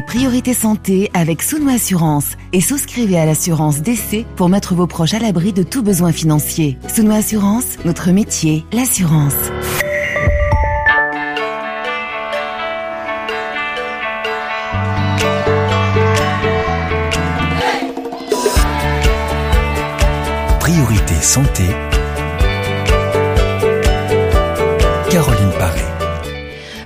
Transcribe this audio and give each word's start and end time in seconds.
Priorité 0.00 0.54
santé 0.54 1.10
avec 1.12 1.42
Souno 1.42 1.68
Assurance 1.70 2.38
et 2.54 2.62
souscrivez 2.62 3.18
à 3.18 3.26
l'assurance 3.26 3.82
d'essai 3.82 4.24
pour 4.36 4.48
mettre 4.48 4.74
vos 4.74 4.86
proches 4.86 5.12
à 5.12 5.18
l'abri 5.18 5.52
de 5.52 5.62
tout 5.62 5.82
besoin 5.82 6.12
financier. 6.12 6.78
Souno 6.88 7.12
Assurance, 7.12 7.76
notre 7.84 8.10
métier, 8.10 8.64
l'assurance. 8.72 9.34
Priorité 20.58 21.14
santé. 21.20 21.64
Caroline 25.10 25.52
Paré. 25.58 25.91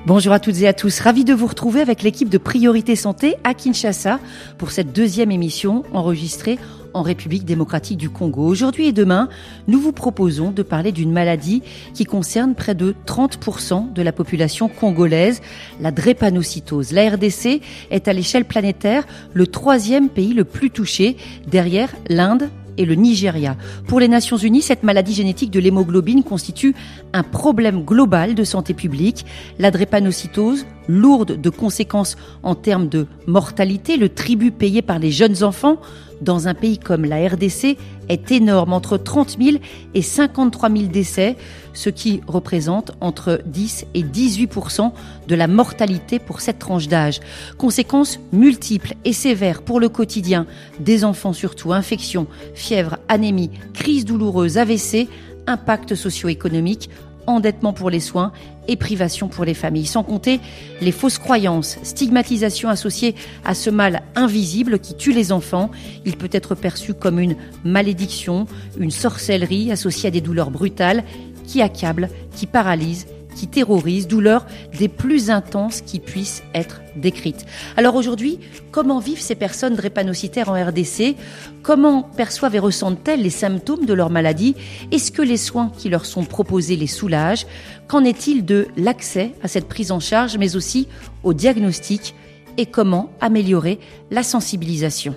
Bonjour 0.07 0.33
à 0.33 0.39
toutes 0.39 0.61
et 0.61 0.69
à 0.69 0.73
tous, 0.73 1.01
ravi 1.01 1.25
de 1.25 1.35
vous 1.35 1.49
retrouver 1.49 1.81
avec 1.81 2.05
l'équipe 2.05 2.29
de 2.29 2.39
Priorité 2.39 2.95
Santé 2.95 3.35
à 3.43 3.55
Kinshasa 3.55 4.21
pour 4.57 4.71
cette 4.71 4.93
deuxième 4.93 5.33
émission 5.33 5.83
enregistrée 5.93 6.61
en 6.95 7.03
République 7.03 7.45
démocratique 7.45 7.99
du 7.99 8.09
Congo. 8.09 8.47
Aujourd'hui 8.47 8.87
et 8.87 8.93
demain, 8.93 9.29
nous 9.67 9.81
vous 9.81 9.91
proposons 9.91 10.53
de 10.53 10.63
parler 10.63 10.93
d'une 10.93 11.11
maladie 11.11 11.65
qui 11.93 12.05
concerne 12.05 12.55
près 12.55 12.77
de 12.77 12.95
30% 13.05 13.95
de 13.95 14.03
la 14.03 14.13
population 14.13 14.69
congolaise, 14.69 15.43
la 15.81 15.91
drépanocytose. 15.91 16.93
La 16.93 17.11
RDC 17.11 17.61
est 17.91 18.07
à 18.07 18.13
l'échelle 18.13 18.45
planétaire 18.45 19.09
le 19.35 19.49
troisième 19.49 20.09
pays 20.09 20.35
le 20.35 20.45
plus 20.45 20.71
touché, 20.71 21.17
derrière 21.49 21.93
l'Inde 22.09 22.49
et 22.79 22.85
le 22.85 22.95
Nigeria. 22.95 23.57
Pour 23.87 24.01
les 24.01 24.09
Nations 24.09 24.37
Unies, 24.37 24.63
cette 24.63 24.83
maladie 24.83 25.15
génétique 25.15 25.51
de 25.51 25.61
l'hémoglobine 25.61 26.23
constitue 26.23 26.75
un 27.13 27.23
problème 27.23 27.85
global 27.85 28.35
de 28.35 28.45
santé 28.45 28.75
publique. 28.75 29.27
La 29.59 29.71
drépanocytose, 29.71 30.67
lourde 30.89 31.41
de 31.41 31.51
conséquences 31.51 32.17
en 32.43 32.55
termes 32.55 32.89
de 32.89 33.07
mortalité, 33.27 33.97
le 33.97 34.09
tribut 34.09 34.51
payé 34.51 34.83
par 34.83 34.99
les 34.99 35.11
jeunes 35.11 35.43
enfants 35.43 35.79
dans 36.21 36.49
un 36.49 36.55
pays 36.55 36.79
comme 36.79 37.05
la 37.05 37.27
RDC 37.29 37.77
est 38.09 38.31
énorme, 38.31 38.73
entre 38.73 38.97
30 38.97 39.37
000 39.41 39.57
et 39.95 40.03
53 40.03 40.71
000 40.71 40.85
décès, 40.85 41.37
ce 41.73 41.91
qui 41.91 42.21
représente 42.27 42.93
entre 43.01 43.41
10 43.47 43.87
et 43.95 44.03
18% 44.03 44.93
de 45.29 45.35
la 45.35 45.47
mortalité 45.47 46.19
pour 46.19 46.41
cette 46.41 46.59
tranche 46.59 46.89
d'âge. 46.89 47.21
Conséquences 47.59 48.19
multiples 48.33 48.95
et 49.05 49.13
sévères 49.13 49.63
pour 49.63 49.81
le 49.81 49.89
quotidien 49.89 50.47
des 50.81 51.05
enfants 51.05 51.33
surtout, 51.33 51.73
infections, 51.73 52.27
fièvre, 52.55 52.99
anémie, 53.09 53.51
crise 53.75 54.05
douloureuse, 54.05 54.59
AVC, 54.59 55.09
impact 55.47 55.95
socio-économique, 55.95 56.91
endettement 57.27 57.73
pour 57.73 57.91
les 57.91 58.01
soins 58.01 58.33
et 58.69 58.77
privation 58.77 59.29
pour 59.29 59.45
les 59.45 59.55
familles. 59.55 59.87
Sans 59.87 60.03
compter 60.03 60.41
les 60.81 60.93
fausses 60.93 61.19
croyances, 61.19 61.79
stigmatisation 61.83 62.69
associée 62.69 63.15
à 63.45 63.55
ce 63.55 63.71
mal 63.71 64.03
invisible 64.15 64.79
qui 64.79 64.95
tue 64.95 65.13
les 65.13 65.33
enfants. 65.33 65.71
Il 66.05 66.17
peut 66.17 66.31
être 66.33 66.55
perçu 66.55 66.95
comme 66.95 67.19
une 67.19 67.37
malédiction, 67.65 68.47
une 68.79 68.91
sorcellerie 68.91 69.73
associée 69.73 70.09
à 70.09 70.11
des 70.11 70.21
douleurs 70.21 70.51
brutales 70.51 71.05
qui 71.47 71.63
accablent, 71.63 72.11
qui 72.35 72.47
paralysent 72.47 73.07
qui 73.37 73.47
terrorisent, 73.47 74.09
douleurs 74.09 74.47
des 74.77 74.89
plus 74.89 75.31
intenses 75.31 75.83
qui 75.83 76.01
puissent 76.01 76.43
être 76.55 76.81
décrites. 76.97 77.47
Alors 77.77 77.95
aujourd'hui, 77.95 78.41
comment 78.73 78.99
vivent 78.99 79.21
ces 79.21 79.35
personnes 79.35 79.77
drépanocytaires 79.77 80.49
en 80.49 80.55
RDC 80.55 81.15
Comment 81.63 82.03
perçoivent 82.03 82.55
et 82.55 82.61
ressentent-elles 82.61 83.23
les 83.23 83.31
symptômes 83.31 83.87
de 83.87 83.93
leur 83.93 84.11
maladie? 84.11 84.57
Est-ce 84.91 85.13
que 85.13 85.23
les 85.23 85.37
soins 85.37 85.71
qui 85.77 85.89
leur 85.89 86.07
sont 86.07 86.25
proposés 86.25 86.77
les 86.77 86.87
soulagent? 86.87 87.47
Qu'en 87.87 88.05
est-il 88.05 88.45
de 88.45 88.69
l'accès 88.77 89.33
à 89.43 89.49
cette 89.49 89.69
prise 89.69 89.93
en 89.93 90.01
charge, 90.01 90.39
mais 90.39 90.57
aussi 90.57 90.89
au 91.23 91.35
diagnostic? 91.35 92.15
Et 92.59 92.67
comment 92.67 93.11
améliorer 93.21 93.79
la 94.11 94.23
sensibilisation? 94.23 95.15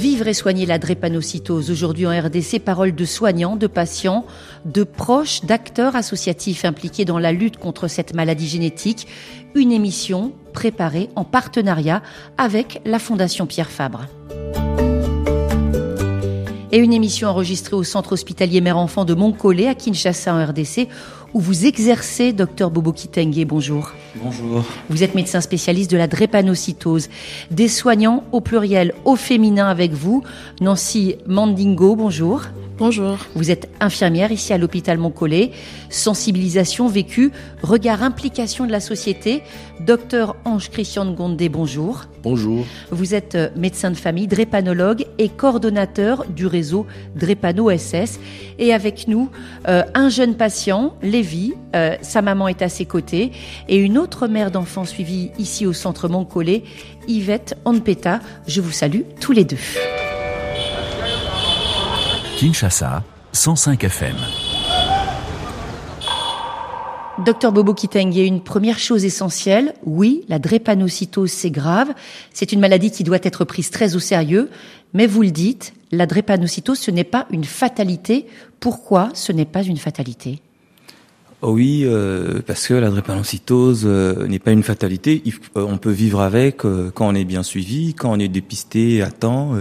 Vivre 0.00 0.28
et 0.28 0.32
soigner 0.32 0.64
la 0.64 0.78
drépanocytose. 0.78 1.70
Aujourd'hui 1.70 2.06
en 2.06 2.18
RDC, 2.18 2.58
paroles 2.64 2.94
de 2.94 3.04
soignants, 3.04 3.56
de 3.56 3.66
patients, 3.66 4.24
de 4.64 4.82
proches, 4.82 5.44
d'acteurs 5.44 5.94
associatifs 5.94 6.64
impliqués 6.64 7.04
dans 7.04 7.18
la 7.18 7.32
lutte 7.32 7.58
contre 7.58 7.86
cette 7.86 8.14
maladie 8.14 8.48
génétique. 8.48 9.06
Une 9.54 9.72
émission 9.72 10.32
préparée 10.54 11.10
en 11.16 11.24
partenariat 11.24 12.02
avec 12.38 12.80
la 12.86 12.98
Fondation 12.98 13.44
Pierre 13.44 13.70
Fabre 13.70 14.06
et 16.72 16.78
une 16.78 16.92
émission 16.92 17.28
enregistrée 17.28 17.76
au 17.76 17.82
centre 17.82 18.12
hospitalier 18.12 18.60
mère-enfant 18.60 19.04
de 19.04 19.14
Montcollet 19.14 19.66
à 19.66 19.74
Kinshasa 19.74 20.34
en 20.34 20.46
RDC 20.46 20.88
où 21.34 21.40
vous 21.40 21.66
exercez, 21.66 22.32
docteur 22.32 22.70
Bobo 22.70 22.92
Kitenge. 22.92 23.44
Bonjour. 23.44 23.92
Bonjour. 24.16 24.64
Vous 24.88 25.02
êtes 25.02 25.14
médecin 25.14 25.40
spécialiste 25.40 25.90
de 25.90 25.96
la 25.96 26.06
drépanocytose. 26.06 27.08
Des 27.50 27.68
soignants 27.68 28.24
au 28.32 28.40
pluriel, 28.40 28.94
au 29.04 29.16
féminin 29.16 29.68
avec 29.68 29.92
vous. 29.92 30.22
Nancy 30.60 31.16
Mandingo, 31.26 31.96
bonjour. 31.96 32.42
Bonjour. 32.80 33.18
Vous 33.34 33.50
êtes 33.50 33.68
infirmière 33.78 34.32
ici 34.32 34.54
à 34.54 34.58
l'hôpital 34.58 34.96
Montcollet. 34.96 35.50
Sensibilisation 35.90 36.88
vécue, 36.88 37.30
regard 37.62 38.02
implication 38.02 38.66
de 38.66 38.72
la 38.72 38.80
société. 38.80 39.42
Docteur 39.80 40.34
Ange 40.46 40.70
Christian 40.70 41.12
Gondé, 41.12 41.50
bonjour. 41.50 42.06
Bonjour. 42.22 42.64
Vous 42.90 43.14
êtes 43.14 43.34
euh, 43.34 43.50
médecin 43.54 43.90
de 43.90 43.98
famille, 43.98 44.28
drépanologue 44.28 45.04
et 45.18 45.28
coordonnateur 45.28 46.24
du 46.24 46.46
réseau 46.46 46.86
Drépano 47.16 47.70
SS. 47.70 48.18
Et 48.58 48.72
avec 48.72 49.08
nous, 49.08 49.28
euh, 49.68 49.82
un 49.92 50.08
jeune 50.08 50.34
patient, 50.34 50.94
Lévi, 51.02 51.52
euh, 51.76 51.96
sa 52.00 52.22
maman 52.22 52.48
est 52.48 52.62
à 52.62 52.70
ses 52.70 52.86
côtés, 52.86 53.30
et 53.68 53.76
une 53.76 53.98
autre 53.98 54.26
mère 54.26 54.50
d'enfant 54.50 54.86
suivie 54.86 55.32
ici 55.38 55.66
au 55.66 55.74
centre 55.74 56.08
Montcollet, 56.08 56.62
Yvette 57.08 57.58
Anpeta. 57.66 58.20
Je 58.46 58.62
vous 58.62 58.72
salue 58.72 59.02
tous 59.20 59.32
les 59.32 59.44
deux. 59.44 59.58
Kinshasa, 62.40 63.04
105 63.34 63.84
FM. 63.84 64.16
Docteur 67.22 67.52
Bobo 67.52 67.74
Kitenge, 67.74 68.16
une 68.16 68.42
première 68.42 68.78
chose 68.78 69.04
essentielle, 69.04 69.74
oui, 69.84 70.24
la 70.30 70.38
drépanocytose 70.38 71.30
c'est 71.30 71.50
grave, 71.50 71.88
c'est 72.32 72.52
une 72.52 72.60
maladie 72.60 72.90
qui 72.90 73.04
doit 73.04 73.18
être 73.24 73.44
prise 73.44 73.68
très 73.68 73.94
au 73.94 73.98
sérieux, 73.98 74.48
mais 74.94 75.06
vous 75.06 75.20
le 75.20 75.30
dites, 75.30 75.74
la 75.92 76.06
drépanocytose 76.06 76.78
ce 76.78 76.90
n'est 76.90 77.04
pas 77.04 77.26
une 77.30 77.44
fatalité. 77.44 78.26
Pourquoi 78.58 79.10
ce 79.12 79.32
n'est 79.32 79.44
pas 79.44 79.62
une 79.62 79.76
fatalité? 79.76 80.40
Oh 81.42 81.52
oui, 81.52 81.84
euh, 81.84 82.42
parce 82.46 82.68
que 82.68 82.74
la 82.74 82.90
drépanocytose 82.90 83.84
euh, 83.86 84.26
n'est 84.26 84.38
pas 84.38 84.50
une 84.50 84.62
fatalité. 84.62 85.22
Euh, 85.56 85.64
on 85.66 85.78
peut 85.78 85.90
vivre 85.90 86.20
avec 86.20 86.58
quand 86.58 87.08
on 87.08 87.14
est 87.14 87.24
bien 87.24 87.42
suivi, 87.42 87.94
quand 87.94 88.12
on 88.12 88.18
est 88.18 88.28
dépisté 88.28 89.00
à 89.00 89.10
temps, 89.10 89.54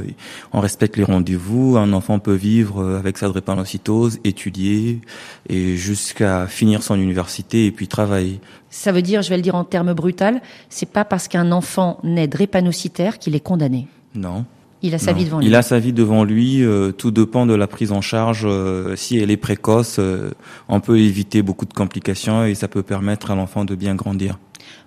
on 0.52 0.60
respecte 0.60 0.98
les 0.98 1.06
rendez-vous. 1.06 1.78
Un 1.78 1.94
enfant 1.94 2.20
peut 2.20 2.34
vivre 2.34 2.98
avec 2.98 3.18
sa 3.18 3.30
drépanocytose, 3.30 4.20
étudier 4.26 5.00
et 5.48 5.78
jusqu'à 5.78 6.48
finir 6.48 6.84
son 6.84 6.96
université 6.96 7.66
et 7.66 7.72
puis 7.72 7.88
travailler. 7.88 8.42
Ça 8.70 8.92
veut 8.92 9.02
dire, 9.02 9.22
je 9.22 9.30
vais 9.30 9.38
le 9.38 9.42
dire 9.42 9.56
en 9.56 9.64
termes 9.64 9.94
brutal, 9.94 10.42
c'est 10.70 10.90
pas 10.90 11.06
parce 11.06 11.30
qu'un 11.30 11.52
enfant 11.54 12.00
naît 12.04 12.28
drépanocytaire 12.28 13.20
qu'il 13.20 13.36
est 13.36 13.40
condamné. 13.40 13.88
Non. 14.16 14.46
Il 14.82 14.96
a 14.96 14.98
sa 14.98 15.12
vie 15.12 15.26
devant 15.26 15.40
lui. 15.40 15.48
Il 15.48 15.56
a 15.56 15.62
sa 15.62 15.80
vie 15.80 15.94
devant 15.94 16.24
lui. 16.24 16.64
Euh, 16.64 16.92
tout 16.92 17.12
dépend 17.12 17.46
de 17.46 17.54
la 17.54 17.68
prise 17.68 17.92
en 17.92 18.02
charge. 18.02 18.44
Euh, 18.46 18.96
si 18.96 19.18
elle 19.18 19.32
est 19.32 19.38
précoce, 19.38 19.98
euh, 20.00 20.32
on 20.70 20.80
peut 20.80 21.00
éviter 21.00 21.42
beaucoup 21.42 21.66
de 21.66 21.74
complications 21.74 22.46
et 22.46 22.56
ça 22.56 22.68
peut 22.68 22.84
permettre 22.84 23.32
à 23.32 23.36
l'enfant 23.36 23.66
de 23.66 23.76
bien 23.76 23.96
grandir. 23.96 24.40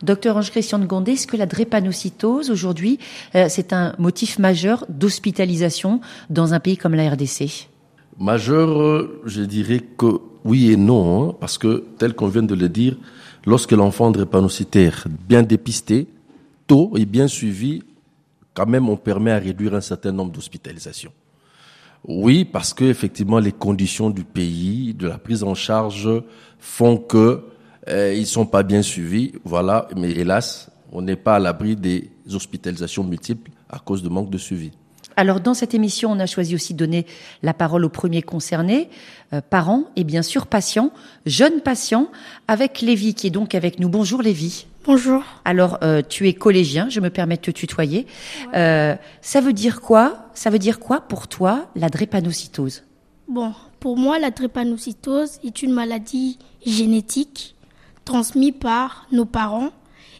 Docteur 0.03 0.37
Ange-Christian 0.37 0.79
de 0.79 0.87
Gondé, 0.87 1.13
est-ce 1.13 1.27
que 1.27 1.37
la 1.37 1.47
drépanocytose, 1.47 2.51
aujourd'hui, 2.51 2.99
c'est 3.49 3.73
un 3.73 3.95
motif 3.99 4.39
majeur 4.39 4.85
d'hospitalisation 4.89 6.01
dans 6.29 6.55
un 6.55 6.61
pays 6.61 6.77
comme 6.77 6.95
la 6.95 7.09
RDC 7.09 7.69
Majeur, 8.19 9.09
je 9.25 9.43
dirais 9.43 9.81
que 9.97 10.19
oui 10.45 10.73
et 10.73 10.77
non, 10.77 11.31
hein, 11.31 11.35
parce 11.39 11.57
que, 11.57 11.85
tel 11.99 12.15
qu'on 12.15 12.29
vient 12.29 12.43
de 12.43 12.55
le 12.55 12.69
dire, 12.69 12.97
lorsque 13.47 13.73
l'enfant 13.73 14.11
drépanocytaire, 14.11 15.07
bien 15.29 15.43
dépisté, 15.43 16.09
tôt 16.67 16.93
et 16.97 17.05
bien 17.05 17.29
suivi, 17.29 17.83
quand 18.55 18.67
même, 18.67 18.89
on 18.89 18.97
permet 18.97 19.31
à 19.31 19.39
réduire 19.39 19.75
un 19.75 19.81
certain 19.81 20.13
nombre 20.13 20.33
d'hospitalisations. 20.33 21.13
Oui, 22.07 22.45
parce 22.45 22.75
que 22.75 22.85
effectivement, 22.85 23.39
les 23.39 23.53
conditions 23.53 24.11
du 24.11 24.25
pays, 24.25 24.93
de 24.93 25.07
la 25.07 25.19
prise 25.19 25.45
en 25.45 25.55
charge, 25.55 26.09
font 26.59 26.97
que 26.97 27.45
euh, 27.89 28.15
ils 28.15 28.27
sont 28.27 28.47
pas 28.47 28.63
bien 28.63 28.83
suivis. 28.83 29.33
Voilà, 29.45 29.89
mais 29.97 30.11
hélas, 30.11 30.71
on 30.91 31.03
n'est 31.03 31.17
pas 31.17 31.37
à 31.37 31.39
l'abri 31.39 31.77
des 31.77 32.11
hospitalisations 32.33 33.05
multiples 33.05 33.51
à 33.69 33.79
cause 33.79 34.03
de 34.03 34.09
manque 34.09 34.31
de 34.31 34.39
suivi. 34.39 34.73
Alors 35.17 35.41
dans 35.41 35.55
cette 35.55 35.75
émission, 35.75 36.11
on 36.11 36.19
a 36.19 36.27
choisi 36.27 36.55
aussi 36.55 36.75
de 36.75 36.79
donner 36.79 37.07
la 37.43 37.55
parole 37.55 37.85
aux 37.85 37.91
premiers 37.91 38.23
concernés, 38.23 38.89
euh, 39.33 39.41
parents 39.41 39.85
et 39.97 40.05
bien 40.05 40.23
sûr 40.23 40.47
patients, 40.47 40.91
jeunes 41.27 41.61
patients, 41.61 42.09
avec 42.49 42.81
Lévi 42.81 43.15
qui 43.15 43.27
est 43.27 43.31
donc 43.31 43.55
avec 43.55 43.79
nous. 43.79 43.89
Bonjour 43.89 44.23
Lévi. 44.23 44.67
Bonjour. 44.85 45.23
Alors, 45.45 45.79
euh, 45.83 46.03
tu 46.07 46.27
es 46.29 46.35
collégien, 46.35 46.89
je 46.89 46.99
me 46.99 47.09
permets 47.09 47.37
de 47.37 47.43
te 47.43 47.51
tutoyer. 47.53 48.07
Euh, 48.55 48.97
ça 49.21 49.41
veut 49.41 49.53
dire 49.53 49.81
quoi 49.81 50.27
Ça 50.35 50.51
veut 50.51 50.59
dire 50.59 50.81
quoi 50.81 51.01
pour 51.01 51.29
toi 51.29 51.69
la 51.77 51.89
drépanocytose? 51.89 52.83
Bon, 53.29 53.55
pour 53.79 53.97
moi, 53.97 54.19
la 54.19 54.33
drépanocytose 54.33 55.39
est 55.45 55.63
une 55.63 55.73
maladie 55.73 56.39
génétique 56.67 57.55
transmise 58.05 58.55
par 58.59 59.07
nos 59.13 59.25
parents 59.25 59.71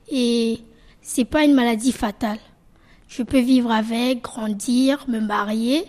et 0.09 0.61
c'est 1.01 1.25
pas 1.25 1.45
une 1.45 1.55
maladie 1.55 1.93
fatale. 1.93 2.39
Je 3.15 3.23
peux 3.23 3.41
vivre 3.41 3.71
avec, 3.71 4.23
grandir, 4.23 5.05
me 5.07 5.21
marier, 5.21 5.85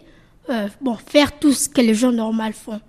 euh, 0.50 0.68
bon, 0.81 0.96
faire 0.96 1.40
tout 1.40 1.54
ce 1.54 1.70
que 1.70 1.80
les 1.80 1.96
gens 1.96 2.12
normaux 2.12 2.52
font. 2.52 2.81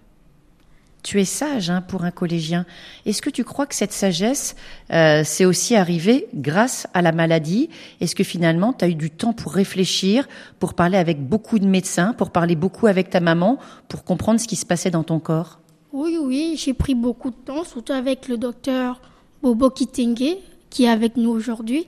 Tu 1.04 1.20
es 1.20 1.24
sage 1.24 1.70
hein, 1.70 1.82
pour 1.82 2.02
un 2.02 2.10
collégien. 2.10 2.66
Est-ce 3.06 3.22
que 3.22 3.30
tu 3.30 3.44
crois 3.44 3.66
que 3.66 3.76
cette 3.76 3.92
sagesse, 3.92 4.56
euh, 4.90 5.22
c'est 5.24 5.44
aussi 5.44 5.76
arrivé 5.76 6.26
grâce 6.34 6.88
à 6.94 7.02
la 7.02 7.12
maladie? 7.12 7.68
Est-ce 8.00 8.16
que 8.16 8.24
finalement, 8.24 8.72
tu 8.72 8.84
as 8.84 8.88
eu 8.88 8.96
du 8.96 9.08
temps 9.08 9.34
pour 9.34 9.52
réfléchir, 9.52 10.26
pour 10.58 10.74
parler 10.74 10.98
avec 10.98 11.20
beaucoup 11.24 11.60
de 11.60 11.66
médecins, 11.66 12.12
pour 12.12 12.30
parler 12.30 12.56
beaucoup 12.56 12.88
avec 12.88 13.10
ta 13.10 13.20
maman, 13.20 13.60
pour 13.86 14.02
comprendre 14.02 14.40
ce 14.40 14.48
qui 14.48 14.56
se 14.56 14.66
passait 14.66 14.90
dans 14.90 15.04
ton 15.04 15.20
corps? 15.20 15.60
Oui, 15.92 16.18
oui, 16.20 16.56
j'ai 16.58 16.74
pris 16.74 16.96
beaucoup 16.96 17.30
de 17.30 17.36
temps, 17.36 17.62
surtout 17.62 17.92
avec 17.92 18.26
le 18.26 18.36
docteur 18.36 19.00
Bobo 19.42 19.70
Kitenge, 19.70 20.38
qui 20.70 20.86
est 20.86 20.90
avec 20.90 21.16
nous 21.16 21.30
aujourd'hui, 21.30 21.86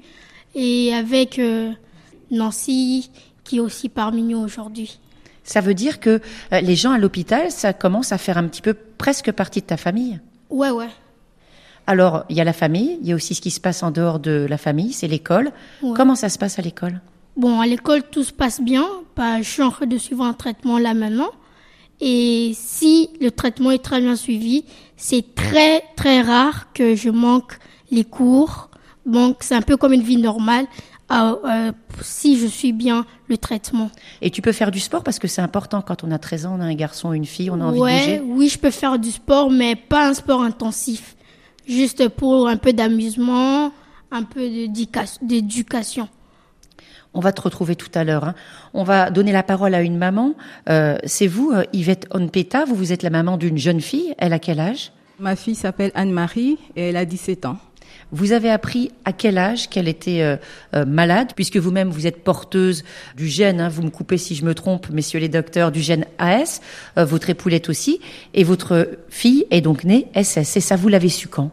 et 0.54 0.94
avec 0.94 1.40
euh, 1.40 1.72
Nancy, 2.30 3.10
qui 3.44 3.56
est 3.58 3.60
aussi 3.60 3.88
parmi 3.88 4.22
nous 4.22 4.38
aujourd'hui. 4.38 4.98
Ça 5.44 5.60
veut 5.60 5.74
dire 5.74 6.00
que 6.00 6.20
euh, 6.52 6.60
les 6.60 6.74
gens 6.74 6.90
à 6.90 6.98
l'hôpital, 6.98 7.50
ça 7.50 7.72
commence 7.72 8.12
à 8.12 8.18
faire 8.18 8.36
un 8.36 8.48
petit 8.48 8.62
peu 8.62 8.74
presque 8.74 9.30
partie 9.32 9.60
de 9.60 9.66
ta 9.66 9.76
famille? 9.76 10.20
Ouais, 10.50 10.70
ouais. 10.70 10.88
Alors, 11.86 12.24
il 12.28 12.36
y 12.36 12.40
a 12.40 12.44
la 12.44 12.52
famille, 12.52 12.98
il 13.00 13.08
y 13.08 13.12
a 13.12 13.14
aussi 13.14 13.34
ce 13.34 13.40
qui 13.40 13.52
se 13.52 13.60
passe 13.60 13.84
en 13.84 13.92
dehors 13.92 14.18
de 14.18 14.46
la 14.48 14.58
famille, 14.58 14.92
c'est 14.92 15.06
l'école. 15.06 15.52
Comment 15.94 16.16
ça 16.16 16.28
se 16.28 16.36
passe 16.36 16.58
à 16.58 16.62
l'école? 16.62 17.00
Bon, 17.36 17.60
à 17.60 17.66
l'école, 17.66 18.02
tout 18.10 18.24
se 18.24 18.32
passe 18.32 18.60
bien. 18.60 18.84
Bah, 19.14 19.40
je 19.40 19.48
suis 19.48 19.62
en 19.62 19.70
train 19.70 19.86
de 19.86 19.98
suivre 19.98 20.24
un 20.24 20.32
traitement 20.32 20.78
là 20.78 20.94
maintenant. 20.94 21.30
Et 22.00 22.52
si 22.54 23.10
le 23.20 23.30
traitement 23.30 23.70
est 23.70 23.82
très 23.82 24.00
bien 24.00 24.16
suivi, 24.16 24.64
c'est 24.96 25.34
très, 25.34 25.82
très 25.96 26.22
rare 26.22 26.72
que 26.72 26.96
je 26.96 27.10
manque 27.10 27.58
les 27.90 28.04
cours. 28.04 28.68
Donc, 29.06 29.38
c'est 29.40 29.54
un 29.54 29.62
peu 29.62 29.76
comme 29.76 29.92
une 29.92 30.02
vie 30.02 30.16
normale. 30.16 30.66
Ah, 31.08 31.36
euh, 31.44 31.72
si 32.02 32.38
je 32.38 32.46
suis 32.46 32.72
bien 32.72 33.06
le 33.28 33.38
traitement. 33.38 33.90
Et 34.22 34.30
tu 34.30 34.42
peux 34.42 34.52
faire 34.52 34.70
du 34.70 34.80
sport 34.80 35.04
parce 35.04 35.18
que 35.18 35.28
c'est 35.28 35.40
important 35.40 35.80
quand 35.80 36.02
on 36.02 36.10
a 36.10 36.18
13 36.18 36.46
ans, 36.46 36.56
on 36.58 36.60
a 36.60 36.64
un 36.64 36.74
garçon, 36.74 37.12
une 37.12 37.26
fille, 37.26 37.48
on 37.50 37.60
a 37.60 37.64
envie 37.64 37.78
de 37.78 37.84
bouger. 37.84 38.22
Oui, 38.26 38.48
je 38.48 38.58
peux 38.58 38.72
faire 38.72 38.98
du 38.98 39.12
sport, 39.12 39.50
mais 39.50 39.76
pas 39.76 40.08
un 40.08 40.14
sport 40.14 40.42
intensif. 40.42 41.16
Juste 41.68 42.08
pour 42.08 42.48
un 42.48 42.56
peu 42.56 42.72
d'amusement, 42.72 43.72
un 44.10 44.22
peu 44.24 44.48
d'éducation. 45.22 46.08
On 47.14 47.20
va 47.20 47.32
te 47.32 47.40
retrouver 47.40 47.76
tout 47.76 47.90
à 47.94 48.04
l'heure. 48.04 48.24
Hein. 48.24 48.34
On 48.74 48.84
va 48.84 49.10
donner 49.10 49.32
la 49.32 49.42
parole 49.42 49.74
à 49.74 49.82
une 49.82 49.96
maman. 49.96 50.34
Euh, 50.68 50.98
c'est 51.04 51.26
vous, 51.26 51.50
euh, 51.50 51.64
Yvette 51.72 52.06
Onpeta. 52.12 52.64
Vous, 52.66 52.74
vous 52.74 52.92
êtes 52.92 53.02
la 53.02 53.10
maman 53.10 53.38
d'une 53.38 53.56
jeune 53.56 53.80
fille. 53.80 54.14
Elle 54.18 54.32
a 54.32 54.38
quel 54.38 54.60
âge? 54.60 54.92
Ma 55.18 55.34
fille 55.34 55.54
s'appelle 55.54 55.92
Anne-Marie 55.94 56.58
et 56.76 56.90
elle 56.90 56.96
a 56.96 57.06
17 57.06 57.46
ans. 57.46 57.56
Vous 58.12 58.32
avez 58.32 58.50
appris 58.50 58.92
à 59.04 59.12
quel 59.12 59.36
âge 59.36 59.68
qu'elle 59.68 59.88
était 59.88 60.22
euh, 60.22 60.36
euh, 60.74 60.84
malade, 60.84 61.32
puisque 61.34 61.56
vous-même 61.56 61.90
vous 61.90 62.06
êtes 62.06 62.22
porteuse 62.22 62.84
du 63.16 63.26
gène, 63.26 63.60
hein, 63.60 63.68
vous 63.68 63.82
me 63.82 63.90
coupez 63.90 64.16
si 64.16 64.36
je 64.36 64.44
me 64.44 64.54
trompe, 64.54 64.90
messieurs 64.90 65.18
les 65.18 65.28
docteurs, 65.28 65.72
du 65.72 65.80
gène 65.80 66.06
AS, 66.18 66.60
euh, 66.98 67.04
votre 67.04 67.30
époulette 67.30 67.68
aussi, 67.68 68.00
et 68.32 68.44
votre 68.44 68.88
fille 69.08 69.44
est 69.50 69.60
donc 69.60 69.82
née 69.82 70.06
SS. 70.14 70.56
Et 70.56 70.60
ça, 70.60 70.76
vous 70.76 70.88
l'avez 70.88 71.08
su 71.08 71.26
quand? 71.26 71.50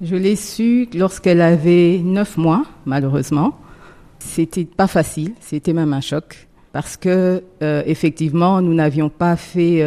Je 0.00 0.14
l'ai 0.14 0.36
su 0.36 0.88
lorsqu'elle 0.94 1.40
avait 1.40 2.00
neuf 2.04 2.36
mois, 2.36 2.64
malheureusement. 2.84 3.58
C'était 4.20 4.64
pas 4.64 4.86
facile, 4.86 5.32
c'était 5.40 5.72
même 5.72 5.92
un 5.92 6.00
choc 6.00 6.46
parce 6.72 6.98
que 6.98 7.42
effectivement 7.60 8.60
nous 8.60 8.74
n'avions 8.74 9.08
pas 9.08 9.36
fait 9.36 9.82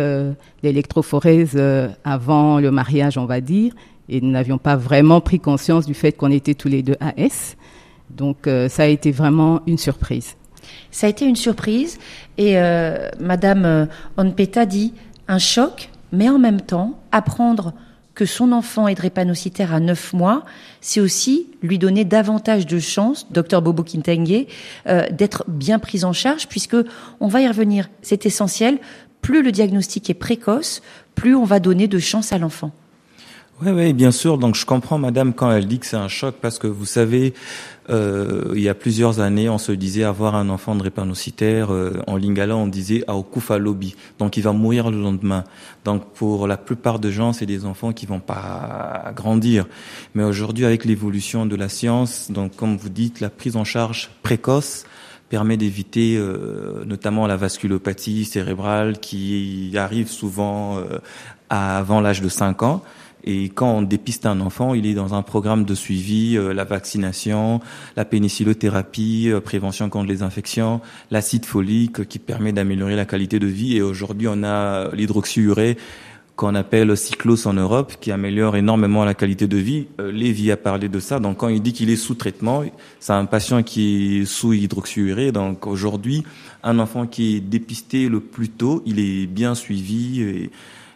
l'électrophorèse 0.64 1.60
avant 2.04 2.60
le 2.60 2.72
mariage, 2.72 3.18
on 3.20 3.26
va 3.26 3.42
dire, 3.42 3.74
et 4.10 4.22
nous 4.22 4.32
n'avions 4.32 4.58
pas 4.58 4.76
vraiment 4.76 5.22
pris 5.22 5.40
conscience 5.40 5.86
du 5.86 5.94
fait 5.94 6.12
qu'on 6.12 6.32
était 6.32 6.56
tous 6.56 6.68
les 6.68 6.84
deux 6.84 6.96
AS. 7.00 7.56
Donc 8.10 8.48
euh, 8.48 8.68
ça 8.70 8.84
a 8.84 8.88
été 8.88 9.12
vraiment 9.12 9.62
une 9.68 9.78
surprise. 9.78 10.36
Ça 10.92 11.08
a 11.08 11.10
été 11.10 11.26
une 11.26 11.36
surprise 11.36 12.00
et 12.38 12.58
euh, 12.58 13.10
Madame 13.20 13.66
euh, 13.66 13.86
Onpeta 14.18 14.66
dit 14.66 14.94
un 15.28 15.40
choc, 15.40 15.90
mais 16.12 16.30
en 16.30 16.40
même 16.40 16.62
temps 16.62 17.00
apprendre 17.12 17.74
que 18.16 18.26
son 18.26 18.52
enfant 18.52 18.88
est 18.88 18.96
drépanocytaire 18.96 19.74
à 19.74 19.80
9 19.80 20.14
mois, 20.14 20.44
c'est 20.82 21.00
aussi 21.00 21.48
lui 21.62 21.78
donner 21.78 22.04
davantage 22.04 22.66
de 22.66 22.78
chances, 22.78 23.32
docteur 23.32 23.62
Bobo 23.62 23.82
Kintengue, 23.84 24.46
d'être 25.12 25.46
bien 25.48 25.80
pris 25.80 26.04
en 26.04 26.12
charge, 26.12 26.50
puisque 26.50 26.76
on 27.22 27.30
va 27.30 27.40
y 27.40 27.48
revenir. 27.48 27.90
C'est 28.02 28.26
essentiel. 28.26 28.80
Plus 29.22 29.42
le 29.42 29.54
diagnostic 29.54 30.10
est 30.10 30.16
précoce, 30.16 30.82
plus 31.16 31.34
on 31.34 31.46
va 31.46 31.62
donner 31.62 31.88
de 31.88 32.00
chance 32.00 32.34
à 32.34 32.38
l'enfant. 32.38 32.72
Oui, 33.62 33.72
oui, 33.72 33.92
bien 33.92 34.12
sûr. 34.12 34.38
Donc 34.38 34.56
je 34.56 34.66
comprends, 34.66 34.98
Madame, 34.98 35.34
quand 35.34 35.52
elle 35.52 35.68
dit 35.68 35.80
que 35.80 35.86
c'est 35.86 35.98
un 35.98 36.08
choc, 36.08 36.36
parce 36.42 36.60
que 36.60 36.68
vous 36.68 36.86
savez, 36.86 37.34
euh, 37.90 38.54
il 38.56 38.62
y 38.62 38.70
a 38.70 38.74
plusieurs 38.74 39.20
années, 39.20 39.50
on 39.50 39.58
se 39.58 39.74
disait 39.74 40.06
avoir 40.06 40.36
un 40.36 40.48
enfant 40.48 40.76
drépanocytaire 40.76 41.74
euh, 41.74 42.02
en 42.08 42.16
lingala, 42.16 42.56
on 42.56 42.68
disait 42.68 43.04
lobby, 43.58 43.96
donc 44.18 44.38
il 44.38 44.44
va 44.44 44.54
mourir 44.54 44.90
le 44.90 45.02
lendemain. 45.02 45.44
Donc 45.84 46.06
pour 46.14 46.48
la 46.48 46.56
plupart 46.56 47.00
de 47.00 47.12
gens, 47.12 47.34
c'est 47.34 47.46
des 47.46 47.66
enfants 47.66 47.92
qui 47.92 48.06
vont 48.06 48.22
pas 48.22 49.12
grandir. 49.14 49.66
Mais 50.16 50.24
aujourd'hui, 50.24 50.64
avec 50.64 50.86
l'évolution 50.86 51.46
de 51.46 51.58
la 51.58 51.68
science, 51.68 52.32
donc 52.32 52.56
comme 52.56 52.78
vous 52.78 52.90
dites, 52.90 53.20
la 53.20 53.30
prise 53.30 53.58
en 53.58 53.66
charge 53.66 54.10
précoce 54.24 54.86
permet 55.30 55.58
d'éviter 55.58 56.18
euh, 56.18 56.84
notamment 56.86 57.28
la 57.28 57.36
vasculopathie 57.36 58.26
cérébrale 58.26 59.00
qui 59.00 59.72
arrive 59.76 60.10
souvent 60.10 60.78
euh, 60.78 61.00
avant 61.50 62.02
l'âge 62.02 62.22
de 62.22 62.30
5 62.30 62.64
ans. 62.64 62.84
Et 63.24 63.50
quand 63.50 63.72
on 63.72 63.82
dépiste 63.82 64.26
un 64.26 64.40
enfant, 64.42 64.74
il 64.74 64.86
est 64.86 64.94
dans 64.94 65.14
un 65.14 65.22
programme 65.22 65.66
de 65.66 65.76
suivi, 65.76 66.38
euh, 66.38 66.54
la 66.54 66.64
vaccination, 66.64 67.60
la 67.96 68.06
pénicillothérapie, 68.06 69.30
euh, 69.30 69.42
prévention 69.42 69.90
contre 69.90 70.08
les 70.08 70.24
infections, 70.24 70.82
l'acide 71.12 71.46
folique 71.46 72.08
qui 72.08 72.20
permet 72.20 72.54
d'améliorer 72.54 72.96
la 72.96 73.06
qualité 73.06 73.40
de 73.40 73.48
vie. 73.48 73.78
Et 73.78 73.82
aujourd'hui, 73.82 74.28
on 74.30 74.44
a 74.44 74.90
l'hydroxyurée 74.94 75.78
qu'on 76.40 76.56
appelle 76.56 76.96
cyclos 76.96 77.48
en 77.48 77.54
Europe, 77.54 77.96
qui 78.00 78.14
améliore 78.14 78.56
énormément 78.56 79.04
la 79.04 79.14
qualité 79.14 79.46
de 79.46 79.58
vie. 79.58 79.88
Euh, 80.00 80.10
Lévi 80.10 80.54
a 80.54 80.58
parlé 80.58 80.88
de 80.88 81.02
ça. 81.02 81.20
Donc, 81.20 81.36
quand 81.36 81.50
il 81.50 81.62
dit 81.62 81.74
qu'il 81.74 81.90
est 81.90 81.98
sous 81.98 82.16
traitement, 82.16 82.64
c'est 83.02 83.12
un 83.12 83.26
patient 83.26 83.62
qui 83.62 84.22
est 84.22 84.26
sous 84.26 84.54
hydroxyurée. 84.54 85.34
Donc, 85.34 85.68
aujourd'hui, 85.68 86.24
un 86.64 86.80
enfant 86.80 87.08
qui 87.08 87.36
est 87.36 87.40
dépisté 87.42 88.08
le 88.08 88.22
plus 88.22 88.48
tôt, 88.48 88.82
il 88.86 89.02
est 89.02 89.28
bien 89.28 89.54
suivi 89.54 90.22
et 90.22 90.50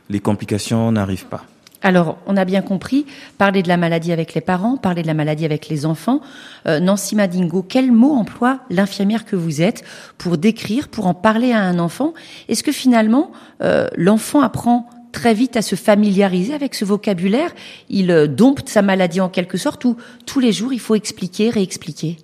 les 0.09 0.21
complications 0.21 0.93
n'arrivent 0.93 1.25
pas. 1.25 1.45
Alors, 1.85 2.17
on 2.27 2.37
a 2.37 2.45
bien 2.45 2.61
compris, 2.61 3.05
parler 3.37 3.61
de 3.61 3.67
la 3.67 3.75
maladie 3.75 4.13
avec 4.13 4.33
les 4.33 4.39
parents, 4.39 4.77
parler 4.77 5.01
de 5.01 5.07
la 5.07 5.13
maladie 5.13 5.43
avec 5.43 5.67
les 5.67 5.85
enfants. 5.85 6.21
Euh, 6.65 6.79
Nancy 6.79 7.13
Madingo, 7.13 7.61
quel 7.61 7.91
mot 7.91 8.13
emploie 8.13 8.61
l'infirmière 8.69 9.25
que 9.25 9.35
vous 9.35 9.61
êtes 9.61 9.83
pour 10.17 10.37
décrire, 10.37 10.87
pour 10.87 11.07
en 11.07 11.13
parler 11.13 11.51
à 11.51 11.59
un 11.59 11.79
enfant? 11.79 12.13
Est-ce 12.47 12.63
que 12.63 12.71
finalement, 12.71 13.33
euh, 13.61 13.89
l'enfant 13.97 14.39
apprend 14.39 14.89
très 15.11 15.33
vite 15.33 15.57
à 15.57 15.61
se 15.61 15.75
familiariser 15.75 16.53
avec 16.53 16.73
ce 16.73 16.85
vocabulaire? 16.85 17.53
Il 17.89 18.11
euh, 18.11 18.27
dompte 18.27 18.69
sa 18.69 18.81
maladie 18.81 19.19
en 19.19 19.27
quelque 19.27 19.57
sorte 19.57 19.83
ou 19.83 19.97
tous 20.25 20.39
les 20.39 20.53
jours, 20.53 20.71
il 20.71 20.79
faut 20.79 20.95
expliquer, 20.95 21.49
réexpliquer? 21.49 22.15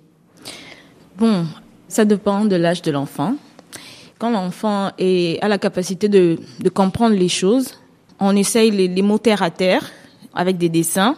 Bon, 1.18 1.44
ça 1.86 2.06
dépend 2.06 2.46
de 2.46 2.56
l'âge 2.56 2.80
de 2.80 2.90
l'enfant. 2.90 3.34
Quand 4.18 4.30
l'enfant 4.30 4.86
a 4.98 5.48
la 5.48 5.58
capacité 5.58 6.08
de 6.08 6.38
comprendre 6.72 7.16
les 7.16 7.28
choses, 7.28 7.79
on 8.20 8.36
essaye 8.36 8.70
les, 8.70 9.02
mots 9.02 9.18
terre 9.18 9.42
à 9.42 9.50
terre 9.50 9.90
avec 10.34 10.58
des 10.58 10.68
dessins, 10.68 11.16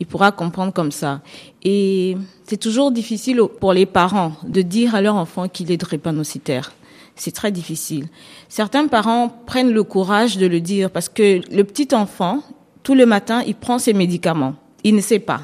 il 0.00 0.06
pourra 0.06 0.32
comprendre 0.32 0.72
comme 0.72 0.90
ça. 0.90 1.20
Et 1.62 2.16
c'est 2.44 2.56
toujours 2.56 2.90
difficile 2.90 3.40
pour 3.60 3.72
les 3.72 3.86
parents 3.86 4.32
de 4.44 4.62
dire 4.62 4.94
à 4.94 5.02
leur 5.02 5.16
enfant 5.16 5.48
qu'il 5.48 5.70
est 5.70 5.76
drépanocytaire. 5.76 6.72
C'est 7.16 7.34
très 7.34 7.50
difficile. 7.50 8.06
Certains 8.48 8.86
parents 8.86 9.28
prennent 9.28 9.72
le 9.72 9.82
courage 9.82 10.38
de 10.38 10.46
le 10.46 10.60
dire 10.60 10.90
parce 10.90 11.08
que 11.08 11.40
le 11.54 11.64
petit 11.64 11.94
enfant, 11.94 12.42
tout 12.82 12.94
le 12.94 13.06
matin, 13.06 13.42
il 13.46 13.54
prend 13.54 13.78
ses 13.78 13.92
médicaments. 13.92 14.54
Il 14.84 14.94
ne 14.94 15.00
sait 15.00 15.18
pas. 15.18 15.40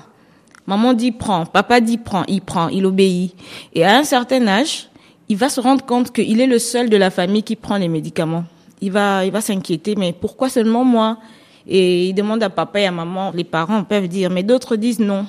Maman 0.66 0.94
dit 0.94 1.12
prends, 1.12 1.44
papa 1.44 1.80
dit 1.80 1.98
prends, 1.98 2.24
il 2.26 2.40
prend, 2.40 2.68
il 2.68 2.86
obéit. 2.86 3.34
Et 3.74 3.84
à 3.84 3.98
un 3.98 4.04
certain 4.04 4.46
âge, 4.46 4.88
il 5.28 5.36
va 5.36 5.48
se 5.48 5.60
rendre 5.60 5.84
compte 5.84 6.12
qu'il 6.12 6.40
est 6.40 6.46
le 6.46 6.58
seul 6.58 6.88
de 6.88 6.96
la 6.96 7.10
famille 7.10 7.42
qui 7.42 7.56
prend 7.56 7.76
les 7.76 7.88
médicaments 7.88 8.44
il 8.84 8.92
va, 8.92 9.24
il 9.24 9.32
va 9.32 9.40
s'inquiéter, 9.40 9.94
mais 9.96 10.12
pourquoi 10.12 10.48
seulement 10.48 10.84
moi? 10.84 11.18
Et 11.66 12.08
il 12.08 12.14
demande 12.14 12.42
à 12.42 12.50
papa 12.50 12.80
et 12.80 12.86
à 12.86 12.90
maman, 12.90 13.32
les 13.34 13.44
parents 13.44 13.82
peuvent 13.84 14.08
dire, 14.08 14.28
mais 14.30 14.42
d'autres 14.42 14.76
disent 14.76 15.00
non. 15.00 15.26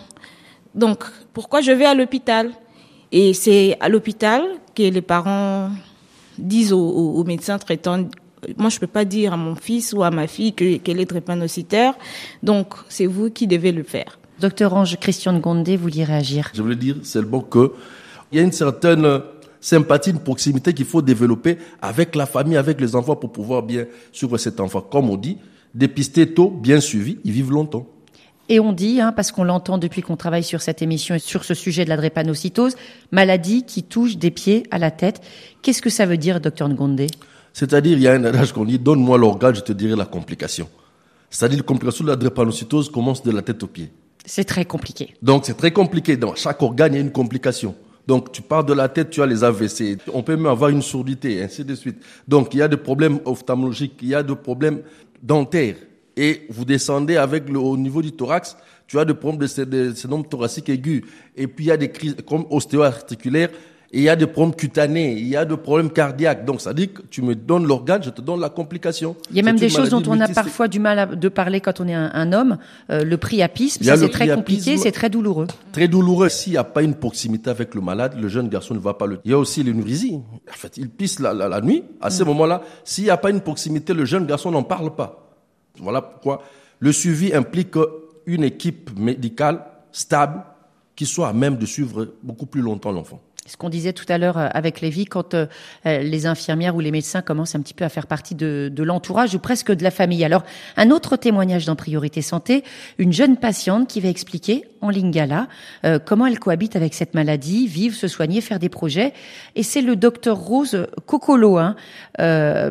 Donc, 0.74 1.06
pourquoi 1.34 1.62
je 1.62 1.72
vais 1.72 1.86
à 1.86 1.96
l'hôpital? 1.96 2.52
Et 3.14 3.34
c'est 3.34 3.78
à 3.80 3.88
l'hôpital 3.88 4.44
que 4.76 4.84
les 4.84 5.02
parents 5.02 5.70
disent 6.38 6.74
aux, 6.74 7.24
médecins 7.24 7.58
traitants, 7.58 8.10
moi 8.58 8.70
je 8.70 8.78
peux 8.78 8.88
pas 8.88 9.06
dire 9.06 9.32
à 9.32 9.38
mon 9.38 9.56
fils 9.56 9.94
ou 9.94 10.04
à 10.04 10.12
ma 10.12 10.28
fille 10.28 10.52
qu'elle 10.52 11.00
est 11.00 11.06
drépanocytaire, 11.06 11.94
donc 12.44 12.74
c'est 12.90 13.06
vous 13.06 13.30
qui 13.30 13.48
devez 13.48 13.72
le 13.72 13.84
faire. 13.84 14.20
Docteur 14.42 14.74
Ange 14.74 14.98
Christian 15.00 15.40
Gondé, 15.40 15.78
vous 15.78 15.84
vouliez 15.84 16.04
réagir 16.04 16.52
Je 16.54 16.62
voulais 16.62 16.76
dire 16.76 16.98
seulement 17.04 17.40
que 17.40 17.72
il 18.34 18.40
y 18.40 18.42
a 18.42 18.44
une 18.44 18.52
certaine 18.52 19.22
sympathie, 19.66 20.12
une 20.12 20.20
proximité 20.20 20.74
qu'il 20.74 20.86
faut 20.86 21.02
développer 21.02 21.58
avec 21.82 22.16
la 22.16 22.28
famille, 22.28 22.56
avec 22.56 22.80
les 22.80 22.96
enfants 22.96 23.16
pour 23.16 23.32
pouvoir 23.32 23.64
bien 23.64 23.86
suivre 24.12 24.38
cet 24.38 24.60
enfant. 24.60 24.82
Comme 24.82 25.10
on 25.10 25.18
dit, 25.18 25.38
dépister 25.74 26.34
tôt, 26.34 26.50
bien 26.50 26.80
suivi, 26.80 27.18
ils 27.24 27.32
vivent 27.32 27.52
longtemps. 27.52 27.88
Et 28.48 28.60
on 28.60 28.74
dit, 28.74 29.02
hein, 29.02 29.12
parce 29.12 29.32
qu'on 29.32 29.44
l'entend 29.44 29.80
depuis 29.80 30.04
qu'on 30.04 30.18
travaille 30.18 30.44
sur 30.44 30.62
cette 30.62 30.84
émission 30.84 31.16
et 31.16 31.20
sur 31.20 31.44
ce 31.44 31.56
sujet 31.56 31.84
de 31.84 31.90
la 31.90 31.98
drépanocytose, 31.98 32.76
maladie 33.12 33.64
qui 33.64 33.82
touche 33.82 34.18
des 34.18 34.30
pieds 34.30 34.68
à 34.70 34.78
la 34.78 34.92
tête. 34.92 35.22
Qu'est-ce 35.64 35.82
que 35.82 35.90
ça 35.90 36.06
veut 36.06 36.18
dire, 36.18 36.40
docteur 36.40 36.70
Ngondé? 36.70 37.08
C'est-à-dire, 37.54 37.98
il 37.98 38.04
y 38.04 38.08
a 38.08 38.14
un 38.14 38.24
adage 38.24 38.54
qu'on 38.54 38.66
dit, 38.66 38.78
donne-moi 38.78 39.18
l'organe, 39.18 39.56
je 39.56 39.62
te 39.62 39.74
dirai 39.74 39.96
la 39.96 40.06
complication. 40.06 40.70
C'est-à-dire, 41.32 41.58
la 41.58 41.64
complication 41.64 42.04
de 42.04 42.10
la 42.12 42.16
drépanocytose 42.16 42.92
commence 42.92 43.24
de 43.24 43.32
la 43.32 43.42
tête 43.42 43.64
aux 43.64 43.68
pieds. 43.68 43.92
C'est 44.28 44.44
très 44.44 44.66
compliqué. 44.66 45.16
Donc, 45.24 45.46
c'est 45.48 45.58
très 45.58 45.72
compliqué. 45.72 46.18
Dans 46.18 46.36
chaque 46.36 46.62
organe, 46.62 46.94
il 46.94 46.98
y 46.98 47.00
a 47.00 47.02
une 47.02 47.12
complication. 47.12 47.74
Donc, 48.08 48.32
tu 48.32 48.42
pars 48.42 48.64
de 48.64 48.74
la 48.74 48.88
tête, 48.88 49.10
tu 49.10 49.22
as 49.22 49.26
les 49.26 49.44
AVC. 49.44 49.98
On 50.14 50.22
peut 50.22 50.36
même 50.36 50.46
avoir 50.46 50.70
une 50.70 50.82
sourdité, 50.82 51.42
ainsi 51.42 51.66
de 51.66 51.74
suite. 51.76 51.98
Donc, 52.28 52.54
il 52.54 52.58
y 52.58 52.62
a 52.62 52.68
des 52.68 52.78
problèmes 52.78 53.20
ophtalmologiques, 53.26 53.98
il 54.02 54.10
y 54.10 54.16
a 54.16 54.22
des 54.22 54.36
problèmes 54.36 54.82
dentaires 55.24 55.76
et 56.18 56.46
vous 56.50 56.66
descendez 56.66 57.18
avec 57.18 57.50
le, 57.50 57.60
au 57.60 57.78
niveau 57.78 58.02
du 58.02 58.12
thorax, 58.12 58.56
tu 58.88 59.00
as 59.00 59.06
des 59.06 59.14
problèmes 59.14 59.40
de, 59.40 59.94
syndrome 59.94 60.26
thoracique 60.26 60.70
aigu. 60.70 61.04
Et 61.36 61.48
puis 61.48 61.66
il 61.66 61.68
y 61.68 61.72
a 61.72 61.78
des 61.78 61.92
crises 61.92 62.16
comme 62.28 62.46
ostéo-articulaires, 62.50 63.50
il 63.96 64.02
y 64.02 64.10
a 64.10 64.16
des 64.16 64.28
problèmes 64.28 64.54
cutanés, 64.56 65.14
il 65.14 65.28
y 65.28 65.38
a 65.38 65.46
des 65.46 65.56
problèmes 65.56 65.90
cardiaques. 65.90 66.44
Donc 66.44 66.60
ça 66.60 66.74
dit 66.74 66.90
que 66.90 67.02
tu 67.10 67.22
me 67.22 67.34
donnes 67.34 67.66
l'organe, 67.66 68.04
je 68.04 68.10
te 68.10 68.22
donne 68.22 68.42
la 68.42 68.50
complication. 68.50 69.16
Il 69.32 69.38
y 69.38 69.40
a 69.40 69.44
même 69.44 69.58
des 69.58 69.70
choses 69.70 69.90
dont 69.90 70.04
on 70.08 70.20
a 70.20 70.28
parfois 70.28 70.68
du 70.68 70.80
mal 70.80 71.00
à, 71.00 71.06
de 71.06 71.30
parler 71.30 71.62
quand 71.62 71.80
on 71.80 71.88
est 71.88 71.94
un, 71.94 72.34
homme. 72.34 72.58
Euh, 72.90 73.04
le 73.04 73.18
priapisme, 73.18 73.84
ça 73.84 73.96
c'est 73.96 74.10
très 74.10 74.28
compliqué, 74.28 74.78
c'est 74.78 74.92
très 74.92 75.10
douloureux. 75.10 75.48
Très 75.72 75.88
douloureux. 75.88 76.28
S'il 76.28 76.52
n'y 76.54 76.58
a 76.58 76.64
pas 76.66 76.82
une 76.82 76.96
proximité 76.96 77.50
avec 77.50 77.74
le 77.74 77.82
malade, 77.82 78.18
le 78.20 78.28
jeune 78.28 78.50
garçon 78.50 78.74
ne 78.74 78.80
va 78.80 78.94
pas 78.94 79.06
le. 79.06 79.20
Il 79.24 79.32
y 79.32 79.34
a 79.34 79.38
aussi 79.38 79.64
l'énurésie. 79.64 80.20
En 80.50 80.54
fait, 80.54 80.78
il 80.78 80.90
pisse 80.90 81.20
la, 81.20 81.34
la, 81.34 81.62
nuit. 81.62 81.84
À 82.02 82.10
ce 82.10 82.24
mm. 82.24 82.28
moment-là, 82.28 82.62
s'il 82.84 83.06
n'y 83.06 83.10
a 83.10 83.18
pas 83.18 83.30
une 83.30 83.42
proximité, 83.42 83.94
le 83.94 84.04
jeune 84.04 84.26
garçon 84.26 84.52
n'en 84.52 84.64
parle 84.64 84.94
pas. 84.94 85.32
Voilà 85.80 86.02
pourquoi 86.02 86.42
le 86.80 86.92
suivi 86.92 87.34
implique 87.34 87.76
une 88.26 88.44
équipe 88.44 88.92
médicale 88.98 89.64
stable 89.92 90.44
qui 90.96 91.06
soit 91.06 91.30
à 91.30 91.34
même 91.34 91.58
de 91.58 91.66
suivre 91.66 92.14
beaucoup 92.24 92.46
plus 92.46 92.62
longtemps 92.62 92.92
l'enfant. 92.92 93.22
Ce 93.48 93.58
qu'on 93.58 93.70
disait 93.70 93.94
tout 93.94 94.06
à 94.10 94.18
l'heure 94.18 94.40
euh, 94.40 94.48
avec 94.52 94.82
Lévi, 94.82 95.06
quand 95.06 95.36
euh, 95.36 95.46
euh, 95.86 96.00
les 96.00 96.26
infirmières 96.26 96.76
ou 96.76 96.80
les 96.80 96.90
médecins 96.90 97.22
commencent 97.22 97.54
un 97.54 97.62
petit 97.62 97.76
peu 97.76 97.86
à 97.86 97.90
faire 97.90 98.08
partie 98.08 98.34
de, 98.34 98.72
de 98.74 98.84
l'entourage 98.84 99.36
ou 99.36 99.40
presque 99.40 99.72
de 99.72 99.84
la 99.84 99.92
famille. 99.92 100.26
Alors, 100.26 100.44
un 100.78 100.90
autre 100.90 101.16
témoignage 101.16 101.68
dans 101.68 101.76
Priorité 101.76 102.24
Santé, 102.24 102.64
une 102.98 103.14
jeune 103.14 103.38
patiente 103.38 103.88
qui 103.88 104.02
va 104.02 104.10
expliquer 104.10 104.64
en 104.82 104.90
lingala 104.90 105.48
comment 106.06 106.28
elle 106.28 106.38
cohabite 106.38 106.76
avec 106.76 106.94
cette 106.94 107.16
maladie, 107.16 107.66
vivre, 107.66 107.96
se 107.96 108.08
soigner, 108.08 108.42
faire 108.42 108.60
des 108.60 108.70
projets. 108.70 109.14
Et 109.56 109.64
c'est 109.64 109.82
le 109.82 109.96
docteur 109.96 110.38
Rose 110.38 110.86
Cocolo, 111.08 111.58
hein, 111.58 111.76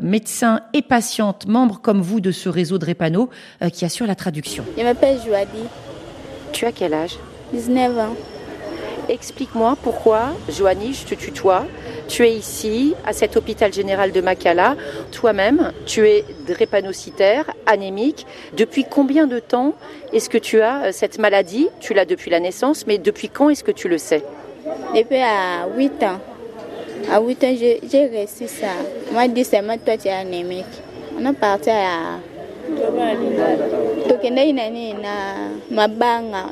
médecin 0.01 0.61
et 0.75 0.83
patiente, 0.83 1.49
membre 1.49 1.81
comme 1.81 2.01
vous 2.01 2.21
de 2.21 2.31
ce 2.31 2.49
réseau 2.49 2.79
de 2.79 2.85
Répano, 2.85 3.31
qui 3.73 3.85
assure 3.85 4.07
la 4.07 4.15
traduction. 4.15 4.65
Je 4.79 4.83
m'appelle 4.85 5.19
Joadi. 5.25 5.65
Tu 6.53 6.67
as 6.67 6.73
quel 6.73 6.95
âge? 6.95 7.19
19 7.53 7.99
ans. 7.99 8.17
Explique-moi 9.09 9.77
pourquoi, 9.83 10.29
Joanie, 10.49 10.95
je 10.95 11.05
te 11.05 11.15
tutoie, 11.15 11.67
tu 12.09 12.27
es 12.27 12.33
ici, 12.33 12.95
à 13.07 13.13
cet 13.13 13.37
hôpital 13.37 13.73
général 13.73 14.13
de 14.13 14.21
Makala. 14.21 14.77
Toi-même, 15.13 15.73
tu 15.85 16.09
es 16.09 16.25
drépanocytaire, 16.47 17.51
anémique. 17.67 18.27
Depuis 18.57 18.85
combien 18.89 19.27
de 19.27 19.39
temps 19.39 19.75
est-ce 20.13 20.31
que 20.31 20.39
tu 20.39 20.61
as 20.61 20.85
euh, 20.85 20.93
cette 20.93 21.19
maladie? 21.19 21.69
Tu 21.81 21.93
l'as 21.93 22.05
depuis 22.05 22.31
la 22.31 22.41
naissance, 22.41 22.87
mais 22.87 22.99
depuis 22.99 23.29
quand 23.29 23.51
est-ce 23.51 23.65
que 23.65 23.73
tu 23.73 23.89
le 23.89 23.99
sais? 23.99 24.23
Depuis 24.95 25.17
à 25.17 25.69
8 25.77 26.03
ans. 26.05 26.21
À 27.13 27.21
8 27.21 27.45
ans, 27.45 27.55
j'ai 27.59 28.07
reçu 28.07 28.49
ça. 28.49 28.69
Moi, 29.13 29.29
dit 29.29 29.45
seulement 29.45 29.77
toi, 29.77 29.97
tu 29.99 30.09
es 30.09 30.13
anémique. 30.13 30.65
On 31.19 31.27
est 31.27 31.33
parti 31.35 31.71
à. 31.71 32.19
mabanga 35.71 36.47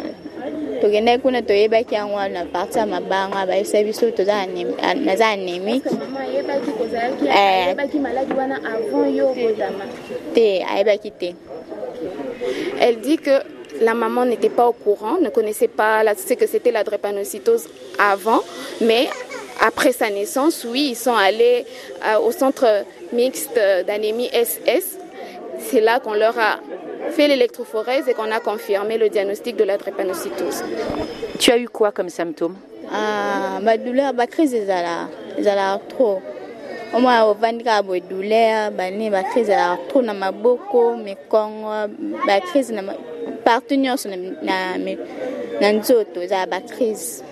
tokendaki 0.81 1.23
kuna 1.23 1.43
toyebaki 1.43 1.95
yango 1.95 2.15
wana 2.15 2.45
parti 2.45 2.79
ya 2.79 2.87
mabanga 2.87 3.47
bayebisa 3.47 3.83
biso 3.83 4.11
toza 4.11 4.47
naza 4.95 5.29
anémique 5.29 5.89
te 10.35 10.65
ayebaki 10.65 11.11
te. 11.11 11.35
Elle 12.81 13.01
dit 13.01 13.19
que 13.19 13.43
la 13.81 13.95
maman 13.95 14.25
n'était 14.25 14.51
pas 14.51 14.67
au 14.67 14.73
courant, 14.73 15.19
ne 15.21 15.29
connaissait 15.29 15.69
pas 15.69 16.03
la, 16.03 16.15
ce 16.15 16.35
que 16.35 16.47
c'était 16.47 16.71
la 16.71 16.85
drépanocytose 16.85 17.69
avant, 17.99 18.41
mais 18.81 19.09
après 19.61 19.93
sa 19.93 20.11
naissance, 20.11 20.67
oui, 20.69 20.89
ils 20.91 20.97
sont 20.97 21.15
allés 21.15 21.65
euh, 22.05 22.19
au 22.19 22.33
centre 22.33 22.85
mixte 23.13 23.59
d'anémie 23.87 24.29
SS. 24.33 24.99
C'est 25.59 25.81
là 25.81 26.01
qu'on 26.01 26.15
leur 26.15 26.37
a 26.39 26.59
fait 27.11 27.29
l'électrophorèse 27.29 28.09
et 28.09 28.15
qu'on 28.15 28.31
a 28.31 28.41
confirmé 28.41 28.99
le 28.99 29.09
diagnostic 29.09 29.57
de 29.57 29.65
la 29.65 29.77
drépanocytose. 29.77 30.65
Tu 31.39 31.51
as 31.51 31.59
eu 31.59 31.69
quoi 31.69 31.93
comme 31.93 32.09
symptômes? 32.09 32.57
Ah, 32.93 33.59
ma 33.63 33.77
douleur, 33.77 34.13
ma 34.15 34.27
crise, 34.27 34.53
ils 34.53 35.49
ont 35.49 35.81
trop. 35.89 36.21
Au 36.95 36.99
moins, 37.01 37.25
au 37.25 37.35
ventre, 37.35 37.65
ma 37.65 37.83
douleur, 38.01 38.71
ma 38.71 39.23
crise, 39.25 39.49
ils 39.49 39.79
trop 39.89 40.03
dans 40.03 40.15
ma 40.15 40.31
boko, 40.31 40.97
mes 40.97 41.17
cons, 41.29 41.89
ma 42.27 42.41
crise, 42.41 42.75
partout, 43.45 43.77
na 43.77 43.97
na 45.61 45.73
nzoto, 45.73 46.21
ils 46.21 46.29
ma 46.51 46.61
crise. 46.61 47.25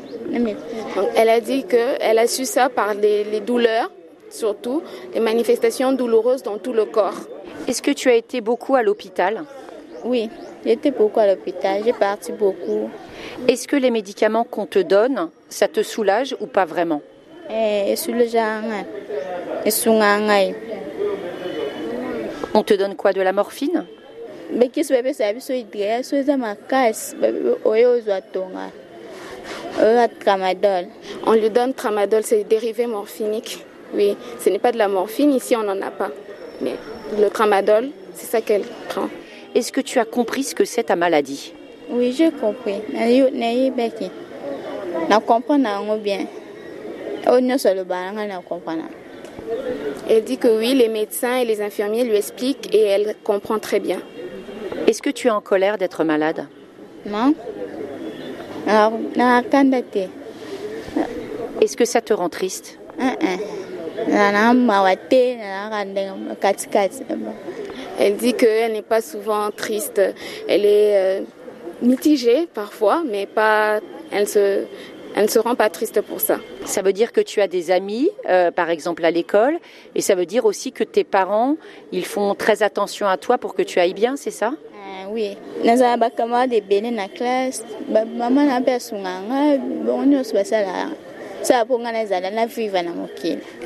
Elle 1.16 1.28
a 1.28 1.40
dit 1.40 1.64
qu'elle 1.64 2.18
a 2.18 2.26
su 2.26 2.44
ça 2.44 2.68
par 2.68 2.94
les, 2.94 3.24
les 3.24 3.40
douleurs, 3.40 3.90
surtout 4.30 4.82
les 5.14 5.20
manifestations 5.20 5.92
douloureuses 5.92 6.42
dans 6.42 6.58
tout 6.58 6.72
le 6.72 6.84
corps. 6.84 7.20
Est-ce 7.68 7.82
que 7.82 7.90
tu 7.90 8.08
as 8.08 8.14
été 8.14 8.40
beaucoup 8.40 8.74
à 8.74 8.82
l'hôpital? 8.82 9.44
Oui, 10.04 10.30
j'étais 10.64 10.90
beaucoup 10.90 11.20
à 11.20 11.26
l'hôpital, 11.26 11.82
j'ai 11.84 11.92
parti 11.92 12.32
beaucoup. 12.32 12.90
Est-ce 13.48 13.68
que 13.68 13.76
les 13.76 13.90
médicaments 13.90 14.44
qu'on 14.44 14.66
te 14.66 14.78
donne, 14.78 15.30
ça 15.48 15.68
te 15.68 15.82
soulage 15.82 16.36
ou 16.40 16.46
pas 16.46 16.64
vraiment? 16.64 17.02
On 22.54 22.62
te 22.62 22.74
donne 22.74 22.96
quoi 22.96 23.12
de 23.12 23.20
la 23.20 23.32
morphine? 23.32 23.86
On 31.26 31.32
lui 31.32 31.50
donne 31.50 31.74
tramadol, 31.74 32.22
c'est 32.24 32.44
dérivé 32.44 32.86
morphinique. 32.86 33.64
Oui, 33.94 34.16
ce 34.38 34.50
n'est 34.50 34.58
pas 34.58 34.72
de 34.72 34.78
la 34.78 34.88
morphine, 34.88 35.32
ici 35.32 35.56
on 35.56 35.62
n'en 35.62 35.80
a 35.82 35.90
pas. 35.90 36.10
Mais 36.60 36.74
le 37.18 37.28
tramadol, 37.28 37.88
c'est 38.14 38.26
ça 38.26 38.40
qu'elle 38.40 38.64
prend. 38.88 39.08
Est-ce 39.54 39.72
que 39.72 39.80
tu 39.80 39.98
as 39.98 40.04
compris 40.04 40.44
ce 40.44 40.54
que 40.54 40.64
c'est 40.64 40.84
ta 40.84 40.96
maladie? 40.96 41.52
Oui, 41.88 42.12
j'ai 42.16 42.30
compris. 42.30 42.76
Je 42.94 43.24
comprends 45.26 45.58
bien. 45.96 46.26
Elle 50.08 50.24
dit 50.24 50.38
que 50.38 50.48
oui, 50.58 50.74
les 50.74 50.88
médecins 50.88 51.36
et 51.38 51.44
les 51.44 51.60
infirmiers 51.60 52.04
lui 52.04 52.14
expliquent 52.16 52.72
et 52.72 52.82
elle 52.82 53.16
comprend 53.24 53.58
très 53.58 53.80
bien. 53.80 54.00
Est-ce 54.86 55.02
que 55.02 55.10
tu 55.10 55.26
es 55.26 55.30
en 55.30 55.40
colère 55.40 55.78
d'être 55.78 56.04
malade? 56.04 56.46
Non. 57.06 57.34
Est-ce 61.60 61.76
que 61.76 61.84
ça 61.84 62.00
te 62.00 62.12
rend 62.12 62.28
triste? 62.28 62.78
Elle 67.98 68.16
dit 68.16 68.34
qu'elle 68.34 68.72
n'est 68.72 68.82
pas 68.82 69.00
souvent 69.00 69.50
triste. 69.50 70.00
Elle 70.48 70.64
est 70.64 70.96
euh, 70.96 71.20
mitigée 71.82 72.48
parfois, 72.52 73.02
mais 73.06 73.26
pas, 73.26 73.80
elle, 74.10 74.26
se, 74.26 74.64
elle 75.14 75.24
ne 75.24 75.28
se 75.28 75.38
rend 75.38 75.54
pas 75.54 75.68
triste 75.68 76.00
pour 76.00 76.20
ça. 76.20 76.38
Ça 76.64 76.82
veut 76.82 76.92
dire 76.94 77.12
que 77.12 77.20
tu 77.20 77.40
as 77.40 77.48
des 77.48 77.70
amis, 77.70 78.08
euh, 78.28 78.50
par 78.50 78.70
exemple 78.70 79.04
à 79.04 79.10
l'école, 79.10 79.58
et 79.94 80.00
ça 80.00 80.14
veut 80.14 80.26
dire 80.26 80.44
aussi 80.46 80.72
que 80.72 80.84
tes 80.84 81.04
parents, 81.04 81.56
ils 81.92 82.06
font 82.06 82.34
très 82.34 82.62
attention 82.62 83.06
à 83.06 83.16
toi 83.16 83.38
pour 83.38 83.54
que 83.54 83.62
tu 83.62 83.78
ailles 83.78 83.94
bien, 83.94 84.16
c'est 84.16 84.30
ça? 84.30 84.48
Euh, 84.48 85.06
oui, 85.10 85.36
nous 85.62 85.82
avons 85.82 85.98
des 85.98 86.10
camarades 86.10 86.50
de 86.50 86.96
la 86.96 87.08
classe. 87.08 87.64
Maman 87.88 88.46
n'a 88.46 88.60
pas 88.60 88.78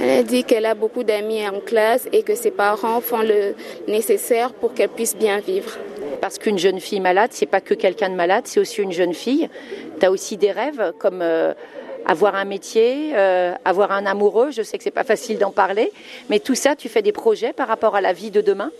elle 0.01 0.11
a 0.11 0.23
dit 0.23 0.45
qu'elle 0.45 0.67
a 0.67 0.75
beaucoup 0.75 1.03
d'amis 1.03 1.47
en 1.49 1.61
classe 1.61 2.09
et 2.13 2.23
que 2.23 2.35
ses 2.35 2.51
parents 2.51 3.01
font 3.01 3.23
le 3.23 3.55
nécessaire 3.89 4.53
pour 4.53 4.75
qu'elle 4.75 4.91
puisse 4.91 5.17
bien 5.17 5.41
vivre. 5.41 5.73
Parce 6.21 6.39
qu'une 6.39 6.59
jeune 6.59 6.81
fille 6.81 7.01
malade, 7.01 7.31
c'est 7.33 7.47
pas 7.47 7.61
que 7.61 7.75
quelqu'un 7.75 8.11
de 8.11 8.15
malade, 8.15 8.45
c'est 8.47 8.61
aussi 8.61 8.81
une 8.81 8.93
jeune 8.93 9.15
fille. 9.15 9.49
Tu 9.99 10.07
as 10.07 10.11
aussi 10.11 10.37
des 10.37 10.53
rêves 10.53 10.93
comme 10.99 11.21
euh, 11.21 11.53
avoir 12.07 12.35
un 12.35 12.45
métier, 12.45 13.13
euh, 13.15 13.53
avoir 13.65 13.93
un 13.93 14.07
amoureux. 14.07 14.51
Je 14.51 14.63
sais 14.63 14.79
que 14.79 14.85
c'est 14.85 14.91
pas 14.91 15.05
facile 15.05 15.39
d'en 15.39 15.51
parler, 15.51 15.93
mais 16.31 16.39
tout 16.39 16.55
ça, 16.55 16.77
tu 16.77 16.89
fais 16.89 17.03
des 17.03 17.13
projets 17.13 17.53
par 17.53 17.69
rapport 17.69 17.97
à 17.97 18.01
la 18.01 18.13
vie 18.13 18.31
de 18.31 18.41
demain? 18.41 18.71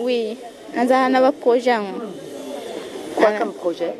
Oui, 0.00 0.36
on 0.76 0.90
a 0.90 0.96
un 0.96 1.32
projet. 1.32 1.74
Quoi 3.18 3.32
comme 3.38 3.52
projet? 3.52 3.94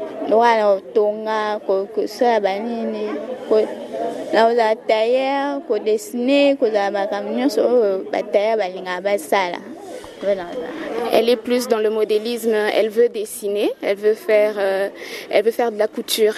Nakozala 4.32 4.76
tailleur 4.76 5.62
kodesine 5.66 6.56
kozala 6.60 6.90
makambo 6.90 7.32
nyonso 7.32 7.60
oyo 7.64 8.04
batailleur 8.12 8.58
balingaka 8.58 9.00
basala 9.00 9.58
Elle 11.12 11.28
est 11.30 11.36
plus 11.36 11.66
dans 11.68 11.78
le 11.78 11.88
modélisme. 11.90 12.52
Elle 12.52 12.90
veut 12.90 13.08
dessiner. 13.08 13.70
Elle 13.82 13.96
veut 13.96 14.14
faire, 14.14 14.54
euh, 14.58 14.88
elle 15.30 15.44
veut 15.44 15.50
faire 15.50 15.72
de 15.72 15.78
la 15.78 15.86
couture. 15.86 16.34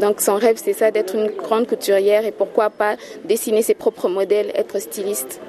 Donc 0.00 0.20
son 0.20 0.36
rêve, 0.36 0.56
c'est 0.62 0.72
ça, 0.72 0.90
d'être 0.90 1.14
une 1.14 1.26
grande 1.26 1.66
couturière 1.66 2.24
et 2.24 2.32
pourquoi 2.32 2.70
pas 2.70 2.96
dessiner 3.24 3.62
ses 3.62 3.74
propres 3.74 4.08
modèles, 4.08 4.50
être 4.54 4.78
styliste. 4.78 5.40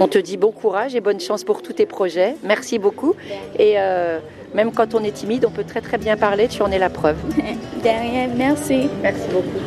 On 0.00 0.08
te 0.08 0.18
dit 0.18 0.36
bon 0.36 0.52
courage 0.52 0.94
et 0.94 1.00
bonne 1.00 1.20
chance 1.20 1.44
pour 1.44 1.62
tous 1.62 1.74
tes 1.74 1.86
projets. 1.86 2.34
Merci 2.42 2.78
beaucoup. 2.78 3.14
Et 3.58 3.74
euh, 3.76 4.18
même 4.54 4.72
quand 4.72 4.94
on 4.94 5.04
est 5.04 5.12
timide, 5.12 5.44
on 5.44 5.50
peut 5.50 5.64
très 5.64 5.80
très 5.80 5.98
bien 5.98 6.16
parler. 6.16 6.48
Tu 6.48 6.62
en 6.62 6.70
es 6.70 6.78
la 6.78 6.90
preuve. 6.90 7.16
Derrière, 7.82 8.30
merci. 8.34 8.88
Merci 9.02 9.28
beaucoup. 9.32 9.58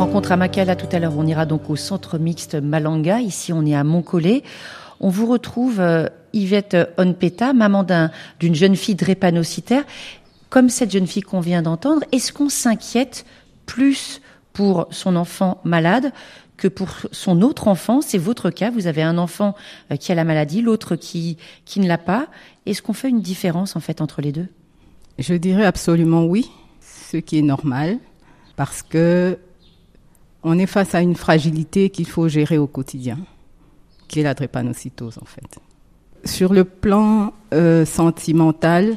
Rencontre 0.00 0.32
à 0.32 0.38
Makala 0.38 0.76
tout 0.76 0.88
à 0.92 0.98
l'heure. 0.98 1.12
On 1.18 1.26
ira 1.26 1.44
donc 1.44 1.68
au 1.68 1.76
centre 1.76 2.16
mixte 2.16 2.54
Malanga. 2.54 3.20
Ici, 3.20 3.52
on 3.52 3.66
est 3.66 3.74
à 3.74 3.84
Montcollet. 3.84 4.42
On 4.98 5.10
vous 5.10 5.26
retrouve 5.26 5.78
euh, 5.78 6.06
Yvette 6.32 6.74
Onpeta, 6.96 7.52
maman 7.52 7.84
d'une 8.40 8.54
jeune 8.54 8.76
fille 8.76 8.94
drépanocytaire. 8.94 9.84
Comme 10.48 10.70
cette 10.70 10.90
jeune 10.90 11.06
fille 11.06 11.20
qu'on 11.20 11.40
vient 11.40 11.60
d'entendre, 11.60 12.02
est-ce 12.12 12.32
qu'on 12.32 12.48
s'inquiète 12.48 13.26
plus 13.66 14.22
pour 14.54 14.86
son 14.90 15.16
enfant 15.16 15.60
malade 15.64 16.12
que 16.56 16.66
pour 16.66 16.88
son 17.12 17.42
autre 17.42 17.68
enfant? 17.68 18.00
C'est 18.00 18.16
votre 18.16 18.48
cas. 18.48 18.70
Vous 18.70 18.86
avez 18.86 19.02
un 19.02 19.18
enfant 19.18 19.54
euh, 19.92 19.96
qui 19.96 20.12
a 20.12 20.14
la 20.14 20.24
maladie, 20.24 20.62
l'autre 20.62 20.96
qui, 20.96 21.36
qui 21.66 21.78
ne 21.78 21.86
l'a 21.86 21.98
pas. 21.98 22.28
Est-ce 22.64 22.80
qu'on 22.80 22.94
fait 22.94 23.10
une 23.10 23.20
différence 23.20 23.76
en 23.76 23.80
fait 23.80 24.00
entre 24.00 24.22
les 24.22 24.32
deux? 24.32 24.48
Je 25.18 25.34
dirais 25.34 25.66
absolument 25.66 26.24
oui, 26.24 26.50
ce 26.80 27.18
qui 27.18 27.38
est 27.38 27.42
normal, 27.42 27.98
parce 28.56 28.82
que 28.82 29.38
on 30.42 30.58
est 30.58 30.66
face 30.66 30.94
à 30.94 31.00
une 31.00 31.16
fragilité 31.16 31.90
qu'il 31.90 32.06
faut 32.06 32.28
gérer 32.28 32.58
au 32.58 32.66
quotidien, 32.66 33.18
qui 34.08 34.20
est 34.20 34.22
la 34.22 34.34
drépanocytose 34.34 35.18
en 35.20 35.26
fait. 35.26 35.58
Sur 36.24 36.52
le 36.52 36.64
plan 36.64 37.32
euh, 37.52 37.84
sentimental, 37.84 38.96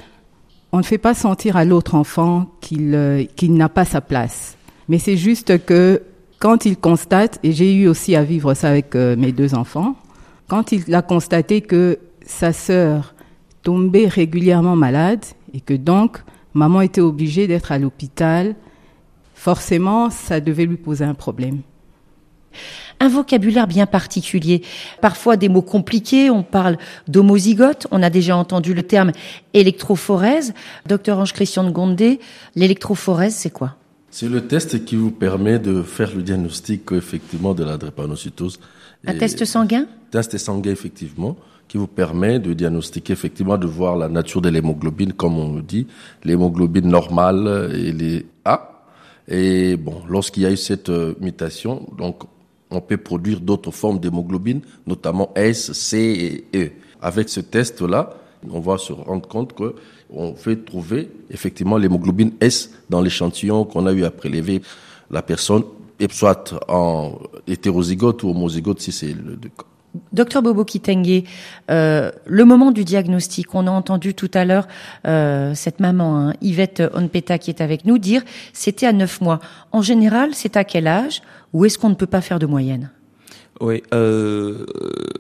on 0.71 0.77
ne 0.77 0.83
fait 0.83 0.97
pas 0.97 1.13
sentir 1.13 1.55
à 1.55 1.65
l'autre 1.65 1.95
enfant 1.95 2.47
qu'il 2.61 2.93
euh, 2.95 3.23
qu'il 3.35 3.53
n'a 3.53 3.69
pas 3.69 3.85
sa 3.85 4.01
place. 4.01 4.57
Mais 4.89 4.99
c'est 4.99 5.17
juste 5.17 5.65
que 5.65 6.01
quand 6.39 6.65
il 6.65 6.77
constate, 6.77 7.39
et 7.43 7.53
j'ai 7.53 7.73
eu 7.73 7.87
aussi 7.87 8.15
à 8.15 8.23
vivre 8.23 8.53
ça 8.53 8.69
avec 8.69 8.95
euh, 8.95 9.15
mes 9.15 9.31
deux 9.31 9.55
enfants, 9.55 9.95
quand 10.47 10.71
il 10.73 10.93
a 10.93 11.01
constaté 11.01 11.61
que 11.61 11.99
sa 12.25 12.51
sœur 12.51 13.15
tombait 13.61 14.07
régulièrement 14.07 14.75
malade 14.75 15.23
et 15.53 15.61
que 15.61 15.73
donc 15.73 16.21
maman 16.53 16.81
était 16.81 17.01
obligée 17.01 17.47
d'être 17.47 17.71
à 17.71 17.79
l'hôpital 17.79 18.55
forcément, 19.43 20.09
ça 20.09 20.39
devait 20.39 20.65
lui 20.65 20.77
poser 20.77 21.03
un 21.03 21.13
problème. 21.13 21.59
Un 23.01 23.09
vocabulaire 23.09 23.67
bien 23.67 23.85
particulier, 23.85 24.61
parfois 25.01 25.35
des 25.35 25.49
mots 25.49 25.61
compliqués, 25.61 26.29
on 26.29 26.43
parle 26.43 26.77
d'homozygote, 27.09 27.87
on 27.91 28.01
a 28.01 28.09
déjà 28.09 28.37
entendu 28.37 28.73
le 28.73 28.83
terme 28.83 29.11
électrophorèse. 29.53 30.53
Docteur 30.87 31.17
Ange-Christian 31.17 31.65
de 31.65 31.71
Gondé, 31.71 32.21
l'électrophorèse, 32.55 33.35
c'est 33.35 33.49
quoi? 33.49 33.75
C'est 34.11 34.29
le 34.29 34.47
test 34.47 34.85
qui 34.85 34.95
vous 34.95 35.11
permet 35.11 35.59
de 35.59 35.83
faire 35.83 36.15
le 36.15 36.21
diagnostic 36.23 36.93
effectivement 36.93 37.53
de 37.53 37.65
la 37.65 37.77
drépanocytose. 37.77 38.61
Un 39.05 39.17
test 39.17 39.43
sanguin? 39.43 39.87
Test 40.09 40.37
sanguin, 40.37 40.71
effectivement 40.71 41.35
qui 41.69 41.77
vous 41.77 41.87
permet 41.87 42.39
de 42.39 42.53
diagnostiquer 42.53 43.13
effectivement 43.13 43.57
de 43.57 43.65
voir 43.65 43.95
la 43.97 44.07
nature 44.07 44.41
de 44.41 44.49
l'hémoglobine, 44.49 45.13
comme 45.13 45.39
on 45.39 45.55
le 45.55 45.63
dit, 45.63 45.87
l'hémoglobine 46.23 46.87
normale 46.87 47.71
et 47.73 47.91
les 47.91 48.27
A, 48.45 48.72
et 49.27 49.77
bon, 49.77 50.01
lorsqu'il 50.09 50.43
y 50.43 50.45
a 50.45 50.51
eu 50.51 50.57
cette 50.57 50.89
euh, 50.89 51.15
mutation, 51.19 51.87
donc 51.97 52.23
on 52.69 52.81
peut 52.81 52.97
produire 52.97 53.39
d'autres 53.39 53.71
formes 53.71 53.99
d'hémoglobine, 53.99 54.61
notamment 54.85 55.31
S, 55.35 55.71
C 55.73 56.45
et 56.53 56.57
E. 56.57 56.71
Avec 57.01 57.29
ce 57.29 57.39
test-là, 57.39 58.17
on 58.49 58.59
va 58.59 58.77
se 58.77 58.91
rendre 58.91 59.27
compte 59.27 59.53
que 59.53 59.75
on 60.09 60.35
fait 60.35 60.57
trouver 60.65 61.09
effectivement 61.29 61.77
l'hémoglobine 61.77 62.33
S 62.39 62.71
dans 62.89 63.01
l'échantillon 63.01 63.65
qu'on 63.65 63.85
a 63.87 63.93
eu 63.93 64.03
à 64.03 64.11
prélever 64.11 64.61
la 65.09 65.21
personne, 65.21 65.63
soit 66.11 66.53
en 66.67 67.19
hétérozygote 67.47 68.23
ou 68.23 68.29
homozygote 68.29 68.81
si 68.81 68.91
c'est 68.91 69.13
le 69.13 69.37
cas. 69.37 69.72
Docteur 70.11 70.41
Bobo 70.41 70.65
Kitenge, 70.65 71.23
euh, 71.69 72.11
le 72.25 72.45
moment 72.45 72.71
du 72.71 72.83
diagnostic, 72.83 73.53
on 73.53 73.67
a 73.67 73.71
entendu 73.71 74.13
tout 74.13 74.31
à 74.33 74.43
l'heure 74.43 74.67
euh, 75.05 75.53
cette 75.53 75.79
maman, 75.79 76.17
hein, 76.17 76.33
Yvette 76.41 76.81
Onpeta, 76.95 77.37
qui 77.37 77.51
est 77.51 77.61
avec 77.61 77.85
nous, 77.85 77.97
dire 77.99 78.23
c'était 78.53 78.87
à 78.87 78.93
neuf 78.93 79.21
mois. 79.21 79.39
En 79.71 79.81
général, 79.81 80.31
c'est 80.33 80.57
à 80.57 80.63
quel 80.63 80.87
âge 80.87 81.21
ou 81.53 81.65
est-ce 81.65 81.77
qu'on 81.77 81.89
ne 81.89 81.95
peut 81.95 82.07
pas 82.07 82.21
faire 82.21 82.39
de 82.39 82.47
moyenne? 82.47 82.89
Oui, 83.61 83.83
euh, 83.93 84.65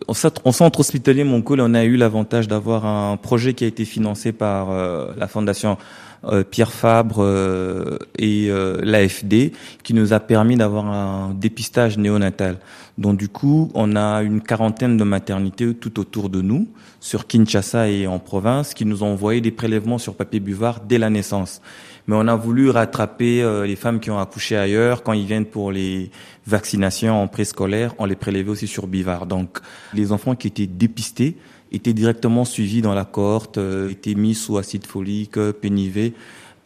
en 0.07 0.13
centre 0.51 0.79
hospitalier 0.79 1.23
Montcol, 1.23 1.61
on 1.61 1.75
a 1.75 1.83
eu 1.83 1.95
l'avantage 1.95 2.47
d'avoir 2.47 2.85
un 2.85 3.15
projet 3.15 3.53
qui 3.53 3.63
a 3.63 3.67
été 3.67 3.85
financé 3.85 4.31
par 4.31 4.71
euh, 4.71 5.11
la 5.17 5.27
fondation 5.27 5.77
euh, 6.25 6.43
Pierre 6.43 6.71
Fabre 6.71 7.17
euh, 7.19 7.97
et 8.17 8.47
euh, 8.49 8.79
l'AFD 8.81 9.51
qui 9.83 9.93
nous 9.93 10.13
a 10.13 10.21
permis 10.21 10.55
d'avoir 10.55 10.85
un 10.85 11.33
dépistage 11.33 11.97
néonatal. 11.97 12.57
Donc 12.97 13.17
du 13.17 13.27
coup, 13.27 13.71
on 13.73 13.95
a 13.95 14.21
une 14.21 14.41
quarantaine 14.41 14.97
de 14.97 15.03
maternités 15.03 15.73
tout 15.73 15.99
autour 15.99 16.29
de 16.29 16.41
nous, 16.41 16.67
sur 16.99 17.25
Kinshasa 17.27 17.89
et 17.89 18.07
en 18.07 18.19
province, 18.19 18.73
qui 18.73 18.85
nous 18.85 19.03
ont 19.03 19.13
envoyé 19.13 19.41
des 19.41 19.51
prélèvements 19.51 19.97
sur 19.97 20.15
papier 20.15 20.39
buvard 20.39 20.81
dès 20.81 20.97
la 20.97 21.09
naissance. 21.09 21.61
Mais 22.07 22.15
on 22.15 22.27
a 22.27 22.35
voulu 22.35 22.69
rattraper 22.69 23.63
les 23.65 23.75
femmes 23.75 23.99
qui 23.99 24.11
ont 24.11 24.19
accouché 24.19 24.57
ailleurs 24.57 25.03
quand 25.03 25.13
ils 25.13 25.25
viennent 25.25 25.45
pour 25.45 25.71
les 25.71 26.11
vaccinations 26.45 27.21
en 27.21 27.27
préscolaire, 27.27 27.95
on 27.97 28.05
les 28.05 28.15
prélevait 28.15 28.49
aussi 28.49 28.67
sur 28.67 28.87
bivard. 28.87 29.25
Donc 29.25 29.59
les 29.93 30.11
enfants 30.11 30.35
qui 30.35 30.47
étaient 30.47 30.67
dépistés 30.67 31.37
étaient 31.73 31.93
directement 31.93 32.45
suivis 32.45 32.81
dans 32.81 32.93
la 32.93 33.05
cohorte, 33.05 33.57
euh, 33.57 33.89
étaient 33.89 34.13
mis 34.13 34.35
sous 34.35 34.57
acide 34.57 34.85
folique, 34.85 35.37
euh, 35.37 35.51
pénivé. 35.51 36.13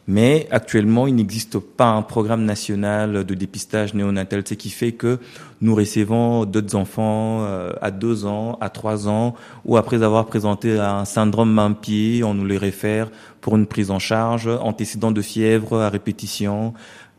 Mais 0.08 0.48
actuellement, 0.50 1.06
il 1.06 1.14
n'existe 1.14 1.58
pas 1.58 1.90
un 1.90 2.00
programme 2.00 2.44
national 2.44 3.24
de 3.24 3.34
dépistage 3.34 3.92
néonatal, 3.92 4.42
ce 4.48 4.54
qui 4.54 4.70
fait 4.70 4.92
que 4.92 5.18
nous 5.60 5.74
recevons 5.74 6.46
d'autres 6.46 6.76
enfants 6.76 7.42
euh, 7.42 7.72
à 7.82 7.90
deux 7.90 8.24
ans, 8.24 8.56
à 8.62 8.70
trois 8.70 9.06
ans, 9.06 9.34
ou 9.66 9.76
après 9.76 10.02
avoir 10.02 10.24
présenté 10.24 10.78
un 10.78 11.04
syndrome 11.04 11.52
main-pied, 11.52 12.24
on 12.24 12.32
nous 12.32 12.46
les 12.46 12.56
réfère 12.56 13.10
pour 13.42 13.56
une 13.56 13.66
prise 13.66 13.90
en 13.90 13.98
charge, 13.98 14.48
antécédent 14.48 15.10
de 15.10 15.20
fièvre 15.20 15.78
à 15.82 15.90
répétition, 15.90 16.72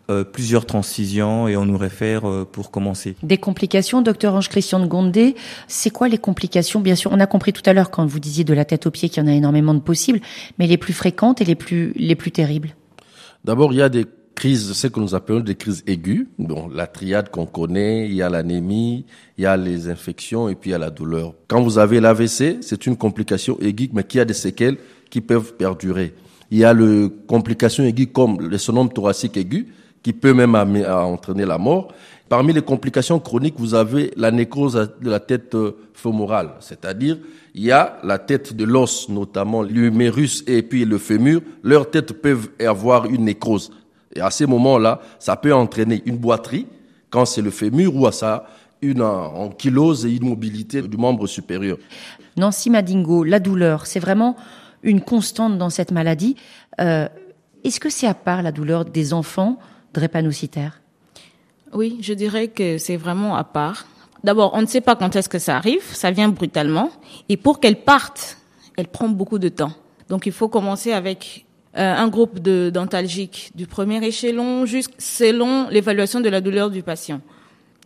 euh, 0.10 0.24
plusieurs 0.24 0.66
transitions 0.66 1.48
et 1.48 1.56
on 1.56 1.66
nous 1.66 1.78
réfère 1.78 2.28
euh, 2.28 2.44
pour 2.52 2.72
commencer. 2.72 3.16
Des 3.22 3.38
complications, 3.38 4.02
docteur 4.02 4.34
Ange-Christian 4.34 4.80
de 4.80 4.88
Gondé, 4.88 5.36
c'est 5.68 5.92
quoi 5.92 6.08
les 6.08 6.18
complications? 6.18 6.80
Bien 6.80 6.96
sûr, 6.96 7.12
on 7.14 7.20
a 7.20 7.28
compris 7.28 7.54
tout 7.54 7.62
à 7.68 7.74
l'heure 7.74 7.92
quand 7.92 8.04
vous 8.08 8.20
disiez 8.20 8.44
de 8.44 8.56
la 8.56 8.66
tête 8.66 8.88
aux 8.88 8.92
pieds 8.92 9.10
qu'il 9.10 9.22
y 9.22 9.26
en 9.28 9.30
a 9.30 9.36
énormément 9.36 9.76
de 9.76 9.80
possibles, 9.80 10.22
mais 10.58 10.66
les 10.66 10.78
plus 10.78 10.94
fréquentes 10.94 11.42
et 11.42 11.46
les 11.46 11.54
plus, 11.54 11.94
les 11.96 12.16
plus 12.16 12.32
terribles 12.32 12.74
D'abord, 13.44 13.74
il 13.74 13.78
y 13.78 13.82
a 13.82 13.90
des 13.90 14.06
crises, 14.36 14.72
ce 14.74 14.88
que 14.88 15.00
nous 15.00 15.16
appelons 15.16 15.40
des 15.42 15.56
crises 15.56 15.84
aiguës. 15.86 16.28
Bon, 16.38 16.70
la 16.70 16.88
triade 16.88 17.30
qu'on 17.30 17.46
connaît, 17.46 18.08
il 18.08 18.14
y 18.14 18.22
a 18.22 18.30
l'anémie, 18.30 19.06
il 19.38 19.44
y 19.44 19.46
a 19.46 19.58
les 19.58 19.90
infections 19.90 20.50
et 20.50 20.56
puis 20.56 20.70
il 20.70 20.74
y 20.74 20.76
a 20.76 20.80
la 20.80 20.90
douleur. 20.90 21.34
Quand 21.48 21.62
vous 21.62 21.78
avez 21.78 22.00
l'AVC, 22.00 22.60
c'est 22.62 22.86
une 22.86 22.96
complication 22.96 23.58
aiguë, 23.60 23.90
mais 23.94 24.04
qui 24.04 24.20
a 24.20 24.26
des 24.26 24.34
séquelles 24.34 24.78
qui 25.10 25.22
peuvent 25.22 25.56
perdurer. 25.56 26.14
Il 26.52 26.58
y 26.58 26.64
a 26.64 26.74
le 26.74 27.10
complications 27.28 27.84
aiguës 27.84 28.10
comme 28.14 28.42
le 28.42 28.58
sonome 28.58 28.92
thoracique 28.92 29.38
aigu, 29.38 29.68
qui 30.02 30.14
peut 30.14 30.34
même 30.34 30.56
entraîner 30.56 31.46
la 31.46 31.58
mort. 31.58 31.94
Parmi 32.30 32.54
les 32.54 32.62
complications 32.62 33.20
chroniques, 33.20 33.56
vous 33.58 33.74
avez 33.74 34.12
la 34.16 34.30
nécrose 34.30 34.76
de 35.02 35.10
la 35.10 35.20
tête 35.20 35.56
euh, 35.56 35.72
fémorale, 35.94 36.52
c'est-à-dire 36.60 37.18
il 37.56 37.64
y 37.64 37.72
a 37.72 37.98
la 38.04 38.20
tête 38.20 38.56
de 38.56 38.64
l'os, 38.66 39.10
notamment 39.10 39.64
l'humérus 39.64 40.44
et 40.46 40.62
puis 40.62 40.86
le 40.86 41.00
fémur, 41.00 41.42
leurs 41.64 41.90
têtes 41.90 42.14
peuvent 42.14 42.50
avoir 42.60 43.08
une 43.08 43.26
nécrose. 43.26 43.72
Et 44.14 44.22
à 44.22 44.30
ces 44.30 44.46
moments-là, 44.46 45.02
ça 45.18 45.36
peut 45.36 45.54
entraîner 45.54 46.04
une 46.06 46.18
boiterie 46.18 46.68
quand 47.10 47.26
c'est 47.26 47.42
le 47.42 47.50
fémur 47.50 47.96
ou 47.96 48.06
à 48.06 48.12
ça 48.12 48.46
une 48.82 49.02
ankylose 49.02 50.06
et 50.06 50.16
une 50.16 50.30
mobilité 50.30 50.84
du 50.84 50.98
membre 50.98 51.26
supérieur. 51.28 51.78
Nancy 52.38 52.70
Madingo, 52.70 53.24
la 53.24 53.40
douleur, 53.40 53.88
c'est 53.88 54.00
vraiment 54.00 54.36
une 54.84 55.02
constante 55.02 55.58
dans 55.58 55.70
cette 55.70 55.92
maladie. 55.92 56.36
Euh, 56.80 57.10
Est-ce 57.64 57.80
que 57.80 57.90
c'est 57.90 58.08
à 58.08 58.14
part 58.14 58.44
la 58.44 58.52
douleur 58.52 58.86
des 58.86 59.14
enfants 59.14 59.58
drépanocytaire 59.94 60.80
Oui, 61.74 61.98
je 62.02 62.14
dirais 62.14 62.48
que 62.48 62.78
c'est 62.78 62.98
vraiment 62.98 63.36
à 63.36 63.44
part. 63.44 63.86
D'abord, 64.24 64.52
on 64.54 64.62
ne 64.62 64.68
sait 64.68 64.82
pas 64.82 64.96
quand 64.96 65.16
est-ce 65.16 65.30
que 65.30 65.40
ça 65.40 65.56
arrive, 65.56 65.84
ça 65.94 66.12
vient 66.12 66.30
brutalement, 66.30 66.90
et 67.30 67.38
pour 67.38 67.60
qu'elle 67.60 67.84
parte, 67.84 68.38
elle 68.76 68.88
prend 68.88 69.08
beaucoup 69.08 69.40
de 69.40 69.50
temps. 69.50 69.72
Donc 70.10 70.26
il 70.26 70.32
faut 70.32 70.50
commencer 70.50 70.92
avec 70.92 71.46
euh, 71.78 71.96
un 71.96 72.08
groupe 72.08 72.40
de 72.40 72.72
dentalgiques 72.74 73.52
du 73.56 73.68
premier 73.68 74.04
échelon, 74.04 74.66
juste 74.66 74.92
selon 74.98 75.70
l'évaluation 75.70 76.20
de 76.20 76.30
la 76.30 76.42
douleur 76.42 76.70
du 76.70 76.82
patient. 76.82 77.22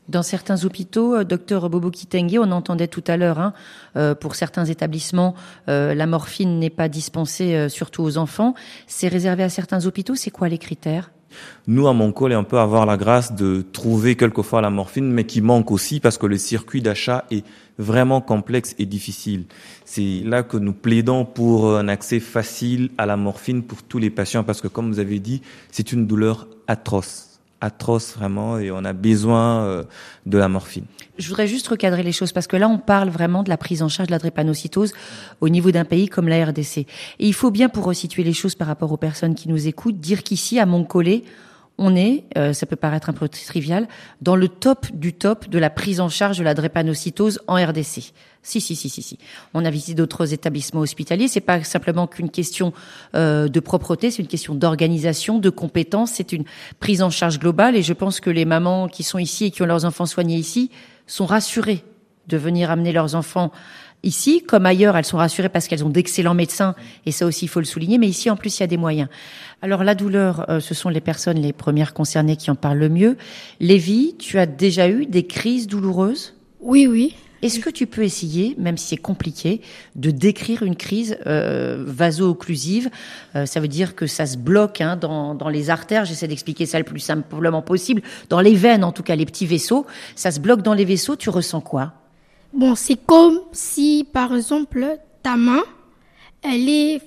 Dans 0.10 0.24
certains 0.24 0.66
hôpitaux, 0.66 1.16
euh, 1.16 1.24
docteur 1.24 1.70
Bobo 1.70 1.92
Kitenge, 1.92 2.38
on 2.40 2.52
entendait 2.52 2.88
tout 2.88 3.04
à 3.08 3.18
l'heure, 3.18 3.40
hein, 3.40 3.54
euh, 3.96 4.16
pour 4.16 4.36
certains 4.36 4.66
établissements, 4.66 5.36
la 5.68 6.06
morphine 6.08 6.60
n'est 6.60 6.70
pas 6.70 6.90
dispensée 6.90 7.70
surtout 7.70 8.04
aux 8.04 8.18
enfants. 8.18 8.56
C'est 8.88 9.08
réservé 9.08 9.44
à 9.44 9.50
certains 9.50 9.86
hôpitaux. 9.86 10.16
C'est 10.16 10.32
quoi 10.32 10.50
les 10.50 10.58
critères? 10.58 11.12
Nous, 11.68 11.88
à 11.88 11.94
Moncol, 11.94 12.34
on 12.34 12.44
peut 12.44 12.60
avoir 12.60 12.86
la 12.86 12.98
grâce 12.98 13.34
de 13.34 13.64
trouver 13.72 14.16
quelquefois 14.16 14.62
la 14.62 14.70
morphine, 14.70 15.12
mais 15.12 15.26
qui 15.26 15.42
manque 15.42 15.72
aussi 15.72 16.00
parce 16.00 16.18
que 16.18 16.26
le 16.26 16.38
circuit 16.38 16.82
d'achat 16.82 17.26
est 17.32 17.46
vraiment 17.78 18.22
complexe 18.22 18.76
et 18.80 18.86
difficile. 18.86 19.46
C'est 19.86 20.22
là 20.24 20.44
que 20.44 20.58
nous 20.58 20.74
plaidons 20.74 21.26
pour 21.26 21.76
un 21.76 21.88
accès 21.88 22.20
facile 22.20 22.92
à 22.98 23.06
la 23.06 23.18
morphine 23.18 23.64
pour 23.64 23.84
tous 23.84 23.98
les 23.98 24.10
patients 24.10 24.44
parce 24.44 24.62
que, 24.62 24.68
comme 24.68 24.92
vous 24.92 25.00
avez 25.00 25.20
dit, 25.20 25.42
c'est 25.72 25.92
une 25.92 26.06
douleur 26.06 26.48
atroce 26.68 27.33
atroce 27.64 28.16
vraiment 28.16 28.58
et 28.58 28.72
on 28.72 28.84
a 28.84 28.94
besoin 28.94 29.64
euh, 29.64 29.84
de 30.26 30.38
la 30.38 30.50
morphine. 30.50 30.86
Je 31.18 31.28
voudrais 31.30 31.48
juste 31.48 31.68
recadrer 31.68 32.04
les 32.04 32.12
choses 32.12 32.32
parce 32.32 32.48
que 32.48 32.58
là 32.58 32.68
on 32.68 32.78
parle 32.78 33.10
vraiment 33.10 33.44
de 33.44 33.50
la 33.50 33.58
prise 33.58 33.82
en 33.82 33.90
charge 33.90 34.08
de 34.08 34.12
la 34.12 34.20
drépanocytose 34.20 34.94
au 35.42 35.50
niveau 35.50 35.72
d'un 35.72 35.86
pays 35.86 36.10
comme 36.10 36.28
la 36.28 36.44
RDC. 36.46 36.78
Et 36.78 36.88
il 37.20 37.34
faut 37.34 37.52
bien 37.52 37.70
pour 37.70 37.86
resituer 37.86 38.24
les 38.24 38.34
choses 38.34 38.56
par 38.56 38.68
rapport 38.68 38.92
aux 38.92 38.98
personnes 38.98 39.36
qui 39.36 39.48
nous 39.48 39.68
écoutent 39.68 40.00
dire 40.00 40.24
qu'ici 40.24 40.60
à 40.60 40.66
Montcollet, 40.66 41.24
on 41.78 41.96
est, 41.96 42.26
euh, 42.38 42.54
ça 42.54 42.66
peut 42.66 42.76
paraître 42.76 43.10
un 43.10 43.14
peu 43.14 43.28
trivial, 43.28 43.88
dans 44.22 44.36
le 44.36 44.48
top 44.48 44.88
du 44.94 45.14
top 45.14 45.50
de 45.50 45.58
la 45.58 45.70
prise 45.70 46.00
en 46.00 46.10
charge 46.10 46.38
de 46.38 46.44
la 46.44 46.54
drépanocytose 46.54 47.40
en 47.48 47.56
RDC. 47.56 48.14
Si, 48.46 48.60
si, 48.60 48.76
si, 48.76 48.90
si, 48.90 49.02
si. 49.02 49.18
On 49.54 49.64
a 49.64 49.70
visité 49.70 49.96
d'autres 49.96 50.34
établissements 50.34 50.82
hospitaliers. 50.82 51.30
C'est 51.30 51.40
pas 51.40 51.64
simplement 51.64 52.08
qu'une 52.08 52.30
question 52.30 52.74
euh, 53.16 53.48
de 53.48 53.60
propreté, 53.62 54.12
c'est 54.12 54.22
une 54.22 54.28
question 54.28 54.54
d'organisation, 54.54 55.40
de 55.40 55.50
compétences. 55.50 56.12
C'est 56.12 56.34
une 56.34 56.44
prise 56.80 57.02
en 57.02 57.10
charge 57.10 57.40
globale. 57.40 57.78
Et 57.78 57.82
je 57.82 57.94
pense 57.94 58.20
que 58.20 58.30
les 58.30 58.44
mamans 58.44 58.90
qui 58.90 59.04
sont 59.04 59.18
ici 59.18 59.46
et 59.46 59.52
qui 59.52 59.62
ont 59.62 59.66
leurs 59.66 59.86
enfants 59.86 60.06
soignés 60.06 60.36
ici 60.36 60.72
sont 61.08 61.26
rassurées 61.26 61.86
de 62.28 62.38
venir 62.38 62.70
amener 62.70 62.92
leurs 62.92 63.16
enfants 63.16 63.52
Ici, 64.04 64.44
comme 64.46 64.66
ailleurs, 64.66 64.98
elles 64.98 65.06
sont 65.06 65.18
rassurées 65.18 65.48
parce 65.48 65.68
qu'elles 65.68 65.86
ont 65.86 65.90
d'excellents 65.90 66.34
médecins, 66.34 66.76
et 67.06 67.12
ça 67.12 67.26
aussi, 67.26 67.46
il 67.46 67.48
faut 67.48 67.62
le 67.62 67.66
souligner. 67.66 67.98
Mais 67.98 68.08
ici, 68.08 68.30
en 68.30 68.36
plus, 68.36 68.58
il 68.60 68.62
y 68.62 68.64
a 68.64 68.68
des 68.68 68.78
moyens. 68.78 69.08
Alors, 69.62 69.84
la 69.86 69.96
douleur, 69.96 70.50
euh, 70.50 70.60
ce 70.60 70.74
sont 70.74 70.90
les 70.90 71.00
personnes 71.00 71.40
les 71.40 71.54
premières 71.54 71.94
concernées 71.94 72.36
qui 72.36 72.52
en 72.52 72.56
parlent 72.56 72.80
le 72.80 72.90
mieux. 72.90 73.18
Lévi, 73.62 74.16
tu 74.20 74.40
as 74.40 74.46
déjà 74.46 74.90
eu 74.90 75.06
des 75.06 75.26
crises 75.26 75.68
douloureuses? 75.68 76.36
Oui, 76.60 76.86
oui. 76.86 77.16
Est-ce 77.42 77.60
que 77.60 77.70
tu 77.70 77.88
peux 77.88 78.04
essayer, 78.04 78.56
même 78.58 78.78
si 78.78 78.88
c'est 78.88 78.98
compliqué, 78.98 79.62
de 79.96 80.12
décrire 80.12 80.64
une 80.64 80.78
crise 80.78 81.18
euh, 81.26 81.84
vaso-occlusive? 81.86 82.90
Euh, 83.36 83.46
Ça 83.46 83.60
veut 83.60 83.68
dire 83.68 83.96
que 83.96 84.08
ça 84.08 84.26
se 84.26 84.38
bloque 84.38 84.80
hein, 84.80 84.96
dans, 84.96 85.34
dans 85.36 85.50
les 85.50 85.70
artères. 85.70 86.06
J'essaie 86.06 86.28
d'expliquer 86.28 86.66
ça 86.66 86.78
le 86.78 86.86
plus 86.86 87.00
simplement 87.00 87.62
possible. 87.62 88.02
Dans 88.30 88.40
les 88.40 88.56
veines, 88.56 88.84
en 88.84 88.92
tout 88.92 89.04
cas, 89.04 89.16
les 89.16 89.26
petits 89.26 89.46
vaisseaux. 89.46 89.86
Ça 90.16 90.32
se 90.32 90.40
bloque 90.40 90.62
dans 90.62 90.74
les 90.74 90.86
vaisseaux. 90.86 91.16
Tu 91.18 91.30
ressens 91.30 91.62
quoi? 91.62 91.94
Bon, 92.54 92.76
c'est 92.76 93.04
comme 93.04 93.40
si, 93.52 94.06
par 94.14 94.36
exemple, 94.36 95.00
ta 95.24 95.38
main, 95.38 95.64
elle 96.44 96.70
est, 96.70 97.02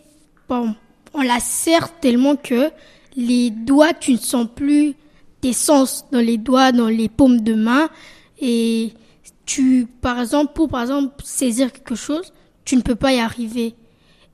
bon, 0.48 0.74
on 1.14 1.22
la 1.22 1.38
serre 1.38 2.00
tellement 2.00 2.34
que 2.34 2.70
les 3.16 3.50
doigts, 3.50 3.94
tu 3.94 4.12
ne 4.12 4.16
sens 4.16 4.48
plus 4.52 4.94
tes 5.40 5.52
sens 5.52 6.04
dans 6.10 6.20
les 6.20 6.36
doigts, 6.36 6.72
dans 6.72 6.88
les 6.88 7.08
paumes 7.08 7.42
de 7.42 7.54
main, 7.54 7.88
et 8.40 8.92
tu, 9.44 9.86
par 10.00 10.20
exemple, 10.20 10.52
pour, 10.52 10.68
par 10.68 10.82
exemple, 10.82 11.14
saisir 11.24 11.72
quelque 11.72 11.94
chose, 11.94 12.32
tu 12.64 12.74
ne 12.74 12.82
peux 12.82 12.96
pas 12.96 13.12
y 13.12 13.20
arriver. 13.20 13.76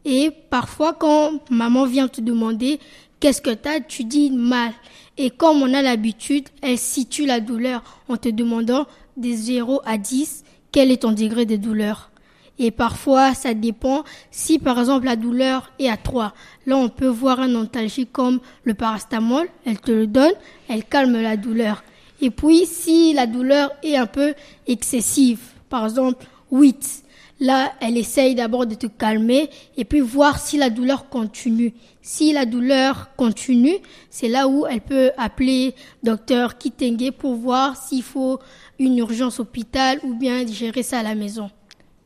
Et 0.06 0.30
parfois, 0.48 0.94
quand 0.94 1.50
maman 1.50 1.84
vient 1.84 2.08
te 2.08 2.22
demander 2.22 2.80
qu'est-ce 3.20 3.42
que 3.42 3.50
t'as, 3.50 3.80
tu 3.80 4.04
dis 4.04 4.30
mal. 4.30 4.72
Et 5.18 5.28
comme 5.28 5.60
on 5.60 5.74
a 5.74 5.82
l'habitude, 5.82 6.48
elle 6.62 6.78
situe 6.78 7.26
la 7.26 7.40
douleur 7.40 7.82
en 8.08 8.16
te 8.16 8.30
demandant 8.30 8.86
des 9.18 9.36
0 9.36 9.82
à 9.84 9.98
10 9.98 10.42
quel 10.72 10.90
est 10.90 11.02
ton 11.02 11.12
degré 11.12 11.46
de 11.46 11.56
douleur. 11.56 12.10
Et 12.58 12.70
parfois, 12.70 13.34
ça 13.34 13.54
dépend. 13.54 14.04
Si 14.30 14.58
par 14.58 14.78
exemple 14.78 15.06
la 15.06 15.16
douleur 15.16 15.70
est 15.78 15.88
à 15.88 15.96
3, 15.96 16.34
là 16.66 16.76
on 16.76 16.88
peut 16.88 17.08
voir 17.08 17.40
un 17.40 17.54
antalgique 17.54 18.12
comme 18.12 18.40
le 18.64 18.74
parastamol, 18.74 19.48
elle 19.64 19.80
te 19.80 19.90
le 19.90 20.06
donne, 20.06 20.32
elle 20.68 20.84
calme 20.84 21.20
la 21.20 21.36
douleur. 21.36 21.82
Et 22.20 22.30
puis 22.30 22.66
si 22.66 23.14
la 23.14 23.26
douleur 23.26 23.72
est 23.82 23.96
un 23.96 24.06
peu 24.06 24.34
excessive, 24.66 25.40
par 25.68 25.84
exemple 25.84 26.24
8, 26.52 27.02
là 27.40 27.72
elle 27.80 27.96
essaye 27.96 28.34
d'abord 28.34 28.66
de 28.66 28.74
te 28.74 28.86
calmer 28.86 29.50
et 29.76 29.84
puis 29.84 30.00
voir 30.00 30.38
si 30.38 30.56
la 30.56 30.70
douleur 30.70 31.08
continue. 31.08 31.74
Si 32.00 32.32
la 32.32 32.46
douleur 32.46 33.10
continue, 33.16 33.76
c'est 34.10 34.28
là 34.28 34.46
où 34.48 34.66
elle 34.66 34.80
peut 34.80 35.12
appeler 35.16 35.74
docteur 36.02 36.58
Kitenge 36.58 37.12
pour 37.12 37.34
voir 37.34 37.76
s'il 37.76 38.02
faut 38.02 38.40
une 38.82 38.98
urgence 38.98 39.38
hôpital 39.40 39.98
ou 40.02 40.14
bien 40.14 40.46
gérer 40.46 40.82
ça 40.82 40.98
à 40.98 41.02
la 41.02 41.14
maison. 41.14 41.50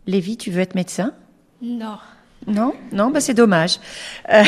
Lévi, 0.06 0.36
tu 0.36 0.50
veux 0.50 0.60
être 0.60 0.74
médecin? 0.74 1.12
Non. 1.62 1.96
Non? 2.46 2.74
Non, 2.92 3.10
bah 3.10 3.20
c'est 3.20 3.34
dommage. 3.34 3.80
Euh, 4.32 4.42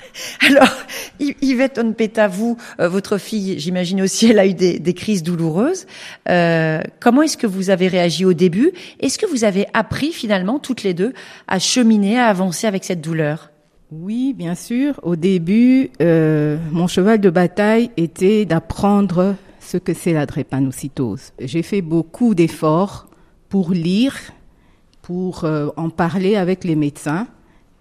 alors, 0.48 0.74
Yvette 1.20 1.78
Onpeta, 1.78 2.26
vous, 2.26 2.58
euh, 2.80 2.88
votre 2.88 3.16
fille, 3.16 3.58
j'imagine 3.58 4.02
aussi, 4.02 4.28
elle 4.28 4.40
a 4.40 4.46
eu 4.46 4.54
des, 4.54 4.80
des 4.80 4.92
crises 4.92 5.22
douloureuses. 5.22 5.86
Euh, 6.28 6.80
comment 7.00 7.22
est-ce 7.22 7.36
que 7.36 7.46
vous 7.46 7.70
avez 7.70 7.86
réagi 7.86 8.24
au 8.24 8.32
début? 8.32 8.72
Est-ce 8.98 9.16
que 9.18 9.26
vous 9.26 9.44
avez 9.44 9.66
appris 9.72 10.12
finalement, 10.12 10.58
toutes 10.58 10.82
les 10.82 10.94
deux, 10.94 11.14
à 11.46 11.58
cheminer, 11.60 12.18
à 12.18 12.26
avancer 12.26 12.66
avec 12.66 12.84
cette 12.84 13.00
douleur? 13.00 13.50
Oui, 13.90 14.34
bien 14.34 14.54
sûr. 14.54 15.00
Au 15.02 15.16
début, 15.16 15.90
euh, 16.02 16.58
mon 16.72 16.88
cheval 16.88 17.20
de 17.20 17.30
bataille 17.30 17.90
était 17.96 18.44
d'apprendre 18.44 19.36
ce 19.68 19.76
que 19.76 19.92
c'est 19.92 20.14
la 20.14 20.24
drépanocytose. 20.24 21.32
J'ai 21.38 21.62
fait 21.62 21.82
beaucoup 21.82 22.34
d'efforts 22.34 23.06
pour 23.50 23.72
lire, 23.72 24.16
pour 25.02 25.44
euh, 25.44 25.68
en 25.76 25.90
parler 25.90 26.36
avec 26.36 26.64
les 26.64 26.74
médecins, 26.74 27.26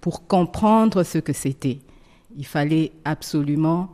pour 0.02 0.28
comprendre 0.28 1.04
ce 1.04 1.18
que 1.18 1.32
c'était. 1.32 1.80
Il 2.36 2.46
fallait 2.46 2.92
absolument 3.06 3.90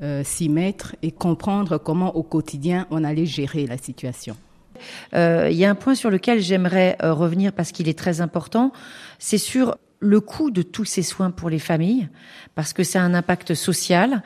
euh, 0.00 0.24
s'y 0.24 0.48
mettre 0.48 0.96
et 1.02 1.10
comprendre 1.10 1.76
comment 1.76 2.16
au 2.16 2.22
quotidien 2.22 2.86
on 2.90 3.04
allait 3.04 3.26
gérer 3.26 3.66
la 3.66 3.76
situation. 3.76 4.34
Euh, 5.12 5.48
il 5.50 5.58
y 5.58 5.66
a 5.66 5.70
un 5.70 5.74
point 5.74 5.94
sur 5.94 6.10
lequel 6.10 6.40
j'aimerais 6.40 6.96
revenir 7.02 7.52
parce 7.52 7.70
qu'il 7.70 7.88
est 7.90 7.98
très 7.98 8.22
important, 8.22 8.72
c'est 9.18 9.38
sur 9.38 9.76
le 10.00 10.20
coût 10.20 10.50
de 10.50 10.62
tous 10.62 10.84
ces 10.84 11.02
soins 11.02 11.30
pour 11.30 11.50
les 11.50 11.58
familles, 11.58 12.08
parce 12.54 12.72
que 12.72 12.82
c'est 12.82 12.98
un 12.98 13.14
impact 13.14 13.54
social 13.54 14.22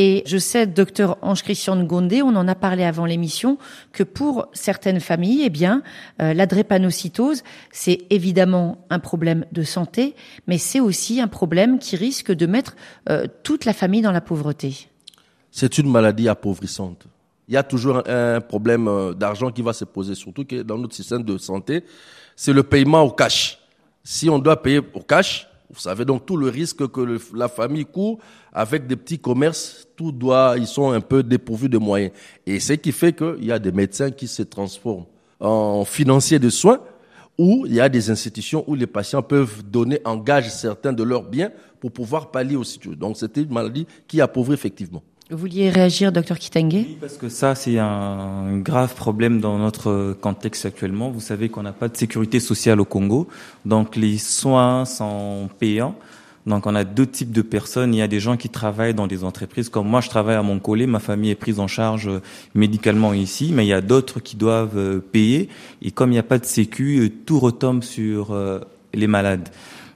et 0.00 0.22
je 0.26 0.38
sais, 0.38 0.68
docteur 0.68 1.18
Ange-Christian 1.22 1.82
Gondé, 1.82 2.22
on 2.22 2.36
en 2.36 2.46
a 2.46 2.54
parlé 2.54 2.84
avant 2.84 3.04
l'émission, 3.04 3.58
que 3.90 4.04
pour 4.04 4.46
certaines 4.52 5.00
familles, 5.00 5.42
eh 5.44 5.50
bien, 5.50 5.82
euh, 6.22 6.34
la 6.34 6.46
drépanocytose, 6.46 7.42
c'est 7.72 8.06
évidemment 8.08 8.78
un 8.90 9.00
problème 9.00 9.44
de 9.50 9.64
santé, 9.64 10.14
mais 10.46 10.56
c'est 10.56 10.78
aussi 10.78 11.20
un 11.20 11.26
problème 11.26 11.80
qui 11.80 11.96
risque 11.96 12.30
de 12.30 12.46
mettre 12.46 12.76
euh, 13.10 13.26
toute 13.42 13.64
la 13.64 13.72
famille 13.72 14.00
dans 14.00 14.12
la 14.12 14.20
pauvreté. 14.20 14.88
C'est 15.50 15.78
une 15.78 15.90
maladie 15.90 16.28
appauvrissante. 16.28 17.08
Il 17.48 17.54
y 17.54 17.56
a 17.56 17.64
toujours 17.64 18.04
un 18.06 18.40
problème 18.40 18.86
euh, 18.86 19.14
d'argent 19.14 19.50
qui 19.50 19.62
va 19.62 19.72
se 19.72 19.84
poser, 19.84 20.14
surtout 20.14 20.44
que 20.44 20.62
dans 20.62 20.78
notre 20.78 20.94
système 20.94 21.24
de 21.24 21.36
santé, 21.38 21.82
c'est 22.36 22.52
le 22.52 22.62
paiement 22.62 23.02
au 23.02 23.10
cash. 23.10 23.58
Si 24.04 24.30
on 24.30 24.38
doit 24.38 24.62
payer 24.62 24.78
au 24.78 25.00
cash, 25.00 25.47
vous 25.70 25.80
savez 25.80 26.04
donc 26.04 26.24
tout 26.24 26.36
le 26.36 26.48
risque 26.48 26.88
que 26.88 27.18
la 27.34 27.48
famille 27.48 27.84
court 27.84 28.18
avec 28.52 28.86
des 28.86 28.96
petits 28.96 29.18
commerces, 29.18 29.86
tout 29.96 30.12
doit, 30.12 30.54
ils 30.56 30.66
sont 30.66 30.90
un 30.90 31.00
peu 31.00 31.22
dépourvus 31.22 31.68
de 31.68 31.78
moyens. 31.78 32.12
Et 32.46 32.58
ce 32.58 32.72
qui 32.72 32.92
fait 32.92 33.12
qu'il 33.12 33.44
y 33.44 33.52
a 33.52 33.58
des 33.58 33.72
médecins 33.72 34.10
qui 34.10 34.28
se 34.28 34.42
transforment 34.42 35.04
en 35.40 35.84
financiers 35.84 36.38
de 36.38 36.48
soins, 36.48 36.80
où 37.36 37.66
il 37.66 37.74
y 37.74 37.80
a 37.80 37.88
des 37.88 38.10
institutions 38.10 38.64
où 38.66 38.74
les 38.74 38.86
patients 38.86 39.22
peuvent 39.22 39.62
donner 39.62 40.00
en 40.04 40.16
gage 40.16 40.50
certains 40.50 40.92
de 40.92 41.02
leurs 41.02 41.22
biens 41.22 41.52
pour 41.78 41.92
pouvoir 41.92 42.30
pallier 42.30 42.56
aux 42.56 42.64
situations. 42.64 42.98
Donc 42.98 43.16
c'était 43.16 43.42
une 43.42 43.52
maladie 43.52 43.86
qui 44.08 44.20
appauvrit 44.20 44.54
effectivement. 44.54 45.02
Vous 45.30 45.36
vouliez 45.36 45.68
réagir, 45.68 46.10
docteur 46.10 46.38
Kitenge? 46.38 46.72
Oui, 46.72 46.96
parce 46.98 47.18
que 47.18 47.28
ça, 47.28 47.54
c'est 47.54 47.78
un 47.78 48.56
grave 48.60 48.94
problème 48.94 49.42
dans 49.42 49.58
notre 49.58 50.16
contexte 50.22 50.64
actuellement. 50.64 51.10
Vous 51.10 51.20
savez 51.20 51.50
qu'on 51.50 51.62
n'a 51.62 51.74
pas 51.74 51.88
de 51.88 51.96
sécurité 51.98 52.40
sociale 52.40 52.80
au 52.80 52.86
Congo, 52.86 53.28
donc 53.66 53.94
les 53.94 54.16
soins 54.16 54.86
sont 54.86 55.50
payants. 55.58 55.94
Donc 56.46 56.66
on 56.66 56.74
a 56.74 56.82
deux 56.82 57.06
types 57.06 57.30
de 57.30 57.42
personnes. 57.42 57.94
Il 57.94 57.98
y 57.98 58.02
a 58.02 58.08
des 58.08 58.20
gens 58.20 58.38
qui 58.38 58.48
travaillent 58.48 58.94
dans 58.94 59.06
des 59.06 59.22
entreprises 59.22 59.68
comme 59.68 59.86
moi, 59.86 60.00
je 60.00 60.08
travaille 60.08 60.36
à 60.36 60.42
mon 60.42 60.62
ma 60.86 60.98
famille 60.98 61.30
est 61.30 61.34
prise 61.34 61.60
en 61.60 61.66
charge 61.66 62.08
médicalement 62.54 63.12
ici, 63.12 63.50
mais 63.52 63.66
il 63.66 63.68
y 63.68 63.74
a 63.74 63.82
d'autres 63.82 64.20
qui 64.20 64.34
doivent 64.34 64.78
euh, 64.78 64.98
payer. 64.98 65.50
Et 65.82 65.90
comme 65.90 66.08
il 66.08 66.14
n'y 66.14 66.18
a 66.18 66.22
pas 66.22 66.38
de 66.38 66.46
sécu, 66.46 67.00
euh, 67.00 67.10
tout 67.26 67.38
retombe 67.38 67.82
sur 67.82 68.32
euh, 68.32 68.60
les 68.94 69.06
malades. 69.06 69.50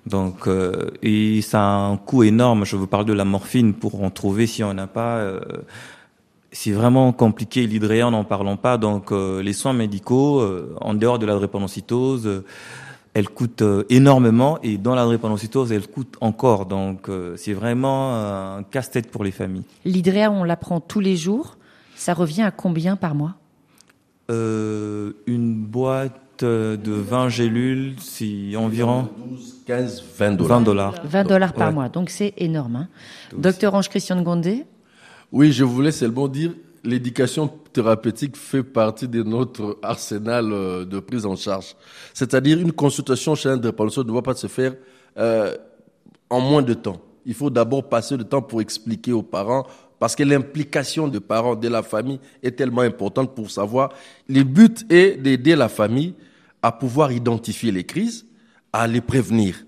Donc, 0.07 0.49
euh, 0.49 0.91
et 1.03 1.43
ça 1.43 1.61
a 1.61 1.69
un 1.69 1.97
coût 1.97 2.23
énorme. 2.25 2.65
Je 2.65 2.77
vous 2.77 2.87
parle 2.87 3.05
de 3.05 3.13
la 3.13 3.25
morphine 3.25 3.73
pour 3.73 4.03
en 4.03 4.11
trouver 4.11 4.47
si 4.47 4.65
on 4.65 4.75
n'a 4.75 4.87
pas. 4.87 5.19
Euh, 5.19 5.41
c'est 6.51 6.73
vraiment 6.73 7.13
compliqué. 7.13 7.67
L'hydréa, 7.67 8.11
n'en 8.11 8.25
parlons 8.25 8.57
pas. 8.57 8.79
Donc, 8.79 9.13
euh, 9.13 9.43
les 9.43 9.53
soins 9.53 9.73
médicaux, 9.73 10.43
en 10.81 10.95
dehors 10.95 11.19
de 11.19 11.27
la 11.27 11.35
drépanocytose, 11.35 12.43
elles 13.15 13.29
coûtent 13.29 13.65
énormément. 13.89 14.59
Et 14.63 14.77
dans 14.77 14.95
la 14.95 15.05
drépanocytose, 15.05 15.73
elles 15.73 15.89
coûtent 15.89 16.17
encore. 16.21 16.67
Donc, 16.67 17.09
c'est 17.37 17.55
vraiment 17.55 18.57
un 18.57 18.65
casse-tête 18.65 19.11
pour 19.11 19.25
les 19.25 19.31
familles. 19.31 19.65
L'hydréa, 19.85 20.31
on 20.31 20.45
l'apprend 20.45 20.81
tous 20.81 21.01
les 21.01 21.17
jours. 21.17 21.57
Ça 21.95 22.13
revient 22.13 22.43
à 22.43 22.51
combien 22.51 22.97
par 22.97 23.15
mois? 23.15 23.35
Une 24.29 25.55
boîte 25.55 26.22
de 26.43 26.93
20 26.93 27.29
gélules, 27.29 27.95
c'est 27.99 28.57
environ 28.57 29.09
12, 29.31 29.63
15, 29.67 30.05
20 30.19 30.33
dollars. 30.33 30.59
20 30.59 30.61
dollars. 30.63 30.95
20 31.05 31.25
dollars 31.25 31.53
par 31.53 31.73
mois, 31.73 31.89
donc 31.89 32.11
c'est 32.11 32.35
énorme. 32.37 32.77
Hein. 32.77 32.89
Docteur 33.37 33.75
Ange-Christian 33.75 34.23
Gondé 34.23 34.65
Oui, 35.31 35.53
je 35.53 35.65
voulais 35.65 35.93
seulement 35.93 36.29
dire, 36.29 36.53
l'éducation 36.85 37.51
thérapeutique 37.73 38.37
fait 38.37 38.63
partie 38.63 39.09
de 39.09 39.23
notre 39.23 39.79
arsenal 39.83 40.53
euh, 40.53 40.85
de 40.85 41.01
prise 41.01 41.27
en 41.27 41.37
charge. 41.37 41.75
C'est-à-dire 42.13 42.59
une 42.59 42.73
consultation 42.73 43.35
chez 43.35 43.49
un 43.49 43.57
drépanocytose 43.57 44.05
ne 44.05 44.11
doit 44.11 44.23
pas 44.23 44.35
se 44.35 44.47
faire 44.47 44.75
euh, 45.19 45.57
en 46.29 46.41
moins 46.41 46.63
de 46.63 46.75
temps. 46.75 47.01
Il 47.25 47.35
faut 47.35 47.51
d'abord 47.51 47.89
passer 47.89 48.17
le 48.17 48.25
temps 48.25 48.43
pour 48.43 48.61
expliquer 48.61 49.13
aux 49.13 49.23
parents, 49.23 49.65
parce 49.99 50.17
que 50.17 50.25
l'implication 50.25 51.07
des 51.07 51.21
parents, 51.21 51.55
de 51.55 51.69
la 51.69 51.83
famille 51.83 52.19
est 52.43 52.53
tellement 52.57 52.81
importante 52.81 53.35
pour 53.35 53.51
savoir. 53.51 53.91
Le 54.29 54.43
but 54.43 54.85
est 54.91 55.17
d'aider 55.17 55.55
la 55.55 55.69
famille 55.69 56.15
à 56.63 56.73
pouvoir 56.73 57.13
identifier 57.13 57.73
les 57.73 57.85
crises, 57.85 58.27
à 58.73 58.87
les 58.87 59.01
prévenir. 59.01 59.65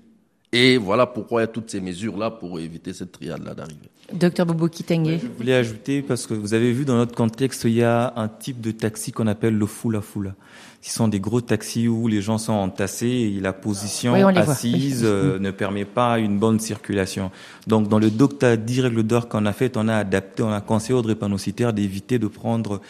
Et 0.53 0.77
voilà 0.77 1.07
pourquoi 1.07 1.41
il 1.41 1.45
y 1.45 1.49
a 1.49 1.49
toutes 1.49 1.69
ces 1.69 1.81
mesures-là 1.81 2.31
pour 2.31 2.61
éviter 2.61 2.93
cette 2.93 3.11
triade-là 3.11 3.55
d'arriver. 3.55 3.91
Docteur 4.13 4.47
Bobo 4.47 4.69
Kitenge. 4.69 5.19
Je 5.21 5.27
voulais 5.27 5.55
ajouter, 5.55 6.01
parce 6.01 6.29
que 6.29 6.35
vous 6.35 6.55
avez 6.55 6.73
vu 6.73 6.85
dans 6.85 6.97
notre 6.97 7.15
contexte, 7.15 7.65
il 7.65 7.73
y 7.73 7.83
a 7.83 8.13
un 8.15 8.29
type 8.29 8.61
de 8.61 8.71
taxi 8.71 9.11
qu'on 9.11 9.27
appelle 9.27 9.57
le 9.59 9.67
fula 9.67 10.01
fula. 10.01 10.35
Ce 10.81 10.93
sont 10.93 11.09
des 11.09 11.19
gros 11.19 11.41
taxis 11.41 11.89
où 11.89 12.07
les 12.07 12.21
gens 12.21 12.39
sont 12.39 12.53
entassés 12.53 13.07
et 13.09 13.41
la 13.41 13.53
position 13.53 14.13
Oui, 14.13 14.23
assise 14.37 15.01
euh, 15.03 15.39
ne 15.41 15.51
permet 15.51 15.87
pas 15.87 16.19
une 16.19 16.39
bonne 16.39 16.61
circulation. 16.61 17.33
Donc, 17.67 17.89
dans 17.89 17.99
le 17.99 18.11
docteur 18.11 18.57
10 18.57 18.81
règles 18.83 19.03
d'or 19.03 19.29
qu'on 19.29 19.47
a 19.47 19.53
fait, 19.53 19.77
on 19.77 19.89
a 19.89 19.97
adapté, 19.97 20.43
on 20.45 20.53
a 20.53 20.61
conseillé 20.61 20.95
aux 20.95 21.03
drépanocytaires 21.03 21.73
d'éviter 21.73 22.21
de 22.21 22.29
prendre 22.29 22.81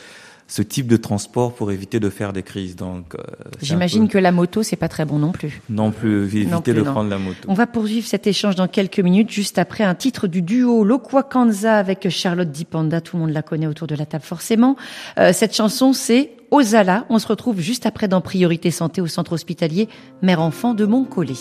ce 0.46 0.60
type 0.62 0.86
de 0.86 0.96
transport 0.98 1.54
pour 1.54 1.72
éviter 1.72 2.00
de 2.00 2.10
faire 2.10 2.32
des 2.32 2.42
crises. 2.42 2.76
Donc, 2.76 3.14
euh, 3.14 3.22
J'imagine 3.62 4.06
peu- 4.08 4.12
que 4.14 4.18
la 4.18 4.30
moto, 4.30 4.62
c'est 4.62 4.76
pas 4.76 4.88
très 4.88 5.04
bon 5.04 5.18
non 5.18 5.32
plus. 5.32 5.62
non 5.70 5.90
plus 5.90 6.24
éviter 6.24 6.50
Non 6.50 6.60
plus, 6.60 6.74
de 6.74 6.82
non. 6.82 6.92
prendre 6.92 7.08
la 7.10 7.18
moto. 7.18 7.38
On 7.48 7.54
va 7.54 7.66
poursuivre 7.66 8.06
cet 8.06 8.26
échange 8.26 8.54
dans 8.54 8.68
quelques 8.68 9.00
minutes, 9.00 9.30
juste 9.30 9.58
après 9.58 9.84
un 9.84 9.94
titre 9.94 10.26
du 10.26 10.42
duo 10.42 10.84
Lokwakanza 10.84 11.76
avec 11.78 12.08
Charlotte 12.10 12.50
Dipanda. 12.50 13.00
Tout 13.00 13.16
le 13.16 13.22
monde 13.22 13.32
la 13.32 13.42
connaît 13.42 13.66
autour 13.66 13.86
de 13.86 13.94
la 13.94 14.04
table, 14.06 14.24
forcément. 14.24 14.76
Euh, 15.18 15.32
cette 15.32 15.54
chanson, 15.56 15.92
c'est 15.92 16.32
Ozala. 16.50 17.06
On 17.08 17.18
se 17.18 17.26
retrouve 17.26 17.60
juste 17.60 17.86
après 17.86 18.06
dans 18.06 18.20
Priorité 18.20 18.70
Santé 18.70 19.00
au 19.00 19.06
centre 19.06 19.32
hospitalier 19.32 19.88
Mère-Enfant 20.22 20.74
de 20.74 20.84
Montcollet. 20.84 21.34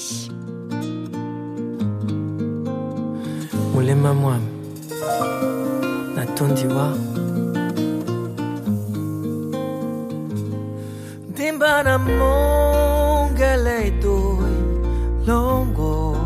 Mwami 11.43 11.43
natondiwa 11.43 11.43
ndimbana 11.43 11.97
mongeleidoi 11.97 14.55
longo 15.27 16.17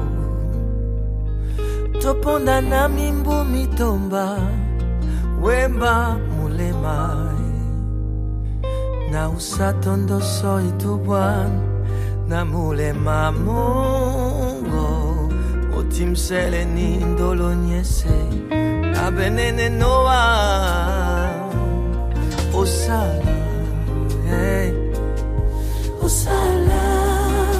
toponda 2.01 2.61
na 2.61 2.89
mimbu 2.89 3.43
mitomba 3.45 4.37
wemba 5.41 6.17
mulemai 6.17 7.37
na 9.11 9.29
usatondo 9.29 10.21
itubwan 10.67 11.51
na 12.27 12.45
mulema 12.45 13.31
mongo 13.31 15.29
otimsele 15.79 16.65
ni 16.65 16.97
ndolo 16.97 17.55
nyese 17.55 18.09
abenene 19.05 19.69
noa 19.69 21.29
osala 22.53 23.23
hey 24.29 24.86
usala 26.07 26.83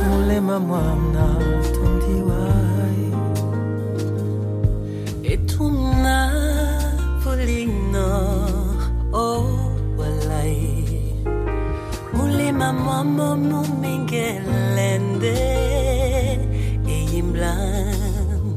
mulema 0.10 0.60
mwana 0.60 1.26
mtondi 1.40 2.22
wai 2.30 3.12
etumna 5.34 6.18
pulino 7.24 8.10
o 9.14 9.20
oh, 9.20 9.46
walai. 9.98 10.84
Mulema 12.14 12.74
mama 12.74 13.36
mumengelende 13.36 15.38
eyimlan 16.88 18.56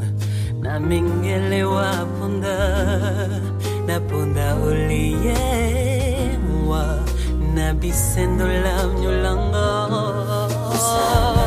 na 0.63 0.81
mingelewa 0.81 1.93
punda 2.19 2.59
na 3.87 4.01
punda 4.01 4.57
uliye 4.57 5.39
mwa. 6.65 7.10
Nabi 7.55 7.81
be 7.81 7.91
sending 7.91 8.63
love 8.63 8.95
no 9.03 9.11
longer. 9.23 10.55
Ah. 10.73 11.40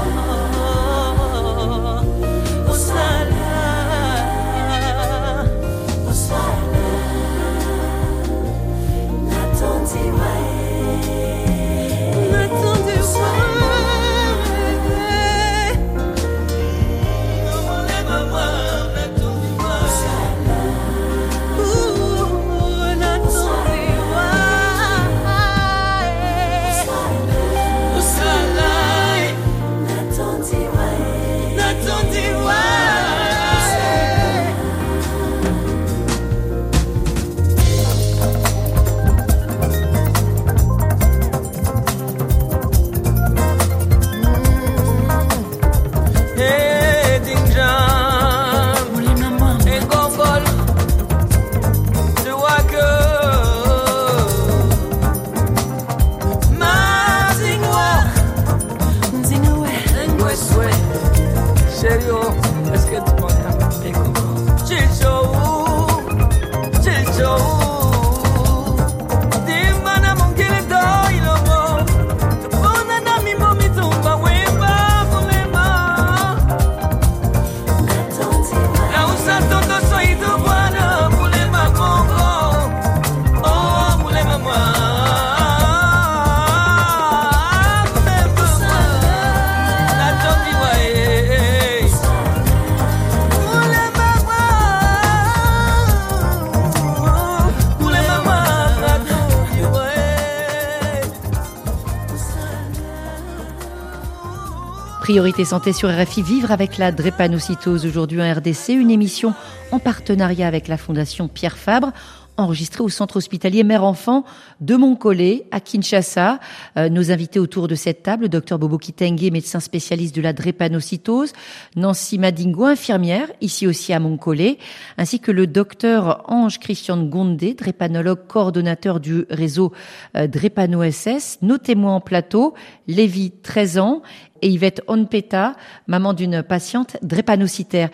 Priorité 105.04 105.44
santé 105.44 105.74
sur 105.74 105.90
RFI, 105.90 106.22
vivre 106.22 106.54
avec 106.54 106.78
la 106.78 106.94
drépanocytose 106.94 107.86
aujourd'hui 107.86 108.22
en 108.22 108.34
RDC, 108.36 108.70
une 108.70 108.90
émission 108.90 109.34
en 109.74 109.80
partenariat 109.80 110.48
avec 110.48 110.70
la 110.70 110.78
Fondation 110.78 111.28
Pierre 111.28 111.58
Fabre, 111.58 111.92
enregistrée 112.38 112.86
au 112.86 112.90
centre 112.90 113.18
hospitalier 113.18 113.64
Mère-Enfant 113.66 114.24
de 114.62 114.76
Montcollet 114.76 115.46
à 115.52 115.60
Kinshasa. 115.60 116.40
Euh, 116.78 116.88
nos 116.88 117.12
invités 117.12 117.40
autour 117.40 117.68
de 117.68 117.76
cette 117.76 118.02
table, 118.02 118.30
docteur 118.30 118.60
Bobo 118.60 118.78
Kitenge, 118.78 119.30
médecin 119.30 119.60
spécialiste 119.60 120.16
de 120.16 120.22
la 120.22 120.32
drépanocytose, 120.32 121.34
Nancy 121.76 122.18
Madingo, 122.18 122.64
infirmière, 122.64 123.28
ici 123.42 123.68
aussi 123.68 123.92
à 123.92 124.00
Montcollet, 124.00 124.58
ainsi 124.98 125.20
que 125.20 125.32
le 125.32 125.48
docteur 125.48 126.24
Ange 126.28 126.60
Christian 126.60 127.04
Gondé, 127.04 127.56
drépanologue 127.56 128.26
coordonnateur 128.28 129.02
du 129.02 129.26
réseau 129.30 129.74
euh, 130.16 130.28
Drépano 130.28 130.82
SS, 130.90 131.40
nos 131.42 131.58
témoins 131.58 131.96
en 131.96 132.02
plateau, 132.02 132.54
Lévi, 132.88 133.32
13 133.44 133.78
ans, 133.80 134.02
et 134.44 134.50
Yvette 134.50 134.82
Onpeta, 134.88 135.56
maman 135.88 136.14
d'une 136.14 136.44
patiente 136.44 136.98
drépanocytaire. 137.02 137.90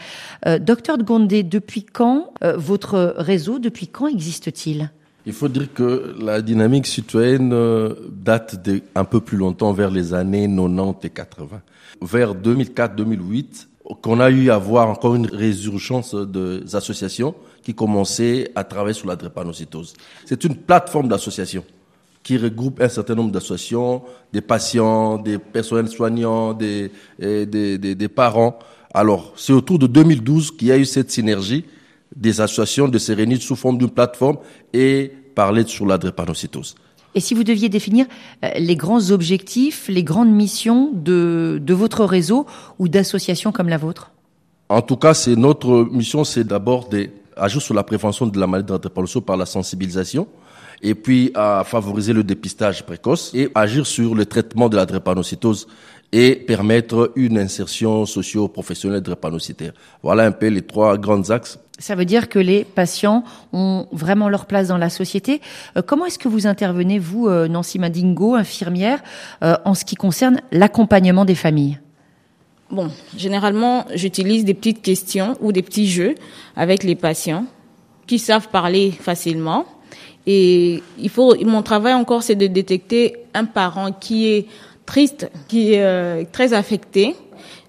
Euh, 0.45 0.59
docteur 0.59 0.97
de 0.97 1.03
Gondé, 1.03 1.43
depuis 1.43 1.83
quand 1.83 2.33
euh, 2.43 2.57
votre 2.57 3.13
réseau, 3.17 3.59
depuis 3.59 3.88
quand 3.88 4.07
existe-t-il? 4.07 4.91
Il 5.25 5.33
faut 5.33 5.47
dire 5.47 5.71
que 5.73 6.15
la 6.19 6.41
dynamique 6.41 6.88
citoyenne 6.88 7.53
euh, 7.53 7.93
date 8.12 8.63
de 8.63 8.81
un 8.95 9.05
peu 9.05 9.21
plus 9.21 9.38
longtemps, 9.38 9.71
vers 9.73 9.91
les 9.91 10.13
années 10.13 10.47
90 10.47 11.05
et 11.05 11.09
80. 11.09 11.62
Vers 12.01 12.33
2004-2008, 12.33 13.67
qu'on 14.01 14.19
a 14.19 14.31
eu 14.31 14.49
à 14.49 14.57
voir 14.57 14.89
encore 14.89 15.15
une 15.15 15.27
résurgence 15.27 16.15
des 16.15 16.75
associations 16.75 17.35
qui 17.62 17.75
commençaient 17.75 18.51
à 18.55 18.63
travailler 18.63 18.93
sur 18.93 19.07
la 19.07 19.15
drépanocytose. 19.15 19.93
C'est 20.25 20.43
une 20.43 20.55
plateforme 20.55 21.07
d'associations 21.09 21.63
qui 22.23 22.38
regroupe 22.38 22.82
un 22.82 22.89
certain 22.89 23.15
nombre 23.15 23.32
d'associations, 23.32 24.03
des 24.34 24.41
patients, 24.41 25.17
des 25.17 25.38
personnels 25.38 25.88
soignants, 25.88 26.53
des, 26.53 26.91
et 27.19 27.45
des, 27.45 27.77
des, 27.77 27.95
des 27.95 28.08
parents. 28.08 28.60
Alors, 28.93 29.34
c'est 29.36 29.53
autour 29.53 29.79
de 29.79 29.88
2012 29.88 30.51
qu'il 30.51 30.67
y 30.67 30.71
a 30.71 30.77
eu 30.77 30.86
cette 30.86 31.12
synergie 31.12 31.65
des 32.15 32.41
associations 32.41 32.88
de 32.88 32.97
se 32.97 33.12
réunir 33.12 33.41
sous 33.41 33.55
forme 33.55 33.77
d'une 33.77 33.89
plateforme 33.89 34.38
et 34.73 35.12
parler 35.36 35.63
sur 35.65 35.86
la 35.86 35.97
drépanocytose. 35.97 36.75
Et 37.15 37.19
si 37.19 37.34
vous 37.34 37.43
deviez 37.43 37.69
définir 37.69 38.05
euh, 38.43 38.49
les 38.58 38.75
grands 38.75 39.12
objectifs, 39.12 39.88
les 39.88 40.03
grandes 40.03 40.32
missions 40.32 40.91
de, 40.93 41.60
de 41.62 41.73
votre 41.73 42.05
réseau 42.05 42.45
ou 42.77 42.88
d'associations 42.88 43.51
comme 43.51 43.69
la 43.69 43.77
vôtre? 43.77 44.12
En 44.69 44.82
tout 44.82 44.97
cas, 44.97 45.15
c'est 45.15 45.36
notre 45.36 45.88
mission, 45.91 46.23
c'est 46.23 46.43
d'abord 46.43 46.89
d'agir 46.89 47.62
sur 47.62 47.73
la 47.73 47.84
prévention 47.84 48.27
de 48.27 48.39
la 48.39 48.45
maladie 48.45 48.67
de 48.67 48.73
la 48.73 48.77
drépanocytose 48.77 49.25
par 49.25 49.38
la 49.38 49.47
sensibilisation 49.47 50.27
et 50.81 50.95
puis 50.95 51.31
à 51.35 51.63
favoriser 51.65 52.13
le 52.13 52.23
dépistage 52.23 52.85
précoce 52.85 53.31
et 53.33 53.49
agir 53.55 53.85
sur 53.85 54.15
le 54.15 54.25
traitement 54.25 54.69
de 54.69 54.75
la 54.75 54.85
drépanocytose 54.85 55.67
et 56.11 56.35
permettre 56.35 57.11
une 57.15 57.37
insertion 57.37 58.05
socio-professionnelle 58.05 59.01
drépanocytaire. 59.01 59.73
Voilà 60.01 60.25
un 60.25 60.31
peu 60.31 60.47
les 60.47 60.63
trois 60.63 60.97
grands 60.97 61.29
axes. 61.29 61.59
Ça 61.77 61.95
veut 61.95 62.05
dire 62.05 62.27
que 62.27 62.39
les 62.39 62.65
patients 62.65 63.23
ont 63.53 63.87
vraiment 63.91 64.27
leur 64.27 64.47
place 64.47 64.67
dans 64.67 64.77
la 64.77 64.89
société. 64.89 65.39
Euh, 65.77 65.81
comment 65.81 66.05
est-ce 66.05 66.19
que 66.19 66.27
vous 66.27 66.45
intervenez, 66.45 66.99
vous, 66.99 67.27
euh, 67.27 67.47
Nancy 67.47 67.79
Madingo, 67.79 68.35
infirmière, 68.35 69.01
euh, 69.43 69.55
en 69.63 69.73
ce 69.73 69.85
qui 69.85 69.95
concerne 69.95 70.41
l'accompagnement 70.51 71.23
des 71.23 71.35
familles? 71.35 71.79
Bon, 72.69 72.91
généralement, 73.15 73.85
j'utilise 73.95 74.45
des 74.45 74.53
petites 74.53 74.81
questions 74.81 75.37
ou 75.41 75.51
des 75.51 75.61
petits 75.61 75.87
jeux 75.87 76.15
avec 76.55 76.83
les 76.83 76.95
patients 76.95 77.45
qui 78.07 78.19
savent 78.19 78.49
parler 78.49 78.91
facilement. 78.91 79.65
Et 80.31 80.83
il 80.99 81.09
faut, 81.09 81.35
mon 81.43 81.63
travail 81.63 81.95
encore, 81.95 82.21
c'est 82.21 82.35
de 82.35 82.45
détecter 82.45 83.15
un 83.33 83.45
parent 83.45 83.91
qui 83.91 84.27
est 84.27 84.45
triste, 84.85 85.27
qui 85.47 85.73
est 85.73 85.81
euh, 85.81 86.23
très 86.31 86.53
affecté. 86.53 87.15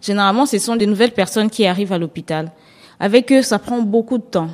Généralement, 0.03 0.45
ce 0.45 0.59
sont 0.59 0.77
des 0.77 0.87
nouvelles 0.87 1.13
personnes 1.13 1.49
qui 1.49 1.65
arrivent 1.65 1.95
à 1.95 1.97
l'hôpital. 1.97 2.53
Avec 2.99 3.33
eux, 3.33 3.41
ça 3.41 3.59
prend 3.59 3.81
beaucoup 3.81 4.19
de 4.19 4.25
temps. 4.25 4.51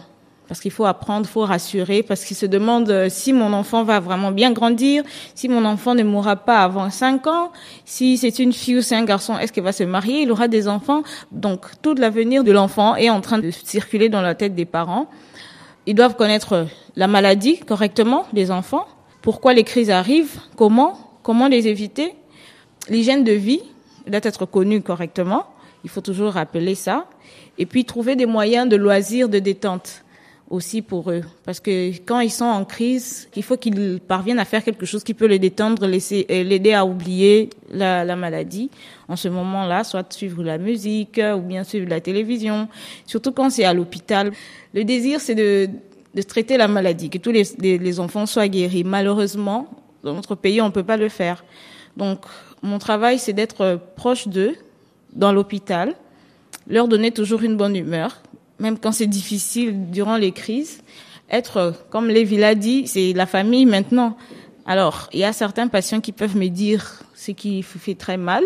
Parce 0.47 0.61
qu'il 0.61 0.71
faut 0.71 0.85
apprendre, 0.85 1.27
il 1.29 1.33
faut 1.33 1.45
rassurer, 1.45 2.05
parce 2.05 2.25
qu'ils 2.25 2.37
se 2.37 2.47
demandent 2.47 2.91
euh, 2.91 3.09
si 3.09 3.33
mon 3.33 3.53
enfant 3.53 3.83
va 3.83 3.99
vraiment 3.99 4.31
bien 4.31 4.53
grandir, 4.53 5.03
si 5.35 5.49
mon 5.49 5.65
enfant 5.65 5.97
ne 5.97 6.05
mourra 6.05 6.37
pas 6.37 6.63
avant 6.63 6.89
5 6.89 7.27
ans, 7.27 7.51
si 7.85 8.19
c'est 8.19 8.39
une 8.39 8.53
fille 8.53 8.77
ou 8.77 8.83
c'est 8.83 8.95
un 8.95 9.05
garçon, 9.05 9.37
est-ce 9.37 9.53
qu'il 9.53 9.65
va 9.65 9.73
se 9.73 9.83
marier, 9.83 10.23
il 10.23 10.31
aura 10.31 10.47
des 10.47 10.69
enfants. 10.69 11.03
Donc 11.33 11.67
tout 11.83 11.97
l'avenir 11.97 12.45
de 12.45 12.53
l'enfant 12.53 12.95
est 12.95 13.11
en 13.11 13.21
train 13.21 13.39
de 13.41 13.51
circuler 13.51 14.09
dans 14.09 14.23
la 14.23 14.37
tête 14.37 14.55
des 14.55 14.65
parents. 14.65 15.09
Ils 15.87 15.95
doivent 15.95 16.17
connaître 16.17 16.67
la 16.97 17.07
maladie 17.07 17.59
correctement, 17.59 18.27
les 18.33 18.51
enfants, 18.51 18.87
pourquoi 19.23 19.55
les 19.55 19.65
crises 19.65 19.91
arrivent, 19.91 20.41
comment, 20.57 20.99
comment 21.23 21.49
les 21.49 21.69
éviter, 21.69 22.15
L'hygiène 22.89 23.25
de 23.25 23.33
vie 23.33 23.61
doit 24.07 24.21
être 24.23 24.47
connue 24.47 24.81
correctement. 24.81 25.47
Il 25.83 25.91
faut 25.91 26.01
toujours 26.01 26.33
rappeler 26.33 26.75
ça. 26.75 27.07
Et 27.59 27.67
puis 27.67 27.85
trouver 27.85 28.17
des 28.17 28.27
moyens 28.27 28.69
de 28.69 28.77
loisirs, 28.77 29.29
de 29.29 29.39
détente 29.39 30.05
aussi 30.49 30.83
pour 30.83 31.11
eux. 31.11 31.23
Parce 31.45 31.61
que 31.61 31.91
quand 32.05 32.21
ils 32.21 32.31
sont 32.31 32.45
en 32.45 32.65
crise, 32.65 33.29
il 33.35 33.43
faut 33.43 33.57
qu'ils 33.57 34.01
parviennent 34.01 34.39
à 34.39 34.45
faire 34.45 34.63
quelque 34.63 34.87
chose 34.87 35.03
qui 35.03 35.15
peut 35.15 35.27
les 35.27 35.39
détendre, 35.39 35.87
laisser, 35.87 36.27
l'aider 36.29 36.73
à 36.73 36.85
oublier 36.85 37.51
la, 37.71 38.05
la 38.05 38.17
maladie. 38.17 38.71
En 39.09 39.17
ce 39.17 39.29
moment-là, 39.29 39.85
soit 39.85 40.13
suivre 40.13 40.43
la 40.43 40.59
musique 40.59 41.21
ou 41.37 41.41
bien 41.41 41.65
suivre 41.65 41.89
la 41.89 42.01
télévision. 42.01 42.69
Surtout 43.07 43.33
quand 43.33 43.51
c'est 43.51 43.65
à 43.65 43.75
l'hôpital. 43.75 44.33
Le 44.73 44.85
désir, 44.85 45.21
c'est 45.21 45.35
de, 45.35 45.69
traiter 46.29 46.57
la 46.57 46.69
maladie, 46.69 47.11
que 47.11 47.19
tous 47.19 47.33
les, 47.33 47.43
les, 47.59 47.79
les 47.79 48.01
enfants 48.01 48.27
soient 48.27 48.49
guéris. 48.49 48.85
Malheureusement, 48.85 49.69
dans 50.03 50.15
notre 50.15 50.35
pays, 50.35 50.61
on 50.61 50.67
ne 50.67 50.71
peut 50.71 50.85
pas 50.85 50.97
le 50.97 51.09
faire. 51.09 51.45
Donc, 51.97 52.21
mon 52.63 52.79
travail, 52.79 53.19
c'est 53.19 53.33
d'être 53.33 53.81
proche 53.97 54.29
d'eux, 54.29 54.55
dans 55.13 55.33
l'hôpital, 55.33 55.95
leur 56.69 56.89
donner 56.89 57.11
toujours 57.11 57.43
une 57.43 57.57
bonne 57.57 57.77
humeur, 57.77 58.21
même 58.59 58.79
quand 58.79 58.93
c'est 58.93 59.07
difficile 59.07 59.91
durant 59.91 60.17
les 60.17 60.33
crises. 60.33 60.81
Être, 61.31 61.75
comme 61.91 62.09
Lévi 62.09 62.37
l'a 62.37 62.55
dit, 62.55 62.87
c'est 62.87 63.13
la 63.13 63.27
famille 63.27 63.67
maintenant. 63.67 64.17
Alors, 64.65 65.09
il 65.13 65.21
y 65.21 65.25
a 65.25 65.33
certains 65.33 65.69
patients 65.69 66.01
qui 66.01 66.13
peuvent 66.13 66.37
me 66.37 66.49
dire 66.49 67.03
ce 67.15 67.33
qui 67.33 67.63
fait 67.63 67.95
très 67.95 68.17
mal. 68.17 68.45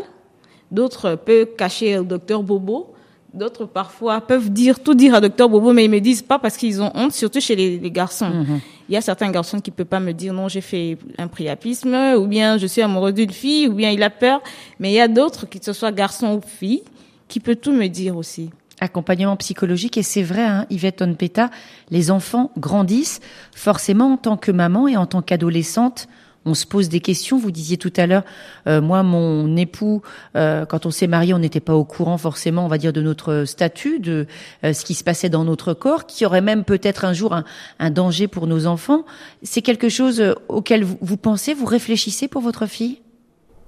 D'autres 0.71 1.17
peuvent 1.17 1.49
cacher 1.57 1.99
au 1.99 2.05
docteur 2.05 2.43
Bobo. 2.43 2.95
D'autres 3.33 3.65
parfois 3.65 4.21
peuvent 4.21 4.51
dire 4.51 4.81
tout 4.81 4.95
dire 4.95 5.15
à 5.15 5.21
docteur 5.21 5.49
Bobo, 5.49 5.73
mais 5.73 5.85
ils 5.85 5.91
me 5.91 6.01
disent 6.01 6.23
pas 6.23 6.39
parce 6.39 6.57
qu'ils 6.57 6.83
ont 6.83 6.91
honte, 6.95 7.13
surtout 7.13 7.41
chez 7.41 7.55
les, 7.55 7.79
les 7.79 7.91
garçons. 7.91 8.29
Mhm. 8.29 8.61
Il 8.89 8.95
y 8.95 8.97
a 8.97 9.01
certains 9.01 9.31
garçons 9.31 9.61
qui 9.61 9.71
peuvent 9.71 9.87
pas 9.87 10.01
me 10.01 10.13
dire 10.13 10.33
non, 10.33 10.49
j'ai 10.49 10.61
fait 10.61 10.99
un 11.17 11.29
priapisme, 11.29 11.95
ou 12.19 12.27
bien 12.27 12.59
je 12.59 12.67
suis 12.67 12.83
amoureux 12.83 13.13
d'une 13.13 13.31
fille, 13.31 13.69
ou 13.69 13.75
bien 13.75 13.91
il 13.91 14.03
a 14.03 14.11
peur. 14.11 14.43
Mais 14.81 14.91
il 14.91 14.95
y 14.95 15.01
a 15.01 15.07
d'autres, 15.07 15.49
que 15.49 15.59
ce 15.63 15.73
soit 15.73 15.93
garçon 15.93 16.39
ou 16.39 16.41
fille, 16.45 16.83
qui 17.29 17.39
peut 17.39 17.57
tout 17.57 17.73
me 17.73 17.87
dire 17.87 18.17
aussi. 18.17 18.51
Accompagnement 18.81 19.37
psychologique, 19.37 19.99
et 19.99 20.03
c'est 20.03 20.23
vrai, 20.23 20.45
hein, 20.45 20.67
Yvette 20.71 21.03
Onpeta, 21.03 21.51
les 21.91 22.11
enfants 22.11 22.51
grandissent. 22.59 23.21
Forcément, 23.55 24.15
en 24.15 24.17
tant 24.17 24.37
que 24.37 24.51
maman 24.51 24.89
et 24.89 24.97
en 24.97 25.07
tant 25.07 25.23
qu'adolescente, 25.23 26.09
on 26.45 26.55
se 26.55 26.67
pose 26.67 26.89
des 26.89 27.01
questions. 27.01 27.39
Vous 27.39 27.51
disiez 27.51 27.77
tout 27.77 27.93
à 27.97 28.07
l'heure, 28.07 28.25
euh, 28.67 28.81
moi, 28.81 29.03
mon 29.03 29.57
époux, 29.57 30.03
euh, 30.37 30.65
quand 30.65 30.87
on 30.87 30.91
s'est 30.91 31.07
marié, 31.07 31.35
on 31.35 31.39
n'était 31.39 31.61
pas 31.61 31.75
au 31.75 31.85
courant 31.85 32.19
forcément, 32.19 32.65
on 32.65 32.69
va 32.69 32.79
dire, 32.79 32.93
de 32.93 33.03
notre 33.03 33.45
statut, 33.45 34.01
de 34.01 34.27
euh, 34.65 34.73
ce 34.73 34.85
qui 34.85 34.95
se 34.95 35.05
passait 35.05 35.29
dans 35.29 35.45
notre 35.45 35.75
corps, 35.75 36.07
qui 36.07 36.25
aurait 36.25 36.41
même 36.41 36.65
peut-être 36.65 37.05
un 37.05 37.13
jour 37.13 37.35
un, 37.79 37.91
danger 37.91 38.29
pour 38.29 38.47
nos 38.47 38.67
enfants. 38.67 39.05
C'est 39.43 39.63
quelque 39.63 39.89
chose 39.89 40.21
euh, 40.21 40.35
auquel 40.49 40.85
vous 40.85 41.17
pensez, 41.17 41.55
vous 41.55 41.67
réfléchissez 41.67 42.29
pour 42.29 42.43
votre 42.43 42.67
fille? 42.67 43.01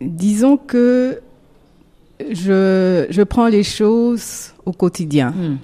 Disons 0.01 0.57
que 0.57 1.20
je, 2.31 3.07
je 3.11 3.23
prends 3.23 3.49
les 3.49 3.63
choses 3.63 4.53
au 4.65 4.73
quotidien. 4.73 5.31
Hmm. 5.31 5.59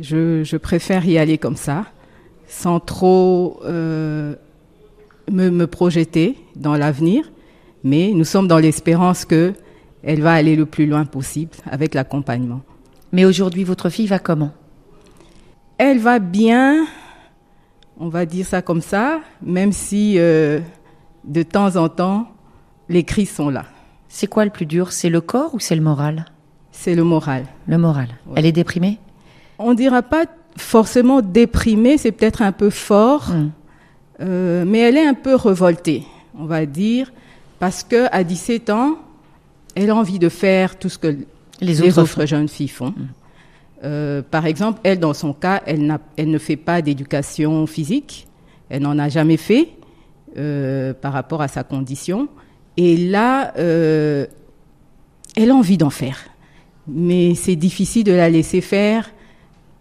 Je, 0.00 0.44
je 0.44 0.56
préfère 0.56 1.04
y 1.06 1.18
aller 1.18 1.38
comme 1.38 1.56
ça, 1.56 1.86
sans 2.46 2.80
trop 2.80 3.60
euh, 3.64 4.34
me, 5.30 5.50
me 5.50 5.66
projeter 5.66 6.36
dans 6.56 6.76
l'avenir, 6.76 7.30
mais 7.84 8.12
nous 8.14 8.24
sommes 8.24 8.48
dans 8.48 8.58
l'espérance 8.58 9.24
que 9.24 9.52
elle 10.02 10.22
va 10.22 10.32
aller 10.32 10.56
le 10.56 10.66
plus 10.66 10.86
loin 10.86 11.04
possible 11.04 11.52
avec 11.70 11.94
l'accompagnement. 11.94 12.62
Mais 13.12 13.24
aujourd'hui, 13.24 13.64
votre 13.64 13.90
fille 13.90 14.06
va 14.06 14.18
comment? 14.18 14.52
Elle 15.76 15.98
va 15.98 16.18
bien, 16.18 16.86
on 17.98 18.08
va 18.08 18.24
dire 18.26 18.46
ça 18.46 18.62
comme 18.62 18.80
ça, 18.80 19.20
même 19.42 19.72
si 19.72 20.14
euh, 20.18 20.60
de 21.24 21.42
temps 21.42 21.76
en 21.76 21.88
temps, 21.88 22.28
les 22.88 23.04
crises 23.04 23.30
sont 23.30 23.50
là. 23.50 23.66
C'est 24.12 24.26
quoi 24.26 24.44
le 24.44 24.50
plus 24.50 24.66
dur? 24.66 24.90
C'est 24.92 25.08
le 25.08 25.20
corps 25.20 25.54
ou 25.54 25.60
c'est 25.60 25.76
le 25.76 25.80
moral? 25.82 26.24
C'est 26.72 26.96
le 26.96 27.04
moral. 27.04 27.44
Le 27.68 27.78
moral. 27.78 28.08
Ouais. 28.26 28.34
Elle 28.36 28.46
est 28.46 28.52
déprimée? 28.52 28.98
On 29.58 29.72
dira 29.72 30.02
pas 30.02 30.24
forcément 30.56 31.22
déprimée, 31.22 31.96
c'est 31.96 32.10
peut-être 32.10 32.42
un 32.42 32.50
peu 32.52 32.70
fort, 32.70 33.30
Hmm. 33.30 33.50
euh, 34.20 34.64
mais 34.66 34.78
elle 34.80 34.96
est 34.96 35.06
un 35.06 35.14
peu 35.14 35.36
révoltée, 35.36 36.02
on 36.36 36.44
va 36.44 36.66
dire, 36.66 37.12
parce 37.60 37.84
que 37.84 38.08
à 38.10 38.24
17 38.24 38.68
ans, 38.70 38.96
elle 39.76 39.90
a 39.90 39.94
envie 39.94 40.18
de 40.18 40.28
faire 40.28 40.76
tout 40.76 40.88
ce 40.88 40.98
que 40.98 41.06
Les 41.60 41.74
les, 41.74 41.98
autres 41.98 42.26
jeunes 42.26 42.48
filles 42.48 42.68
font. 42.68 42.92
Euh, 43.84 44.22
par 44.28 44.46
exemple, 44.46 44.80
elle, 44.82 44.98
dans 44.98 45.14
son 45.14 45.32
cas, 45.32 45.62
elle 45.66 46.30
ne 46.30 46.38
fait 46.38 46.56
pas 46.56 46.82
d'éducation 46.82 47.66
physique. 47.66 48.26
Elle 48.70 48.82
n'en 48.82 48.98
a 48.98 49.08
jamais 49.08 49.36
fait 49.36 49.68
euh, 50.36 50.92
par 50.94 51.12
rapport 51.12 51.42
à 51.42 51.48
sa 51.48 51.62
condition. 51.62 52.28
Et 52.76 52.96
là, 52.96 53.52
euh, 53.58 54.26
elle 55.36 55.50
a 55.50 55.54
envie 55.54 55.76
d'en 55.76 55.90
faire. 55.90 56.18
Mais 56.88 57.34
c'est 57.34 57.56
difficile 57.56 58.04
de 58.04 58.12
la 58.12 58.30
laisser 58.30 58.60
faire 58.60 59.10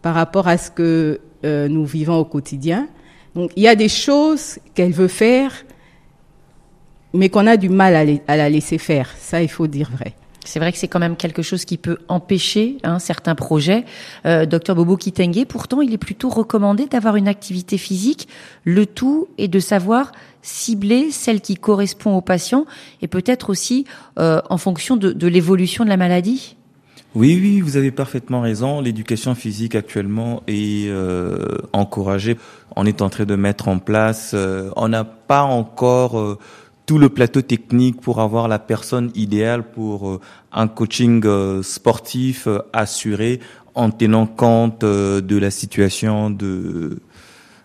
par 0.02 0.16
rapport 0.16 0.48
à 0.48 0.58
ce 0.58 0.70
que 0.72 1.20
euh, 1.46 1.68
nous 1.68 1.86
vivons 1.86 2.18
au 2.18 2.26
quotidien. 2.26 2.88
Donc, 3.36 3.52
il 3.56 3.64
y 3.64 3.68
a 3.68 3.76
des 3.76 3.90
choses 3.90 4.60
qu'elle 4.76 4.92
veut 4.92 5.08
faire, 5.08 5.52
mais 7.14 7.30
qu'on 7.30 7.48
a 7.48 7.58
du 7.58 7.70
mal 7.70 7.96
à, 7.96 8.06
la- 8.06 8.14
à 8.28 8.38
la 8.38 8.50
laisser 8.50 8.78
faire. 8.78 9.10
Ça, 9.18 9.42
il 9.42 9.50
faut 9.50 9.68
dire 9.68 9.90
vrai. 9.92 10.14
C'est 10.46 10.60
vrai 10.60 10.72
que 10.72 10.78
c'est 10.78 10.88
quand 10.88 11.00
même 11.00 11.16
quelque 11.16 11.42
chose 11.42 11.66
qui 11.66 11.78
peut 11.78 11.98
empêcher 12.08 12.78
hein, 12.84 13.00
certains 13.00 13.36
projets. 13.36 13.86
Euh, 14.26 14.46
Docteur 14.46 14.76
Bobo 14.76 14.98
Kitenge, 14.98 15.46
pourtant, 15.46 15.82
il 15.82 15.94
est 15.94 15.98
plutôt 15.98 16.30
recommandé 16.30 16.88
d'avoir 16.88 17.18
une 17.18 17.28
activité 17.28 17.78
physique. 17.78 18.28
Le 18.64 18.86
tout 18.86 19.28
est 19.38 19.48
de 19.48 19.60
savoir 19.60 20.12
cibler 20.42 21.12
celle 21.12 21.42
qui 21.42 21.56
correspond 21.56 22.16
au 22.16 22.22
patient 22.22 22.66
et 23.02 23.08
peut-être 23.08 23.50
aussi 23.50 23.86
euh, 24.18 24.42
en 24.50 24.58
fonction 24.58 24.96
de, 24.96 25.12
de 25.12 25.28
l'évolution 25.28 25.84
de 25.84 25.90
la 25.90 25.98
maladie. 25.98 26.56
Oui, 27.16 27.40
oui, 27.42 27.60
vous 27.62 27.76
avez 27.76 27.90
parfaitement 27.90 28.42
raison. 28.42 28.82
L'éducation 28.82 29.34
physique 29.34 29.74
actuellement 29.74 30.44
est 30.48 30.88
euh, 30.88 31.58
encouragée. 31.74 32.38
On 32.76 32.86
est 32.86 33.02
en 33.02 33.10
train 33.10 33.26
de 33.26 33.36
mettre 33.36 33.68
en 33.68 33.80
place. 33.80 34.32
euh, 34.36 34.70
on 34.76 34.90
n'a 34.90 35.04
pas 35.04 35.42
encore 35.42 36.20
euh, 36.20 36.38
tout 36.90 36.98
le 36.98 37.10
plateau 37.10 37.44
technique 37.44 38.02
pour 38.02 38.20
avoir 38.20 38.48
la 38.48 38.58
personne 38.58 39.12
idéale 39.14 39.62
pour 39.62 40.10
euh, 40.10 40.20
un 40.52 40.68
coaching 40.68 41.22
euh, 41.24 41.62
sportif 41.62 42.48
euh, 42.48 42.64
assuré 42.74 43.42
en 43.76 43.92
tenant 43.92 44.26
compte 44.26 44.84
de 44.84 45.38
la 45.38 45.52
situation 45.52 46.32
de 46.32 47.00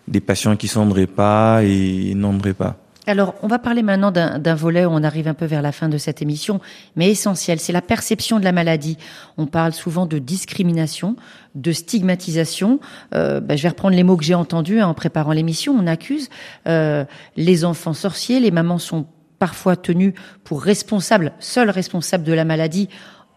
des 0.07 0.19
patients 0.19 0.55
qui 0.55 0.67
sont 0.67 0.87
pas 1.07 1.63
et 1.63 2.13
non 2.15 2.37
pas. 2.37 2.77
Alors, 3.07 3.33
on 3.41 3.47
va 3.47 3.57
parler 3.57 3.81
maintenant 3.81 4.11
d'un 4.11 4.55
volet 4.55 4.85
où 4.85 4.89
on 4.91 5.01
arrive 5.01 5.27
un 5.27 5.33
peu 5.33 5.45
vers 5.45 5.63
la 5.63 5.71
fin 5.71 5.89
de 5.89 5.97
cette 5.97 6.21
émission, 6.21 6.61
mais 6.95 7.09
essentiel, 7.09 7.59
c'est 7.59 7.73
la 7.73 7.81
perception 7.81 8.39
de 8.39 8.43
la 8.43 8.51
maladie. 8.51 8.97
On 9.37 9.47
parle 9.47 9.73
souvent 9.73 10.05
de 10.05 10.19
discrimination, 10.19 11.15
de 11.55 11.71
stigmatisation. 11.71 12.79
Ben, 13.11 13.55
je 13.55 13.61
vais 13.61 13.69
reprendre 13.69 13.95
les 13.95 14.03
mots 14.03 14.17
que 14.17 14.23
j'ai 14.23 14.35
entendus 14.35 14.79
hein, 14.79 14.87
en 14.87 14.93
préparant 14.93 15.33
l'émission. 15.33 15.75
On 15.77 15.87
accuse 15.87 16.29
les 16.65 17.65
enfants 17.65 17.93
sorciers, 17.93 18.39
les 18.39 18.51
mamans 18.51 18.79
sont 18.79 19.07
parfois 19.39 19.75
tenues 19.75 20.13
pour 20.43 20.61
responsables, 20.61 21.33
seules 21.39 21.69
responsables 21.69 22.23
de 22.23 22.33
la 22.33 22.45
maladie, 22.45 22.89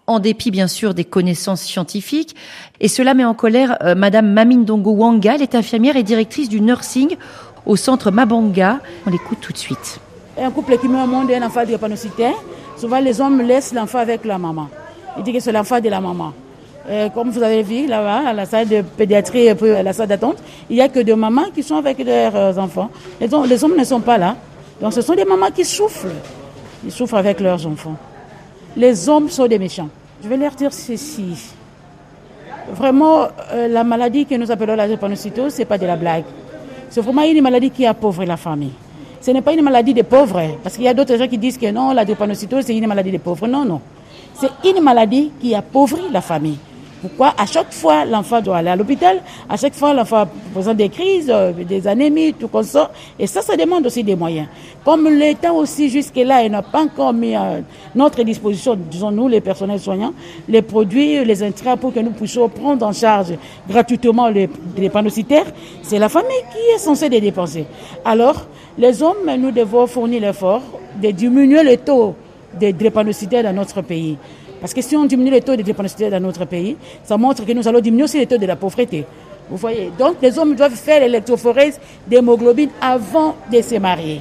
en 0.06 0.20
dépit 0.20 0.50
bien 0.50 0.68
sûr 0.68 0.94
des 0.94 1.04
connaissances 1.04 1.62
scientifiques. 1.62 2.34
Et 2.80 2.88
cela 2.88 3.14
met 3.14 3.24
en 3.24 3.34
colère 3.34 3.76
euh, 3.82 3.94
Madame 3.94 4.32
Mamindongo 4.32 4.92
Wanga, 4.92 5.34
elle 5.34 5.42
est 5.42 5.54
infirmière 5.54 5.96
et 5.96 6.02
directrice 6.02 6.48
du 6.48 6.60
nursing 6.60 7.16
au 7.66 7.76
centre 7.76 8.10
Mabanga. 8.10 8.80
On 9.06 9.10
l'écoute 9.10 9.38
tout 9.40 9.52
de 9.52 9.58
suite. 9.58 10.00
Un 10.40 10.50
couple 10.50 10.78
qui 10.78 10.88
met 10.88 11.02
au 11.02 11.06
monde 11.06 11.30
un 11.30 11.46
enfant 11.46 11.64
drépanocytaire, 11.64 12.34
souvent 12.76 13.00
les 13.00 13.20
hommes 13.20 13.42
laissent 13.42 13.74
l'enfant 13.74 13.98
avec 13.98 14.24
la 14.24 14.38
maman. 14.38 14.68
Ils 15.18 15.24
disent 15.24 15.34
que 15.34 15.40
c'est 15.40 15.52
l'enfant 15.52 15.80
de 15.80 15.88
la 15.88 16.00
maman. 16.00 16.32
Euh, 16.88 17.10
comme 17.10 17.30
vous 17.30 17.42
avez 17.42 17.62
vu 17.62 17.86
là-bas, 17.86 18.28
à 18.28 18.32
la 18.32 18.46
salle 18.46 18.68
de 18.68 18.80
pédiatrie, 18.80 19.46
et 19.46 19.54
puis 19.54 19.70
à 19.70 19.82
la 19.82 19.92
salle 19.92 20.08
d'attente, 20.08 20.38
il 20.70 20.76
n'y 20.76 20.80
a 20.80 20.88
que 20.88 21.00
des 21.00 21.14
mamans 21.14 21.50
qui 21.54 21.62
sont 21.62 21.76
avec 21.76 21.98
leurs 21.98 22.34
euh, 22.34 22.56
enfants. 22.56 22.90
Les 23.20 23.64
hommes 23.64 23.76
ne 23.76 23.84
sont 23.84 24.00
pas 24.00 24.16
là. 24.16 24.36
Donc 24.80 24.92
ce 24.92 25.00
sont 25.00 25.14
des 25.14 25.24
mamans 25.24 25.50
qui 25.50 25.64
souffrent. 25.64 26.06
Ils 26.84 26.92
souffrent 26.92 27.16
avec 27.16 27.40
leurs 27.40 27.66
enfants. 27.66 27.96
Les 28.76 29.08
hommes 29.08 29.28
sont 29.28 29.46
des 29.46 29.58
méchants. 29.58 29.88
Je 30.22 30.28
vais 30.28 30.36
leur 30.36 30.52
dire 30.52 30.72
ceci. 30.72 31.52
Vraiment, 32.72 33.28
euh, 33.52 33.68
la 33.68 33.82
maladie 33.82 34.26
que 34.26 34.34
nous 34.34 34.50
appelons 34.50 34.76
la 34.76 34.86
drépanocytose, 34.86 35.54
ce 35.54 35.58
n'est 35.58 35.64
pas 35.64 35.78
de 35.78 35.86
la 35.86 35.96
blague. 35.96 36.24
C'est 36.90 37.00
vraiment 37.00 37.22
une 37.22 37.40
maladie 37.40 37.70
qui 37.70 37.86
appauvrit 37.86 38.26
la 38.26 38.36
famille. 38.36 38.72
Ce 39.20 39.30
n'est 39.30 39.42
pas 39.42 39.52
une 39.52 39.62
maladie 39.62 39.94
des 39.94 40.02
pauvres, 40.04 40.38
hein, 40.38 40.50
parce 40.62 40.76
qu'il 40.76 40.84
y 40.84 40.88
a 40.88 40.94
d'autres 40.94 41.16
gens 41.16 41.26
qui 41.26 41.38
disent 41.38 41.58
que 41.58 41.70
non, 41.70 41.92
la 41.92 42.04
drépanocytose, 42.04 42.64
c'est 42.66 42.76
une 42.76 42.86
maladie 42.86 43.10
des 43.10 43.18
pauvres. 43.18 43.48
Non, 43.48 43.64
non. 43.64 43.80
C'est 44.34 44.50
une 44.64 44.82
maladie 44.82 45.32
qui 45.40 45.54
appauvrit 45.54 46.10
la 46.12 46.20
famille. 46.20 46.58
Pourquoi 47.00 47.32
À 47.38 47.46
chaque 47.46 47.72
fois, 47.72 48.04
l'enfant 48.04 48.40
doit 48.40 48.56
aller 48.56 48.70
à 48.70 48.76
l'hôpital, 48.76 49.22
à 49.48 49.56
chaque 49.56 49.74
fois, 49.74 49.94
l'enfant 49.94 50.26
présente 50.52 50.76
des 50.76 50.88
crises, 50.88 51.30
euh, 51.30 51.52
des 51.52 51.86
anémies, 51.86 52.34
tout 52.34 52.48
comme 52.48 52.64
ça. 52.64 52.90
Et 53.18 53.26
ça, 53.26 53.40
ça 53.40 53.56
demande 53.56 53.86
aussi 53.86 54.02
des 54.02 54.16
moyens. 54.16 54.48
Comme 54.84 55.08
l'État 55.08 55.52
aussi, 55.52 55.88
jusque-là, 55.88 56.42
il 56.42 56.50
n'a 56.50 56.62
pas 56.62 56.82
encore 56.82 57.12
mis 57.12 57.36
à 57.36 57.58
notre 57.94 58.22
disposition, 58.24 58.76
disons 58.90 59.12
nous, 59.12 59.28
les 59.28 59.40
personnels 59.40 59.78
soignants, 59.78 60.12
les 60.48 60.62
produits, 60.62 61.24
les 61.24 61.42
intrants 61.42 61.76
pour 61.76 61.92
que 61.92 62.00
nous 62.00 62.10
puissions 62.10 62.48
prendre 62.48 62.84
en 62.84 62.92
charge 62.92 63.34
gratuitement 63.68 64.28
les, 64.28 64.48
les 64.76 64.90
c'est 65.82 65.98
la 65.98 66.08
famille 66.08 66.42
qui 66.52 66.74
est 66.74 66.78
censée 66.78 67.08
les 67.08 67.20
dépenser. 67.20 67.66
Alors, 68.04 68.46
les 68.76 69.02
hommes, 69.02 69.30
nous 69.38 69.50
devons 69.50 69.86
fournir 69.86 70.20
l'effort 70.22 70.62
de 71.00 71.10
diminuer 71.10 71.62
le 71.62 71.76
taux 71.76 72.14
de 72.60 72.70
drépanocytaires 72.70 73.44
dans 73.44 73.52
notre 73.52 73.82
pays. 73.82 74.16
Parce 74.60 74.74
que 74.74 74.82
si 74.82 74.96
on 74.96 75.04
diminue 75.04 75.30
le 75.30 75.40
taux 75.40 75.56
de 75.56 75.62
drépanocytaires 75.62 76.10
dans 76.10 76.20
notre 76.20 76.44
pays, 76.44 76.76
ça 77.04 77.16
montre 77.16 77.44
que 77.44 77.52
nous 77.52 77.66
allons 77.66 77.80
diminuer 77.80 78.04
aussi 78.04 78.18
le 78.18 78.26
taux 78.26 78.38
de 78.38 78.46
la 78.46 78.56
pauvreté. 78.56 79.04
Vous 79.50 79.56
voyez? 79.56 79.92
Donc 79.98 80.16
les 80.20 80.38
hommes 80.38 80.54
doivent 80.54 80.74
faire 80.74 81.00
l'électrophorèse 81.00 81.78
d'hémoglobine 82.06 82.70
avant 82.80 83.36
de 83.52 83.60
se 83.62 83.76
marier. 83.76 84.20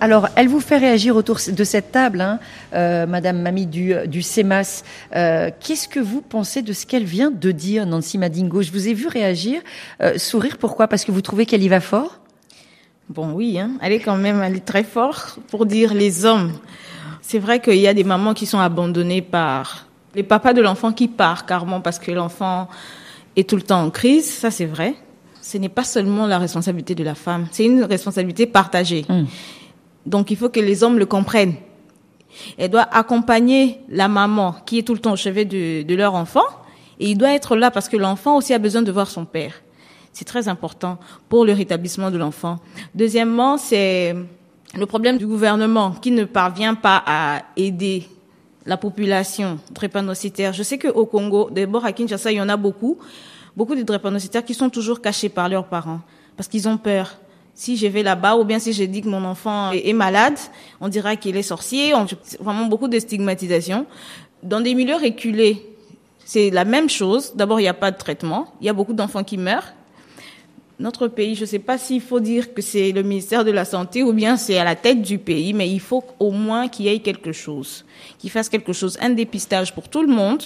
Alors, 0.00 0.28
elle 0.36 0.48
vous 0.48 0.60
fait 0.60 0.76
réagir 0.76 1.16
autour 1.16 1.38
de 1.50 1.64
cette 1.64 1.90
table, 1.90 2.20
hein, 2.20 2.38
euh, 2.74 3.06
Madame 3.06 3.40
Mami 3.40 3.64
du, 3.64 3.94
du 4.06 4.20
CEMAS. 4.20 4.82
Euh, 5.16 5.50
Qu'est-ce 5.60 5.88
que 5.88 6.00
vous 6.00 6.20
pensez 6.20 6.60
de 6.60 6.74
ce 6.74 6.84
qu'elle 6.84 7.04
vient 7.04 7.30
de 7.30 7.50
dire, 7.52 7.86
Nancy 7.86 8.18
Madingo? 8.18 8.60
Je 8.60 8.70
vous 8.70 8.86
ai 8.86 8.92
vu 8.92 9.06
réagir, 9.06 9.62
euh, 10.02 10.18
sourire. 10.18 10.58
Pourquoi? 10.58 10.88
Parce 10.88 11.06
que 11.06 11.12
vous 11.12 11.22
trouvez 11.22 11.46
qu'elle 11.46 11.62
y 11.62 11.68
va 11.68 11.80
fort? 11.80 12.20
Bon, 13.08 13.32
oui, 13.32 13.58
hein, 13.58 13.70
elle 13.80 13.92
est 13.92 14.00
quand 14.00 14.16
même 14.16 14.42
elle 14.42 14.56
est 14.56 14.64
très 14.64 14.84
fort 14.84 15.36
pour 15.48 15.64
dire 15.64 15.94
les 15.94 16.24
hommes. 16.26 16.52
C'est 17.26 17.38
vrai 17.38 17.58
qu'il 17.58 17.78
y 17.78 17.88
a 17.88 17.94
des 17.94 18.04
mamans 18.04 18.34
qui 18.34 18.44
sont 18.44 18.58
abandonnées 18.58 19.22
par 19.22 19.86
les 20.14 20.22
papas 20.22 20.52
de 20.52 20.60
l'enfant 20.60 20.92
qui 20.92 21.08
part 21.08 21.46
carrément 21.46 21.80
parce 21.80 21.98
que 21.98 22.12
l'enfant 22.12 22.68
est 23.34 23.48
tout 23.48 23.56
le 23.56 23.62
temps 23.62 23.82
en 23.82 23.88
crise. 23.88 24.30
Ça, 24.30 24.50
c'est 24.50 24.66
vrai. 24.66 24.94
Ce 25.40 25.56
n'est 25.56 25.70
pas 25.70 25.84
seulement 25.84 26.26
la 26.26 26.38
responsabilité 26.38 26.94
de 26.94 27.02
la 27.02 27.14
femme, 27.14 27.46
c'est 27.50 27.64
une 27.64 27.82
responsabilité 27.82 28.44
partagée. 28.46 29.06
Donc, 30.04 30.30
il 30.30 30.36
faut 30.36 30.50
que 30.50 30.60
les 30.60 30.84
hommes 30.84 30.98
le 30.98 31.06
comprennent. 31.06 31.54
Elle 32.58 32.70
doit 32.70 32.86
accompagner 32.94 33.80
la 33.88 34.06
maman 34.06 34.56
qui 34.66 34.78
est 34.78 34.82
tout 34.82 34.92
le 34.92 35.00
temps 35.00 35.12
au 35.12 35.16
chevet 35.16 35.46
de, 35.46 35.82
de 35.82 35.94
leur 35.94 36.14
enfant 36.14 36.44
et 37.00 37.10
il 37.10 37.16
doit 37.16 37.32
être 37.32 37.56
là 37.56 37.70
parce 37.70 37.88
que 37.88 37.96
l'enfant 37.96 38.36
aussi 38.36 38.52
a 38.52 38.58
besoin 38.58 38.82
de 38.82 38.92
voir 38.92 39.08
son 39.08 39.24
père. 39.24 39.54
C'est 40.12 40.26
très 40.26 40.46
important 40.46 40.98
pour 41.30 41.46
le 41.46 41.54
rétablissement 41.54 42.10
de 42.10 42.18
l'enfant. 42.18 42.58
Deuxièmement, 42.94 43.56
c'est 43.56 44.14
le 44.76 44.86
problème 44.86 45.18
du 45.18 45.26
gouvernement 45.26 45.92
qui 45.92 46.10
ne 46.10 46.24
parvient 46.24 46.74
pas 46.74 47.02
à 47.06 47.42
aider 47.56 48.08
la 48.66 48.76
population 48.76 49.58
drépanocytaire. 49.70 50.52
Je 50.52 50.62
sais 50.62 50.78
qu'au 50.78 51.06
Congo, 51.06 51.50
d'abord 51.50 51.84
à 51.84 51.92
Kinshasa, 51.92 52.32
il 52.32 52.36
y 52.36 52.40
en 52.40 52.48
a 52.48 52.56
beaucoup, 52.56 52.98
beaucoup 53.56 53.74
de 53.74 53.82
drépanocytaires 53.82 54.44
qui 54.44 54.54
sont 54.54 54.70
toujours 54.70 55.00
cachés 55.00 55.28
par 55.28 55.48
leurs 55.48 55.66
parents 55.66 56.00
parce 56.36 56.48
qu'ils 56.48 56.68
ont 56.68 56.78
peur. 56.78 57.18
Si 57.54 57.76
je 57.76 57.86
vais 57.86 58.02
là-bas 58.02 58.36
ou 58.36 58.44
bien 58.44 58.58
si 58.58 58.72
je 58.72 58.82
dis 58.82 59.00
que 59.00 59.08
mon 59.08 59.24
enfant 59.24 59.70
est 59.70 59.92
malade, 59.92 60.38
on 60.80 60.88
dira 60.88 61.14
qu'il 61.14 61.36
est 61.36 61.42
sorcier. 61.42 61.94
On, 61.94 62.06
vraiment 62.40 62.66
beaucoup 62.66 62.88
de 62.88 62.98
stigmatisation. 62.98 63.86
Dans 64.42 64.60
des 64.60 64.74
milieux 64.74 64.96
reculés, 64.96 65.64
c'est 66.24 66.50
la 66.50 66.64
même 66.64 66.88
chose. 66.88 67.32
D'abord, 67.36 67.60
il 67.60 67.64
n'y 67.64 67.68
a 67.68 67.74
pas 67.74 67.92
de 67.92 67.96
traitement. 67.96 68.52
Il 68.60 68.66
y 68.66 68.70
a 68.70 68.72
beaucoup 68.72 68.92
d'enfants 68.92 69.22
qui 69.22 69.38
meurent. 69.38 69.72
Notre 70.80 71.06
pays, 71.06 71.36
je 71.36 71.42
ne 71.42 71.46
sais 71.46 71.60
pas 71.60 71.78
s'il 71.78 72.00
faut 72.00 72.18
dire 72.18 72.52
que 72.52 72.60
c'est 72.60 72.90
le 72.90 73.02
ministère 73.04 73.44
de 73.44 73.52
la 73.52 73.64
Santé 73.64 74.02
ou 74.02 74.12
bien 74.12 74.36
c'est 74.36 74.58
à 74.58 74.64
la 74.64 74.74
tête 74.74 75.02
du 75.02 75.18
pays, 75.18 75.52
mais 75.52 75.68
il 75.70 75.78
faut 75.80 76.02
au 76.18 76.32
moins 76.32 76.66
qu'il 76.66 76.86
y 76.86 76.88
ait 76.88 76.98
quelque 76.98 77.30
chose, 77.32 77.84
qu'il 78.18 78.30
fasse 78.30 78.48
quelque 78.48 78.72
chose, 78.72 78.98
un 79.00 79.10
dépistage 79.10 79.72
pour 79.72 79.88
tout 79.88 80.02
le 80.02 80.08
monde, 80.12 80.42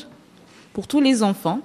pour 0.75 0.87
tous 0.87 1.01
les 1.01 1.23
enfants, 1.23 1.61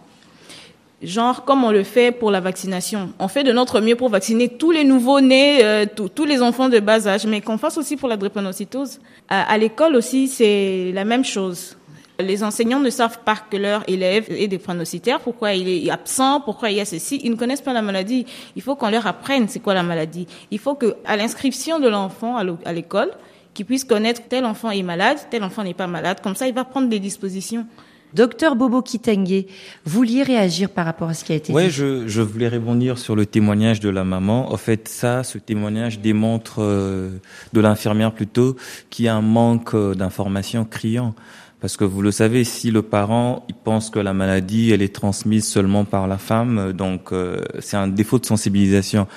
genre 1.02 1.44
comme 1.44 1.66
on 1.66 1.72
le 1.72 1.84
fait 1.84 2.14
pour 2.14 2.32
la 2.32 2.40
vaccination. 2.40 3.12
On 3.20 3.28
fait 3.28 3.44
de 3.44 3.52
notre 3.52 3.82
mieux 3.82 3.98
pour 3.98 4.08
vacciner 4.08 4.48
tous 4.48 4.72
les 4.72 4.86
nouveaux-nés, 4.86 5.62
euh, 5.62 5.86
tous- 6.16 6.24
les 6.24 6.42
enfants 6.42 6.70
de 6.70 6.80
bas 6.80 7.06
âge, 7.06 7.26
mais 7.26 7.42
qu'on 7.42 7.58
fasse 7.58 7.78
aussi 7.78 7.98
pour 7.98 8.08
la 8.08 8.16
drépanocytose. 8.16 9.02
À 9.28 9.58
l'école 9.58 9.96
aussi, 9.98 10.30
c'est 10.30 10.92
la 10.94 11.04
même 11.04 11.26
chose. 11.26 11.76
Les 12.20 12.44
enseignants 12.44 12.80
ne 12.80 12.92
savent 12.92 13.20
pas 13.26 13.38
que 13.50 13.58
leur 13.58 13.84
élève 13.90 14.26
est 14.30 14.48
drépanocytaire, 14.48 15.20
pourquoi 15.20 15.54
il 15.54 15.68
est 15.68 15.90
absent, 15.90 16.42
pourquoi 16.42 16.70
il 16.70 16.78
y 16.78 16.80
a 16.80 16.86
ceci. 16.86 17.20
Ils 17.24 17.32
ne 17.32 17.36
connaissent 17.36 17.62
pas 17.62 17.74
la 17.74 17.82
maladie. 17.82 18.26
Il 18.56 18.62
faut 18.62 18.76
qu'on 18.76 18.90
leur 18.92 19.08
apprenne 19.08 19.48
c'est 19.48 19.60
quoi 19.60 19.74
la 19.74 19.82
maladie. 19.84 20.28
Il 20.52 20.60
faut 20.60 20.76
que, 20.76 20.96
à 21.06 21.18
l'inscription 21.18 21.80
de 21.80 21.88
l'enfant 21.90 22.38
à 22.38 22.74
l'école, 22.74 23.10
qu'ils 23.56 23.66
puissent 23.66 23.84
connaître 23.84 24.22
tel 24.30 24.46
enfant 24.46 24.70
est 24.72 24.84
malade, 24.84 25.18
tel 25.32 25.44
enfant 25.44 25.64
n'est 25.64 25.74
pas 25.74 25.88
malade. 25.88 26.20
Comme 26.24 26.36
ça, 26.36 26.48
il 26.48 26.54
va 26.54 26.64
prendre 26.66 26.88
des 26.88 27.00
dispositions. 27.00 27.66
Docteur 28.14 28.56
Bobo 28.56 28.84
Kitenge, 28.84 29.46
vous 29.86 29.92
vouliez 29.98 30.22
réagir 30.22 30.70
par 30.70 30.86
rapport 30.86 31.10
à 31.10 31.16
ce 31.16 31.24
qui 31.26 31.32
a 31.34 31.36
été 31.36 31.52
Ouais, 31.52 31.66
dit? 31.66 31.72
je, 31.72 32.08
je 32.08 32.22
voulais 32.22 32.48
rebondir 32.48 33.00
sur 33.00 33.16
le 33.16 33.26
témoignage 33.26 33.80
de 33.80 33.90
la 33.90 34.04
maman. 34.04 34.54
En 34.54 34.58
fait, 34.58 34.88
ça, 34.88 35.24
ce 35.24 35.40
témoignage 35.40 35.98
démontre 36.00 36.58
euh, 36.60 37.10
de 37.54 37.60
l'infirmière 37.60 38.12
plutôt 38.12 38.56
qu'il 38.92 39.06
y 39.06 39.08
a 39.08 39.16
un 39.16 39.22
manque 39.24 39.74
euh, 39.74 39.96
d'informations 39.96 40.64
criant. 40.64 41.16
Parce 41.64 41.78
que 41.78 41.86
vous 41.86 42.02
le 42.02 42.12
savez, 42.12 42.44
si 42.44 42.72
le 42.72 42.82
parent 42.82 43.48
pense 43.64 43.90
que 43.90 43.98
la 43.98 44.12
maladie 44.12 44.72
elle 44.72 44.82
est 44.82 44.94
transmise 44.94 45.48
seulement 45.48 45.86
par 45.86 46.10
la 46.10 46.18
femme, 46.18 46.74
donc 46.74 47.14
euh, 47.14 47.42
c'est 47.60 47.78
un 47.78 47.88
défaut 47.88 48.20
de 48.20 48.26
sensibilisation. 48.26 49.08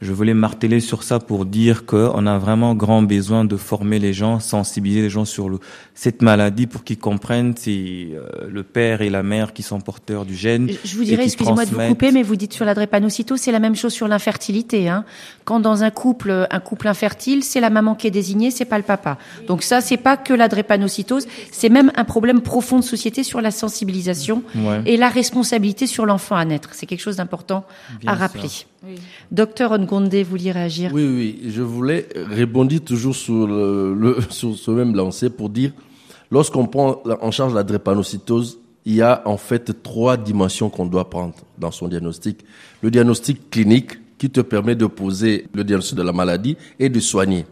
Je 0.00 0.12
voulais 0.12 0.34
marteler 0.34 0.80
sur 0.80 1.04
ça 1.04 1.20
pour 1.20 1.46
dire 1.46 1.86
qu'on 1.86 2.26
a 2.26 2.38
vraiment 2.38 2.74
grand 2.74 3.02
besoin 3.02 3.44
de 3.44 3.56
former 3.56 4.00
les 4.00 4.12
gens, 4.12 4.40
sensibiliser 4.40 5.02
les 5.02 5.10
gens 5.10 5.24
sur 5.24 5.48
le, 5.48 5.60
cette 5.94 6.22
maladie 6.22 6.66
pour 6.66 6.84
qu'ils 6.84 6.98
comprennent 6.98 7.54
c'est 7.56 7.70
euh, 7.70 8.48
le 8.50 8.62
père 8.62 9.02
et 9.02 9.10
la 9.10 9.22
mère 9.22 9.52
qui 9.52 9.62
sont 9.62 9.80
porteurs 9.80 10.24
du 10.24 10.34
gène. 10.34 10.70
Je 10.84 10.96
vous 10.96 11.04
dirais, 11.04 11.24
excusez-moi 11.24 11.64
de 11.66 11.70
vous 11.70 11.80
couper, 11.88 12.12
mais 12.12 12.22
vous 12.22 12.34
dites 12.36 12.54
sur 12.54 12.64
la 12.64 12.74
drépanocytose, 12.74 13.38
c'est 13.40 13.52
la 13.52 13.58
même 13.60 13.76
chose 13.76 13.92
sur 13.92 14.08
l'infertilité. 14.08 14.88
Hein. 14.88 15.04
Quand 15.44 15.60
dans 15.60 15.82
un 15.82 15.90
couple, 15.90 16.46
un 16.50 16.60
couple 16.60 16.88
infertile, 16.88 17.44
c'est 17.44 17.60
la 17.60 17.68
maman 17.70 17.94
qui 17.94 18.06
est 18.06 18.10
désignée, 18.10 18.50
c'est 18.50 18.64
pas 18.64 18.78
le 18.78 18.84
papa. 18.84 19.18
Donc 19.46 19.62
ça, 19.62 19.80
c'est 19.82 19.96
pas 19.98 20.16
que 20.16 20.32
la 20.32 20.48
drépanocytose, 20.48 21.26
c'est 21.50 21.68
même 21.68 21.92
un 21.94 22.04
problème 22.04 22.40
profond 22.40 22.78
de 22.78 22.84
société 22.84 23.22
sur 23.22 23.40
la 23.40 23.50
sensibilisation 23.50 24.42
Ouais. 24.54 24.82
et 24.86 24.96
la 24.96 25.08
responsabilité 25.08 25.86
sur 25.86 26.06
l'enfant 26.06 26.36
à 26.36 26.44
naître. 26.44 26.70
C'est 26.72 26.86
quelque 26.86 27.00
chose 27.00 27.16
d'important 27.16 27.64
à 28.06 28.12
sûr. 28.12 28.18
rappeler. 28.20 28.48
Docteur 29.30 29.78
Ngonde, 29.78 30.14
vous 30.14 30.30
vouliez 30.30 30.52
réagir? 30.52 30.90
Oui, 30.92 31.04
oui, 31.06 31.50
je 31.50 31.62
voulais 31.62 32.08
rebondir 32.16 32.80
toujours 32.82 33.14
sur, 33.14 33.46
le, 33.46 33.94
le- 33.94 34.18
sur 34.30 34.56
ce 34.56 34.70
même 34.70 34.94
lancé 34.94 35.30
pour 35.30 35.48
dire, 35.48 35.72
lorsqu'on 36.32 36.66
prend 36.66 37.02
en 37.20 37.30
charge 37.30 37.54
la 37.54 37.62
drépanocytose, 37.62 38.58
il 38.86 38.94
y 38.94 39.02
a 39.02 39.22
en 39.26 39.36
fait 39.36 39.82
trois 39.82 40.16
dimensions 40.16 40.70
qu'on 40.70 40.86
doit 40.86 41.08
prendre 41.08 41.34
dans 41.58 41.70
son 41.70 41.86
diagnostic. 41.86 42.44
Le 42.80 42.90
diagnostic 42.90 43.50
clinique 43.50 43.92
qui 44.18 44.30
te 44.30 44.40
permet 44.40 44.74
de 44.74 44.86
poser 44.86 45.46
le 45.52 45.62
diagnostic 45.62 45.96
de 45.96 46.02
la 46.02 46.12
maladie 46.12 46.56
et 46.80 46.88
de 46.88 46.98
soigner. 46.98 47.44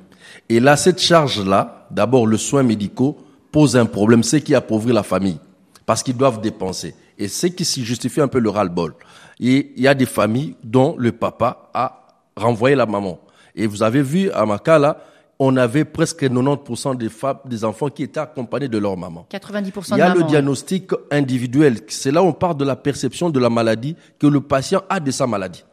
Et 0.48 0.60
là, 0.60 0.76
cette 0.76 1.00
charge-là, 1.00 1.86
d'abord, 1.90 2.26
le 2.26 2.38
soin 2.38 2.62
médicaux 2.62 3.18
pose 3.52 3.76
un 3.76 3.86
problème, 3.86 4.22
c'est 4.22 4.40
qui 4.40 4.54
appauvrit 4.54 4.92
la 4.92 5.02
famille, 5.02 5.38
parce 5.84 6.02
qu'ils 6.02 6.16
doivent 6.16 6.40
dépenser. 6.40 6.94
Et 7.18 7.28
c'est 7.28 7.50
qui 7.50 7.64
s'y 7.64 7.84
justifie 7.84 8.20
un 8.20 8.28
peu 8.28 8.38
le 8.38 8.48
ras-le-bol. 8.48 8.94
Il 9.38 9.72
y 9.76 9.88
a 9.88 9.94
des 9.94 10.06
familles 10.06 10.54
dont 10.64 10.94
le 10.98 11.12
papa 11.12 11.70
a 11.74 12.08
renvoyé 12.34 12.76
la 12.76 12.86
maman. 12.86 13.20
Et 13.54 13.66
vous 13.66 13.82
avez 13.82 14.02
vu, 14.02 14.30
à 14.30 14.46
Makala, 14.46 15.04
on 15.42 15.56
avait 15.56 15.86
presque 15.86 16.22
90% 16.22 16.98
des 16.98 17.08
femmes, 17.08 17.38
des 17.46 17.64
enfants 17.64 17.88
qui 17.88 18.02
étaient 18.02 18.20
accompagnés 18.20 18.68
de 18.68 18.76
leur 18.76 18.96
maman. 18.98 19.26
90% 19.32 19.94
Il 19.94 19.98
y 19.98 20.02
a 20.02 20.10
de 20.10 20.12
le 20.12 20.18
maman, 20.20 20.30
diagnostic 20.30 20.90
individuel. 21.10 21.78
C'est 21.88 22.12
là 22.12 22.22
où 22.22 22.26
on 22.26 22.34
part 22.34 22.54
de 22.54 22.64
la 22.64 22.76
perception 22.76 23.30
de 23.30 23.40
la 23.40 23.48
maladie 23.48 23.96
que 24.18 24.26
le 24.26 24.42
patient 24.42 24.82
a 24.90 25.00
de 25.00 25.10
sa 25.10 25.26
maladie. 25.26 25.64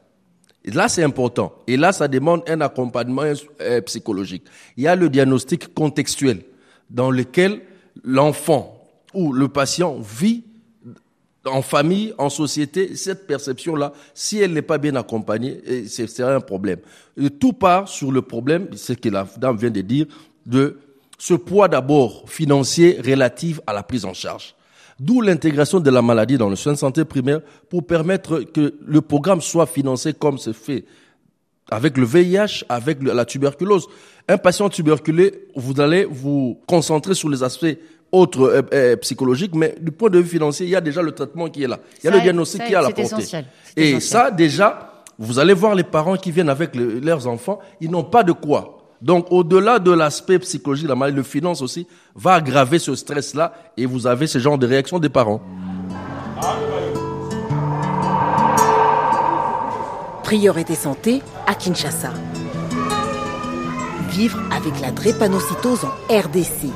Et 0.63 0.71
là, 0.71 0.87
c'est 0.87 1.03
important. 1.03 1.53
Et 1.67 1.75
là, 1.75 1.91
ça 1.91 2.07
demande 2.07 2.43
un 2.47 2.61
accompagnement 2.61 3.23
euh, 3.61 3.81
psychologique. 3.81 4.45
Il 4.77 4.83
y 4.83 4.87
a 4.87 4.95
le 4.95 5.09
diagnostic 5.09 5.73
contextuel 5.73 6.43
dans 6.89 7.11
lequel 7.11 7.61
l'enfant 8.05 8.81
ou 9.13 9.33
le 9.33 9.49
patient 9.49 9.97
vit 9.99 10.45
en 11.47 11.61
famille, 11.61 12.13
en 12.17 12.29
société, 12.29 12.95
cette 12.95 13.27
perception-là, 13.27 13.93
si 14.13 14.39
elle 14.39 14.53
n'est 14.53 14.61
pas 14.61 14.77
bien 14.77 14.95
accompagnée, 14.95 15.61
c'est 15.87 16.21
un 16.21 16.41
problème. 16.41 16.79
Tout 17.39 17.53
part 17.53 17.87
sur 17.87 18.11
le 18.11 18.21
problème, 18.21 18.67
ce 18.75 18.93
que 18.93 19.09
la 19.09 19.27
dame 19.37 19.57
vient 19.57 19.69
de 19.69 19.81
dire, 19.81 20.05
de 20.45 20.77
ce 21.17 21.33
poids 21.33 21.67
d'abord 21.67 22.29
financier 22.29 22.99
relatif 23.03 23.59
à 23.65 23.73
la 23.73 23.83
prise 23.83 24.05
en 24.05 24.13
charge. 24.13 24.55
D'où 24.99 25.21
l'intégration 25.21 25.79
de 25.79 25.89
la 25.89 26.01
maladie 26.01 26.37
dans 26.37 26.49
le 26.49 26.55
soin 26.55 26.73
de 26.73 26.77
santé 26.77 27.05
primaire 27.05 27.41
pour 27.69 27.85
permettre 27.85 28.41
que 28.41 28.75
le 28.85 29.01
programme 29.01 29.41
soit 29.41 29.67
financé 29.67 30.13
comme 30.13 30.37
c'est 30.37 30.53
fait 30.53 30.85
avec 31.69 31.97
le 31.97 32.05
VIH, 32.05 32.63
avec 32.69 33.03
la 33.03 33.25
tuberculose. 33.25 33.87
Un 34.27 34.37
patient 34.37 34.69
tuberculé, 34.69 35.47
vous 35.55 35.79
allez 35.79 36.05
vous 36.05 36.59
concentrer 36.67 37.13
sur 37.13 37.29
les 37.29 37.43
aspects 37.43 37.77
autres 38.17 38.41
euh, 38.41 38.61
euh, 38.73 38.95
psychologiques, 38.97 39.55
mais 39.55 39.75
du 39.79 39.91
point 39.91 40.09
de 40.09 40.19
vue 40.19 40.27
financier, 40.29 40.65
il 40.65 40.69
y 40.71 40.75
a 40.75 40.81
déjà 40.81 41.01
le 41.01 41.11
traitement 41.11 41.47
qui 41.49 41.63
est 41.63 41.67
là. 41.67 41.79
Il 42.01 42.05
y 42.05 42.07
a 42.07 42.11
Ça, 42.11 42.17
le 42.17 42.23
diagnostic 42.23 42.65
qui 42.65 42.73
est 42.73 42.75
à 42.75 42.81
la 42.81 42.87
c'est 42.87 42.93
portée. 42.93 43.15
essentiel. 43.15 43.45
Et 43.75 43.89
essentiel. 43.89 44.01
ça, 44.01 44.31
déjà, 44.31 44.93
vous 45.19 45.39
allez 45.39 45.53
voir 45.53 45.75
les 45.75 45.83
parents 45.83 46.15
qui 46.17 46.31
viennent 46.31 46.49
avec 46.49 46.75
le- 46.75 46.99
leurs 46.99 47.27
enfants, 47.27 47.59
ils 47.81 47.89
n'ont 47.91 48.03
pas 48.03 48.23
de 48.23 48.31
quoi. 48.33 48.73
Donc, 49.01 49.27
au-delà 49.31 49.77
de 49.79 49.91
l'aspect 49.91 50.39
psychologique, 50.39 50.85
de 50.85 50.89
la 50.89 50.95
maladie, 50.95 51.17
le 51.17 51.23
finance 51.23 51.61
aussi 51.61 51.85
va 52.15 52.33
aggraver 52.33 52.79
ce 52.79 52.95
stress-là 52.95 53.53
et 53.77 53.85
vous 53.85 54.07
avez 54.07 54.25
ce 54.27 54.39
genre 54.39 54.57
de 54.57 54.65
réaction 54.65 54.97
des 54.99 55.09
parents. 55.09 55.41
Priorité 60.23 60.75
santé 60.75 61.21
à 61.45 61.55
Kinshasa. 61.55 62.11
Vivre 64.09 64.39
avec 64.51 64.79
la 64.81 64.91
drépanocytose 64.91 65.85
en 65.85 66.13
RDC. 66.13 66.71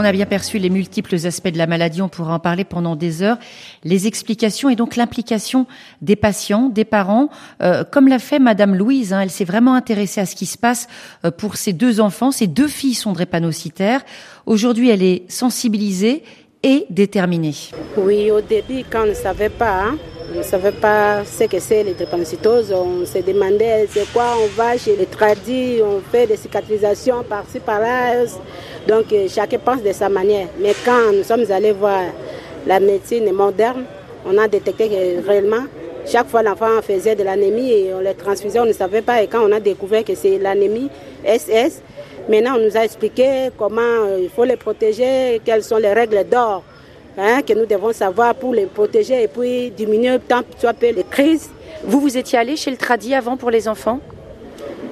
On 0.00 0.04
a 0.04 0.12
bien 0.12 0.24
perçu 0.24 0.56
les 0.56 0.70
multiples 0.70 1.14
aspects 1.26 1.50
de 1.50 1.58
la 1.58 1.66
maladie, 1.66 2.00
on 2.00 2.08
pourra 2.08 2.32
en 2.32 2.38
parler 2.38 2.64
pendant 2.64 2.96
des 2.96 3.20
heures. 3.20 3.36
Les 3.84 4.06
explications 4.06 4.70
et 4.70 4.74
donc 4.74 4.96
l'implication 4.96 5.66
des 6.00 6.16
patients, 6.16 6.70
des 6.70 6.86
parents, 6.86 7.28
euh, 7.62 7.84
comme 7.84 8.08
l'a 8.08 8.18
fait 8.18 8.38
Madame 8.38 8.74
Louise. 8.74 9.12
hein, 9.12 9.20
elle 9.20 9.30
s'est 9.30 9.44
vraiment 9.44 9.74
intéressée 9.74 10.22
à 10.22 10.24
ce 10.24 10.34
qui 10.34 10.46
se 10.46 10.56
passe 10.56 10.88
euh, 11.26 11.30
pour 11.30 11.56
ses 11.56 11.74
deux 11.74 12.00
enfants. 12.00 12.30
Ses 12.30 12.46
deux 12.46 12.66
filles 12.66 12.94
sont 12.94 13.12
drépanocytaires. 13.12 14.00
Aujourd'hui, 14.46 14.88
elle 14.88 15.02
est 15.02 15.30
sensibilisée 15.30 16.22
et 16.62 16.86
déterminée. 16.90 17.54
Oui, 17.96 18.30
au 18.30 18.40
début, 18.40 18.84
quand 18.90 19.02
on 19.02 19.06
ne 19.06 19.14
savait 19.14 19.48
pas, 19.48 19.82
hein, 19.84 19.98
on 20.34 20.38
ne 20.38 20.42
savait 20.42 20.72
pas 20.72 21.24
ce 21.24 21.44
que 21.44 21.58
c'est 21.58 21.82
les 21.82 21.94
drépanocytoses, 21.94 22.72
on 22.72 23.04
se 23.04 23.18
demandait 23.18 23.88
c'est 23.90 24.10
quoi, 24.12 24.36
on 24.42 24.46
va 24.56 24.76
chez 24.76 24.94
les 24.96 25.06
tradis, 25.06 25.80
on 25.82 26.00
fait 26.00 26.26
des 26.26 26.36
cicatrisations 26.36 27.24
par-ci, 27.24 27.58
par-là. 27.58 28.24
Donc 28.86 29.12
euh, 29.12 29.26
chacun 29.28 29.58
pense 29.58 29.82
de 29.82 29.92
sa 29.92 30.08
manière. 30.08 30.48
Mais 30.60 30.74
quand 30.84 31.12
nous 31.12 31.24
sommes 31.24 31.50
allés 31.50 31.72
voir 31.72 32.04
la 32.66 32.78
médecine 32.78 33.32
moderne, 33.32 33.84
on 34.24 34.36
a 34.38 34.46
détecté 34.46 34.88
que 34.88 35.26
réellement, 35.26 35.64
chaque 36.10 36.28
fois 36.28 36.42
l'enfant 36.42 36.82
faisait 36.82 37.14
de 37.14 37.22
l'anémie 37.22 37.70
et 37.70 37.94
on 37.94 38.00
les 38.00 38.14
transfusait, 38.14 38.58
on 38.58 38.66
ne 38.66 38.72
savait 38.72 39.02
pas. 39.02 39.22
Et 39.22 39.28
quand 39.28 39.42
on 39.46 39.52
a 39.52 39.60
découvert 39.60 40.04
que 40.04 40.14
c'est 40.16 40.38
l'anémie 40.38 40.90
SS, 41.24 41.82
maintenant 42.28 42.56
on 42.56 42.64
nous 42.64 42.76
a 42.76 42.80
expliqué 42.80 43.50
comment 43.56 43.80
euh, 43.80 44.18
il 44.20 44.28
faut 44.28 44.44
les 44.44 44.56
protéger, 44.56 45.40
quelles 45.44 45.62
sont 45.62 45.76
les 45.76 45.92
règles 45.92 46.24
d'or 46.28 46.64
hein, 47.16 47.42
que 47.46 47.52
nous 47.52 47.66
devons 47.66 47.92
savoir 47.92 48.34
pour 48.34 48.52
les 48.52 48.66
protéger 48.66 49.22
et 49.22 49.28
puis 49.28 49.70
diminuer 49.70 50.18
tant 50.26 50.42
soit 50.58 50.74
peu 50.74 50.90
les 50.90 51.04
crises. 51.04 51.48
Vous, 51.84 52.00
vous 52.00 52.18
étiez 52.18 52.38
allé 52.40 52.56
chez 52.56 52.72
le 52.72 52.76
tradit 52.76 53.14
avant 53.14 53.36
pour 53.36 53.50
les 53.50 53.68
enfants? 53.68 54.00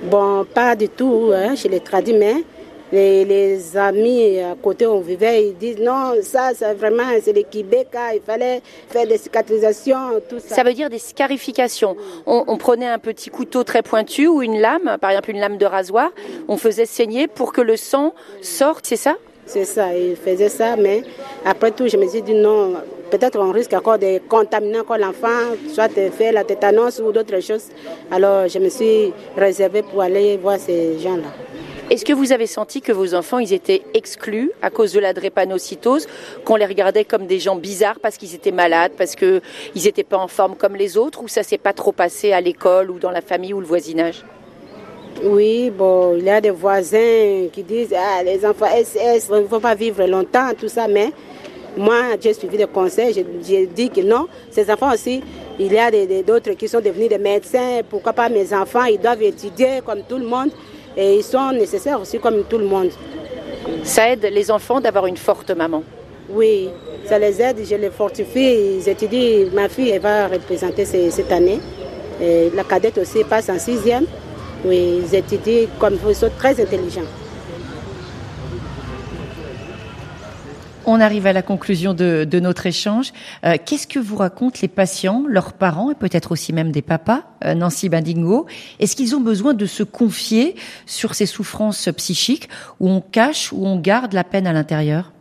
Bon, 0.05 0.45
pas 0.45 0.77
du 0.77 0.89
tout 0.89 1.33
hein, 1.35 1.57
chez 1.57 1.69
les 1.69 1.81
tradis, 1.81 2.15
mais 2.15 2.45
les, 2.93 3.25
les 3.25 3.77
amis 3.77 4.41
à 4.41 4.55
côté 4.55 4.87
où 4.87 4.91
on 4.91 5.01
vivait, 5.01 5.49
ils 5.49 5.57
disent 5.57 5.79
non, 5.79 6.15
ça, 6.23 6.51
c'est 6.55 6.75
vraiment, 6.75 7.05
c'est 7.23 7.33
les 7.33 7.45
Kibeka, 7.45 8.15
il 8.15 8.21
fallait 8.21 8.63
faire 8.89 9.07
des 9.07 9.19
cicatrisations, 9.19 10.21
tout 10.29 10.39
ça. 10.39 10.55
Ça 10.55 10.63
veut 10.63 10.73
dire 10.73 10.91
des 10.91 10.99
scarifications. 10.99 11.97
On, 12.27 12.45
on 12.47 12.57
prenait 12.57 12.89
un 12.89 12.99
petit 12.99 13.31
couteau 13.31 13.65
très 13.65 13.83
pointu 13.83 14.27
ou 14.27 14.43
une 14.43 14.61
lame, 14.61 14.97
par 15.01 15.11
exemple 15.11 15.31
une 15.31 15.41
lame 15.41 15.59
de 15.59 15.67
rasoir, 15.67 16.11
on 16.49 16.57
faisait 16.57 16.87
saigner 16.87 17.29
pour 17.29 17.53
que 17.53 17.61
le 17.61 17.77
sang 17.77 18.15
sorte, 18.41 18.87
c'est 18.87 18.97
ça? 18.97 19.17
C'est 19.47 19.65
ça, 19.65 19.97
il 19.97 20.15
faisait 20.15 20.51
ça, 20.51 20.77
mais 20.77 21.03
après 21.45 21.71
tout, 21.71 21.89
je 21.89 21.97
me 21.97 22.07
suis 22.07 22.21
dit 22.21 22.35
non, 22.35 22.75
peut-être 23.11 23.39
on 23.39 23.51
risque 23.51 23.73
encore 23.73 23.99
de 23.99 24.19
contaminer 24.29 24.81
encore 24.81 24.99
l'enfant, 24.99 25.57
soit 25.73 25.89
de 25.89 26.11
faire 26.11 26.35
la 26.35 26.45
tétanos 26.45 27.01
ou 27.01 27.13
d'autres 27.13 27.41
choses. 27.41 27.69
Alors 28.11 28.47
je 28.47 28.59
me 28.59 28.69
suis 28.69 29.13
réservée 29.37 29.83
pour 29.83 30.03
aller 30.03 30.37
voir 30.37 30.59
ces 30.59 30.99
gens-là. 30.99 31.33
Est-ce 31.91 32.05
que 32.05 32.13
vous 32.13 32.33
avez 32.33 32.47
senti 32.47 32.83
que 32.83 32.93
vos 32.93 33.15
enfants, 33.15 33.39
ils 33.39 33.55
étaient 33.55 33.81
exclus 33.95 34.51
à 34.61 34.69
cause 34.69 34.93
de 34.93 35.01
la 35.01 35.15
drépanocytose, 35.15 36.07
qu'on 36.45 36.57
les 36.57 36.67
regardait 36.67 37.05
comme 37.05 37.27
des 37.27 37.39
gens 37.39 37.57
bizarres 37.57 37.99
parce 37.99 38.19
qu'ils 38.19 38.35
étaient 38.35 38.51
malades, 38.53 38.93
parce 38.99 39.17
qu'ils 39.17 39.41
n'étaient 39.75 40.05
pas 40.05 40.19
en 40.19 40.29
forme 40.29 40.55
comme 40.55 40.77
les 40.77 40.99
autres, 40.99 41.23
ou 41.23 41.29
ça 41.29 41.43
s'est 41.43 41.57
pas 41.57 41.73
trop 41.73 41.93
passé 41.93 42.33
à 42.33 42.43
l'école 42.43 42.91
ou 42.91 42.99
dans 42.99 43.11
la 43.11 43.23
famille 43.23 43.55
ou 43.55 43.61
le 43.61 43.67
voisinage? 43.67 44.23
Oui, 45.25 45.71
bon, 45.71 46.15
il 46.19 46.25
y 46.25 46.31
a 46.31 46.43
des 46.43 46.51
voisins 46.51 47.47
qui 47.51 47.63
disent 47.63 47.95
ah, 47.97 48.23
les 48.23 48.45
enfants 48.45 48.67
SS, 48.67 49.31
ne 49.31 49.45
faut 49.45 49.59
pas 49.59 49.75
vivre 49.75 50.05
longtemps, 50.07 50.51
tout 50.61 50.69
ça, 50.69 50.89
mais 50.89 51.11
moi, 51.75 52.17
j'ai 52.21 52.35
suivi 52.35 52.59
des 52.59 52.67
conseils, 52.67 53.15
j'ai- 53.43 53.67
dit 53.67 53.89
que 53.89 54.03
non, 54.03 54.27
ces 54.51 54.71
enfants 54.71 54.93
aussi, 54.93 55.23
il 55.59 55.73
y 55.73 55.79
a 55.79 55.91
d'autres 56.23 56.53
qui 56.53 56.69
sont 56.69 56.81
devenus 56.81 57.09
des 57.09 57.19
médecins, 57.19 57.81
pourquoi 57.89 58.13
pas 58.13 58.29
mes 58.29 58.53
enfants, 58.53 58.85
ils 58.85 58.99
doivent 59.01 59.23
étudier 59.23 59.81
comme 59.85 60.03
tout 60.07 60.19
le 60.19 60.27
monde 60.27 60.51
et 60.99 61.15
ils 61.19 61.23
sont 61.23 61.53
nécessaires 61.53 62.01
aussi 62.01 62.19
comme 62.19 62.43
tout 62.51 62.59
le 62.59 62.67
monde. 62.67 62.91
Ça 63.85 64.11
aide 64.11 64.25
les 64.39 64.51
enfants 64.51 64.81
d'avoir 64.81 65.07
une 65.07 65.17
forte 65.17 65.51
maman. 65.53 65.83
Oui, 66.29 66.69
ça 67.07 67.19
les 67.19 67.41
aide, 67.41 67.59
je 67.65 67.75
les 67.77 67.91
fortifie, 67.91 68.77
ils 68.81 68.89
étudient, 68.89 69.47
ma 69.55 69.69
fille 69.69 69.91
elle 69.91 70.03
va 70.03 70.27
représenter 70.27 70.85
ce- 70.85 71.11
cette 71.11 71.33
année, 71.33 71.61
et 72.21 72.51
la 72.55 72.65
cadette 72.65 72.99
aussi 72.99 73.25
passe 73.25 73.49
en 73.49 73.59
sixième, 73.59 74.05
oui, 74.65 75.01
ils 75.05 75.15
étudient 75.15 75.67
comme 75.79 75.97
ils 76.09 76.15
sont 76.15 76.31
très 76.37 76.61
intelligents. 76.61 77.09
On 80.91 81.03
arrive 81.03 81.27
à 81.27 81.35
la 81.35 81.43
conclusion 81.43 81.93
de, 81.93 82.27
notre 82.41 82.65
échange. 82.65 83.13
Euh, 83.45 83.57
Qu'est-ce 83.63 83.87
que 83.87 83.99
vous 83.99 84.17
racontent 84.17 84.59
les 84.63 84.69
patients, 84.69 85.23
leurs 85.29 85.53
parents 85.53 85.91
et 85.91 85.95
peut-être 85.95 86.33
aussi 86.33 86.55
même 86.55 86.73
des 86.73 86.81
papas, 86.81 87.25
euh, 87.45 87.53
Nancy 87.53 87.91
Bandingo 87.91 88.47
Est-ce 88.81 88.97
qu'ils 88.97 89.15
ont 89.15 89.21
besoin 89.21 89.53
de 89.53 89.67
se 89.67 89.83
confier 89.83 90.57
sur 90.87 91.15
ces 91.15 91.27
souffrances 91.27 91.91
psychiques 91.95 92.49
où 92.81 92.89
on 92.89 93.03
cache, 93.03 93.53
où 93.53 93.67
on 93.67 93.79
garde 93.79 94.15
la 94.15 94.25
peine 94.25 94.47
à 94.47 94.55
l'intérieur? 94.55 95.13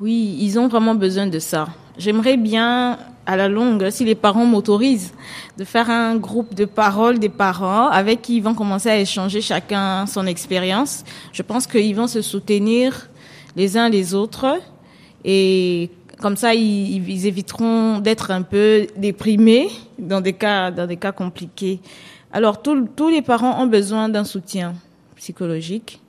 Oui, 0.00 0.36
ils 0.40 0.58
ont 0.58 0.66
vraiment 0.66 0.96
besoin 0.96 1.28
de 1.28 1.38
ça. 1.38 1.68
J'aimerais 1.96 2.36
bien, 2.36 2.98
à 3.24 3.36
la 3.36 3.46
longue, 3.46 3.88
si 3.90 4.04
les 4.04 4.16
parents 4.16 4.46
m'autorisent, 4.46 5.14
de 5.58 5.62
faire 5.64 5.90
un 5.90 6.16
groupe 6.16 6.56
de 6.56 6.64
parole 6.64 7.20
des 7.20 7.28
parents 7.28 7.86
avec 7.86 8.20
qui 8.20 8.38
ils 8.38 8.42
vont 8.42 8.54
commencer 8.54 8.88
à 8.88 8.98
échanger 8.98 9.42
chacun 9.42 10.06
son 10.06 10.26
expérience. 10.26 11.04
Je 11.32 11.42
pense 11.42 11.68
qu'ils 11.68 11.94
vont 11.94 12.08
se 12.08 12.20
soutenir 12.20 13.08
les 13.54 13.76
uns 13.76 13.88
les 13.88 14.14
autres 14.14 14.58
et 15.24 15.90
comme 16.20 16.36
ça, 16.36 16.54
ils, 16.54 17.26
éviteront 17.26 17.98
d'être 17.98 18.30
un 18.30 18.42
peu 18.42 18.86
déprimés 18.96 19.68
dans 19.98 20.20
des 20.20 20.32
cas, 20.32 20.70
dans 20.70 20.86
des 20.86 20.96
cas 20.96 21.12
compliqués. 21.12 21.80
Alors, 22.32 22.62
tous 22.62 23.08
les 23.10 23.22
parents 23.22 23.62
ont 23.62 23.66
besoin 23.66 24.08
d'un 24.08 24.24
soutien 24.24 24.74
psychologique. 25.16 26.00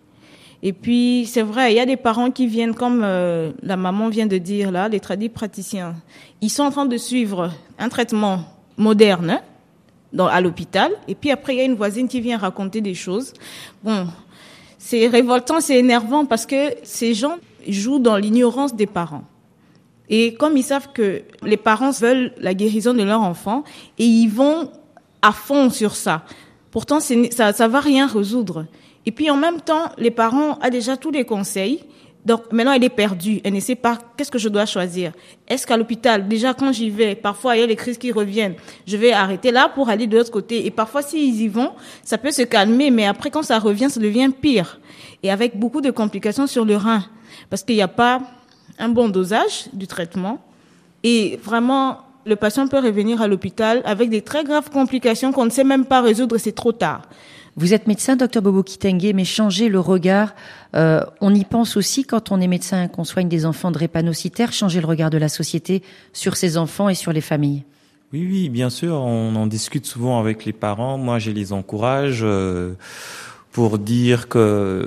Et 0.62 0.72
puis, 0.72 1.26
c'est 1.26 1.42
vrai, 1.42 1.74
il 1.74 1.76
y 1.76 1.80
a 1.80 1.86
des 1.86 1.98
parents 1.98 2.32
qui 2.32 2.48
viennent, 2.48 2.74
comme 2.74 3.02
euh, 3.04 3.52
la 3.62 3.76
maman 3.76 4.08
vient 4.08 4.28
de 4.28 4.38
dire 4.38 4.72
là, 4.72 4.88
les 4.88 5.02
tradis 5.02 5.28
praticiens. 5.28 5.96
Ils 6.40 6.50
sont 6.50 6.64
en 6.64 6.72
train 6.72 6.86
de 6.86 6.96
suivre 6.96 7.52
un 7.78 7.90
traitement 7.90 8.46
moderne 8.78 9.32
hein, 9.32 9.42
dans, 10.14 10.28
à 10.28 10.40
l'hôpital. 10.40 10.92
Et 11.10 11.16
puis 11.16 11.32
après, 11.32 11.56
il 11.56 11.58
y 11.58 11.62
a 11.62 11.66
une 11.66 11.76
voisine 11.76 12.08
qui 12.08 12.22
vient 12.22 12.38
raconter 12.38 12.80
des 12.80 12.94
choses. 12.94 13.34
Bon, 13.84 14.08
c'est 14.78 15.08
révoltant, 15.08 15.60
c'est 15.60 15.78
énervant 15.78 16.26
parce 16.26 16.46
que 16.46 16.76
ces 16.84 17.14
gens 17.14 17.36
jouent 17.68 18.00
dans 18.00 18.18
l'ignorance 18.18 18.76
des 18.76 18.88
parents. 18.88 19.24
Et 20.10 20.34
comme 20.34 20.58
ils 20.58 20.64
savent 20.64 20.90
que 20.94 21.24
les 21.44 21.58
parents 21.58 21.92
veulent 21.92 22.34
la 22.38 22.54
guérison 22.54 22.94
de 22.94 23.04
leur 23.04 23.22
enfant, 23.22 23.64
et 23.98 24.06
ils 24.06 24.28
vont 24.28 24.70
à 25.22 25.32
fond 25.32 25.70
sur 25.70 25.96
ça. 25.96 26.24
Pourtant, 26.72 27.00
ça, 27.00 27.54
ça 27.54 27.68
va 27.68 27.80
rien 27.80 28.08
résoudre. 28.08 28.66
Et 29.06 29.12
puis 29.12 29.30
en 29.30 29.38
même 29.38 29.62
temps, 29.62 29.92
les 29.98 30.12
parents 30.12 30.58
ont 30.62 30.70
déjà 30.70 30.98
tous 30.98 31.12
les 31.12 31.24
conseils. 31.24 31.84
Donc 32.26 32.52
maintenant, 32.52 32.74
elle 32.74 32.84
est 32.84 32.90
perdue. 32.90 33.42
Elle 33.44 33.54
ne 33.54 33.60
sait 33.60 33.76
pas 33.76 33.98
qu'est-ce 34.16 34.32
que 34.32 34.40
je 34.40 34.50
dois 34.50 34.66
choisir. 34.66 35.12
Est-ce 35.48 35.68
qu'à 35.68 35.76
l'hôpital, 35.76 36.28
déjà 36.28 36.54
quand 36.54 36.72
j'y 36.72 36.90
vais, 36.90 37.16
parfois 37.16 37.56
il 37.56 37.60
y 37.60 37.64
a 37.64 37.68
les 37.68 37.76
crises 37.76 37.98
qui 37.98 38.12
reviennent. 38.12 38.56
Je 38.88 38.96
vais 38.96 39.12
arrêter 39.12 39.52
là 39.52 39.70
pour 39.70 39.90
aller 39.90 40.08
de 40.08 40.18
l'autre 40.18 40.32
côté. 40.32 40.66
Et 40.66 40.72
parfois, 40.72 41.02
s'ils 41.02 41.42
y 41.42 41.48
vont, 41.48 41.72
ça 42.04 42.18
peut 42.18 42.32
se 42.32 42.44
calmer, 42.44 42.92
mais 42.92 43.06
après, 43.06 43.30
quand 43.30 43.44
ça 43.44 43.60
revient, 43.60 43.90
ça 43.90 44.00
devient 44.00 44.30
pire. 44.30 44.80
Et 45.22 45.32
avec 45.32 45.58
beaucoup 45.60 45.82
de 45.82 45.92
complications 45.92 46.48
sur 46.48 46.66
le 46.66 46.78
rein. 46.78 47.04
Parce 47.50 47.64
qu'il 47.64 47.76
n'y 47.76 47.82
a 47.82 47.88
pas 47.88 48.22
un 48.80 48.90
bon 48.90 49.10
dosage 49.10 49.68
du 49.74 49.88
traitement. 49.88 50.40
Et 51.04 51.40
vraiment, 51.44 52.00
le 52.26 52.36
patient 52.36 52.68
peut 52.68 52.80
revenir 52.80 53.22
à 53.22 53.28
l'hôpital 53.28 53.82
avec 53.86 54.10
des 54.10 54.22
très 54.22 54.44
graves 54.44 54.70
complications 54.70 55.32
qu'on 55.32 55.46
ne 55.46 55.50
sait 55.50 55.64
même 55.64 55.86
pas 55.86 56.02
résoudre, 56.02 56.38
c'est 56.38 56.54
trop 56.54 56.72
tard. 56.72 57.04
Vous 57.56 57.74
êtes 57.74 57.86
médecin, 57.86 58.16
docteur 58.16 58.42
Bobo 58.42 58.64
Kitenge, 58.64 59.14
mais 59.14 59.26
changer 59.26 59.70
le 59.70 59.80
regard, 59.80 60.34
euh, 60.76 61.02
on 61.22 61.36
y 61.36 61.44
pense 61.44 61.78
aussi 61.78 62.04
quand 62.04 62.32
on 62.32 62.42
est 62.42 62.48
médecin 62.48 62.86
et 62.86 62.90
qu'on 62.90 63.04
soigne 63.04 63.30
des 63.30 63.46
enfants 63.46 63.70
drépanocytaires, 63.70 64.52
changer 64.52 64.82
le 64.82 64.88
regard 64.88 65.12
de 65.12 65.20
la 65.20 65.30
société 65.30 65.84
sur 66.14 66.36
ces 66.36 66.58
enfants 66.58 66.90
et 66.90 66.96
sur 66.96 67.14
les 67.14 67.22
familles. 67.22 67.64
Oui, 68.12 68.28
oui, 68.30 68.50
bien 68.50 68.70
sûr, 68.70 68.96
on 68.96 69.36
en 69.36 69.46
discute 69.46 69.86
souvent 69.86 70.20
avec 70.20 70.46
les 70.46 70.54
parents. 70.54 70.98
Moi, 70.98 71.20
je 71.20 71.32
les 71.32 71.54
encourage 71.54 72.22
euh, 72.24 72.74
pour 73.54 73.78
dire 73.78 74.28
que 74.30 74.40
euh, 74.40 74.84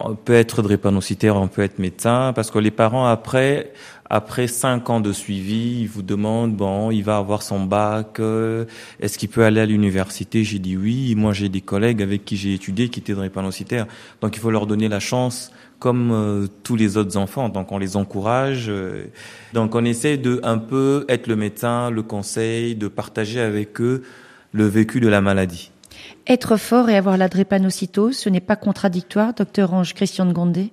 on 0.00 0.16
peut 0.16 0.34
être 0.34 0.62
drépanocytaire, 0.62 1.36
on 1.36 1.46
peut 1.46 1.62
être 1.62 1.78
médecin, 1.78 2.32
parce 2.34 2.50
que 2.50 2.58
les 2.58 2.72
parents 2.72 3.06
après, 3.06 3.72
après 4.10 4.48
cinq 4.48 4.90
ans 4.90 5.00
de 5.00 5.12
suivi, 5.12 5.82
ils 5.82 5.88
vous 5.88 6.02
demandent 6.02 6.56
bon, 6.56 6.90
il 6.90 7.04
va 7.04 7.18
avoir 7.18 7.42
son 7.42 7.60
bac, 7.64 8.18
euh, 8.18 8.64
est-ce 8.98 9.16
qu'il 9.16 9.28
peut 9.28 9.44
aller 9.44 9.60
à 9.60 9.66
l'université? 9.66 10.42
J'ai 10.42 10.58
dit 10.58 10.76
oui. 10.76 11.14
Moi, 11.14 11.32
j'ai 11.32 11.48
des 11.48 11.60
collègues 11.60 12.02
avec 12.02 12.24
qui 12.24 12.36
j'ai 12.36 12.52
étudié 12.52 12.88
qui 12.88 12.98
étaient 12.98 13.14
drépanocytaires, 13.14 13.86
donc 14.20 14.36
il 14.36 14.40
faut 14.40 14.50
leur 14.50 14.66
donner 14.66 14.88
la 14.88 15.00
chance 15.00 15.52
comme 15.78 16.10
euh, 16.10 16.46
tous 16.64 16.74
les 16.74 16.96
autres 16.96 17.16
enfants. 17.16 17.48
Donc 17.48 17.70
on 17.70 17.78
les 17.78 17.96
encourage. 17.96 18.66
euh, 18.68 19.04
donc 19.52 19.76
on 19.76 19.84
essaie 19.84 20.16
de 20.16 20.40
un 20.42 20.58
peu 20.58 21.04
être 21.08 21.28
le 21.28 21.36
médecin, 21.36 21.90
le 21.90 22.02
conseil, 22.02 22.74
de 22.74 22.88
partager 22.88 23.40
avec 23.40 23.80
eux 23.80 24.02
le 24.52 24.66
vécu 24.66 24.98
de 24.98 25.06
la 25.06 25.20
maladie. 25.20 25.70
Être 26.30 26.58
fort 26.58 26.90
et 26.90 26.96
avoir 26.96 27.16
la 27.16 27.30
drépanocytose, 27.30 28.14
ce 28.14 28.28
n'est 28.28 28.42
pas 28.42 28.54
contradictoire, 28.54 29.32
docteur 29.32 29.72
Ange 29.72 29.94
Christian 29.94 30.30
Gondé? 30.30 30.70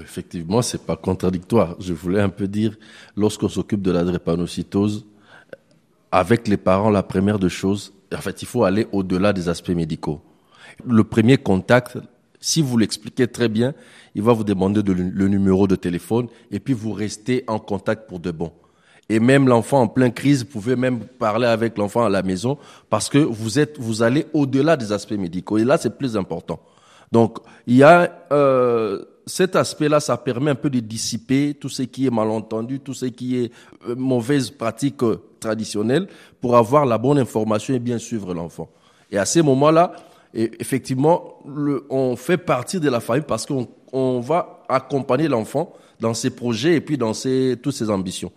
Effectivement, 0.00 0.62
c'est 0.62 0.86
pas 0.86 0.94
contradictoire. 0.94 1.74
Je 1.80 1.92
voulais 1.92 2.20
un 2.20 2.28
peu 2.28 2.46
dire, 2.46 2.76
lorsqu'on 3.16 3.48
s'occupe 3.48 3.82
de 3.82 3.90
la 3.90 4.04
drépanocytose, 4.04 5.06
avec 6.12 6.46
les 6.46 6.56
parents, 6.56 6.90
la 6.90 7.02
première 7.02 7.40
des 7.40 7.48
choses, 7.48 7.92
en 8.14 8.20
fait, 8.20 8.42
il 8.42 8.46
faut 8.46 8.62
aller 8.62 8.86
au-delà 8.92 9.32
des 9.32 9.48
aspects 9.48 9.70
médicaux. 9.70 10.20
Le 10.86 11.02
premier 11.02 11.36
contact, 11.36 11.98
si 12.38 12.62
vous 12.62 12.78
l'expliquez 12.78 13.26
très 13.26 13.48
bien, 13.48 13.74
il 14.14 14.22
va 14.22 14.32
vous 14.32 14.44
demander 14.44 14.84
de 14.84 14.92
le 14.92 15.28
numéro 15.28 15.66
de 15.66 15.74
téléphone 15.74 16.28
et 16.52 16.60
puis 16.60 16.74
vous 16.74 16.92
restez 16.92 17.42
en 17.48 17.58
contact 17.58 18.08
pour 18.08 18.20
de 18.20 18.30
bon. 18.30 18.52
Et 19.10 19.18
même 19.18 19.48
l'enfant 19.48 19.80
en 19.80 19.88
pleine 19.88 20.12
crise, 20.12 20.44
pouvez 20.44 20.76
même 20.76 21.00
parler 21.00 21.48
avec 21.48 21.76
l'enfant 21.76 22.04
à 22.04 22.08
la 22.08 22.22
maison 22.22 22.58
parce 22.88 23.08
que 23.08 23.18
vous 23.18 23.58
êtes, 23.58 23.76
vous 23.76 24.02
allez 24.02 24.28
au-delà 24.32 24.76
des 24.76 24.92
aspects 24.92 25.18
médicaux. 25.18 25.58
Et 25.58 25.64
là, 25.64 25.78
c'est 25.78 25.98
plus 25.98 26.16
important. 26.16 26.60
Donc, 27.10 27.38
il 27.66 27.74
y 27.74 27.82
a 27.82 28.08
euh, 28.30 29.02
cet 29.26 29.56
aspect-là, 29.56 29.98
ça 29.98 30.16
permet 30.16 30.52
un 30.52 30.54
peu 30.54 30.70
de 30.70 30.78
dissiper 30.78 31.54
tout 31.54 31.68
ce 31.68 31.82
qui 31.82 32.06
est 32.06 32.10
malentendu, 32.10 32.78
tout 32.78 32.94
ce 32.94 33.06
qui 33.06 33.36
est 33.36 33.52
euh, 33.88 33.96
mauvaise 33.96 34.48
pratique 34.48 35.02
euh, 35.02 35.20
traditionnelle 35.40 36.06
pour 36.40 36.56
avoir 36.56 36.86
la 36.86 36.96
bonne 36.96 37.18
information 37.18 37.74
et 37.74 37.80
bien 37.80 37.98
suivre 37.98 38.32
l'enfant. 38.32 38.68
Et 39.10 39.18
à 39.18 39.24
ces 39.24 39.42
moments-là, 39.42 39.90
et 40.32 40.52
effectivement, 40.60 41.40
on 41.90 42.14
fait 42.14 42.38
partie 42.38 42.78
de 42.78 42.88
la 42.88 43.00
famille 43.00 43.24
parce 43.26 43.44
qu'on 43.44 43.66
on 43.92 44.20
va 44.20 44.62
accompagner 44.68 45.26
l'enfant 45.26 45.72
dans 45.98 46.14
ses 46.14 46.30
projets 46.30 46.76
et 46.76 46.80
puis 46.80 46.96
dans 46.96 47.12
ses, 47.12 47.58
toutes 47.60 47.74
ses 47.74 47.90
ambitions. 47.90 48.30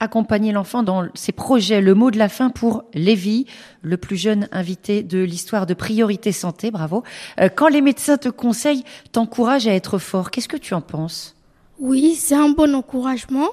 Accompagner 0.00 0.52
l'enfant 0.52 0.82
dans 0.82 1.08
ses 1.14 1.32
projets. 1.32 1.80
Le 1.82 1.94
mot 1.94 2.10
de 2.10 2.18
la 2.18 2.30
fin 2.30 2.48
pour 2.48 2.84
Lévi, 2.94 3.46
le 3.82 3.98
plus 3.98 4.16
jeune 4.16 4.48
invité 4.50 5.02
de 5.02 5.18
l'histoire 5.18 5.66
de 5.66 5.74
Priorité 5.74 6.32
Santé, 6.32 6.70
bravo. 6.70 7.04
Euh, 7.38 7.50
quand 7.54 7.68
les 7.68 7.82
médecins 7.82 8.16
te 8.16 8.30
conseillent, 8.30 8.84
t'encouragent 9.12 9.68
à 9.68 9.74
être 9.74 9.98
fort, 9.98 10.30
qu'est-ce 10.30 10.48
que 10.48 10.56
tu 10.56 10.72
en 10.72 10.80
penses? 10.80 11.36
Oui, 11.78 12.14
c'est 12.14 12.34
un 12.34 12.48
bon 12.48 12.74
encouragement. 12.74 13.48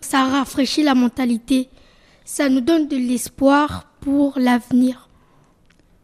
Ça 0.00 0.24
rafraîchit 0.24 0.82
la 0.82 0.94
mentalité. 0.94 1.68
Ça 2.24 2.48
nous 2.48 2.60
donne 2.60 2.88
de 2.88 2.96
l'espoir 2.96 3.86
pour 4.00 4.38
l'avenir. 4.38 5.07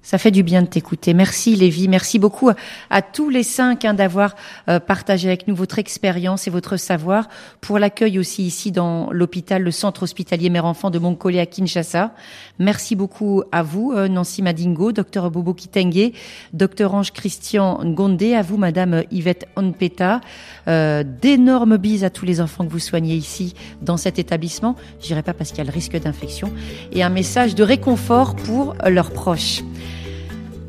Ça 0.05 0.19
fait 0.19 0.31
du 0.31 0.43
bien 0.43 0.61
de 0.61 0.67
t'écouter. 0.67 1.15
Merci 1.15 1.57
Lévi, 1.57 1.89
merci 1.89 2.19
beaucoup 2.19 2.51
à, 2.91 3.03
tous 3.03 3.31
les 3.31 3.43
cinq 3.43 3.87
hein, 3.87 3.95
d'avoir 3.95 4.37
euh, 4.69 4.79
partagé 4.79 5.29
avec 5.29 5.49
nous 5.49 5.55
votre 5.55 5.79
expérience 5.79 6.47
et 6.47 6.51
votre 6.51 6.77
savoir 6.77 7.27
pour 7.63 7.79
l'accueil 7.79 8.19
aussi 8.19 8.43
ici 8.43 8.71
dans 8.71 9.11
l'hôpital, 9.11 9.63
le 9.63 9.71
centre 9.71 10.03
hospitalier 10.03 10.51
mère-enfant 10.51 10.91
de 10.91 10.99
Montcollet 10.99 11.41
à 11.41 11.47
Kinshasa. 11.47 12.13
Merci 12.61 12.95
beaucoup 12.95 13.43
à 13.51 13.65
vous 13.65 13.93
euh, 13.93 14.07
Nancy 14.07 14.41
Madingo, 14.41 14.93
docteur 14.93 15.29
Bobo 15.31 15.55
Kitenge, 15.55 16.13
docteur 16.53 16.95
Ange 16.95 17.13
Christian 17.13 17.81
Ngondé, 17.85 18.35
à 18.35 18.43
vous 18.43 18.57
madame 18.59 19.03
Yvette 19.11 19.49
Onpeta. 19.57 20.21
Euh, 20.69 21.03
D'énormes 21.05 21.77
bises 21.79 22.05
à 22.05 22.11
tous 22.11 22.25
les 22.25 22.41
enfants 22.41 22.65
que 22.65 22.71
vous 22.71 22.79
soignez 22.79 23.17
ici 23.17 23.55
dans 23.83 23.97
cet 23.97 24.21
établissement. 24.21 24.77
J'irai 25.01 25.23
pas 25.23 25.35
parce 25.35 25.51
qu'il 25.51 25.59
y 25.59 25.63
a 25.63 25.65
le 25.65 25.73
risque 25.73 26.01
d'infection 26.01 26.53
et 26.93 27.03
un 27.03 27.09
message 27.09 27.57
de 27.57 27.65
réconfort 27.65 28.37
pour 28.37 28.77
leurs 28.87 29.11
proches. 29.11 29.63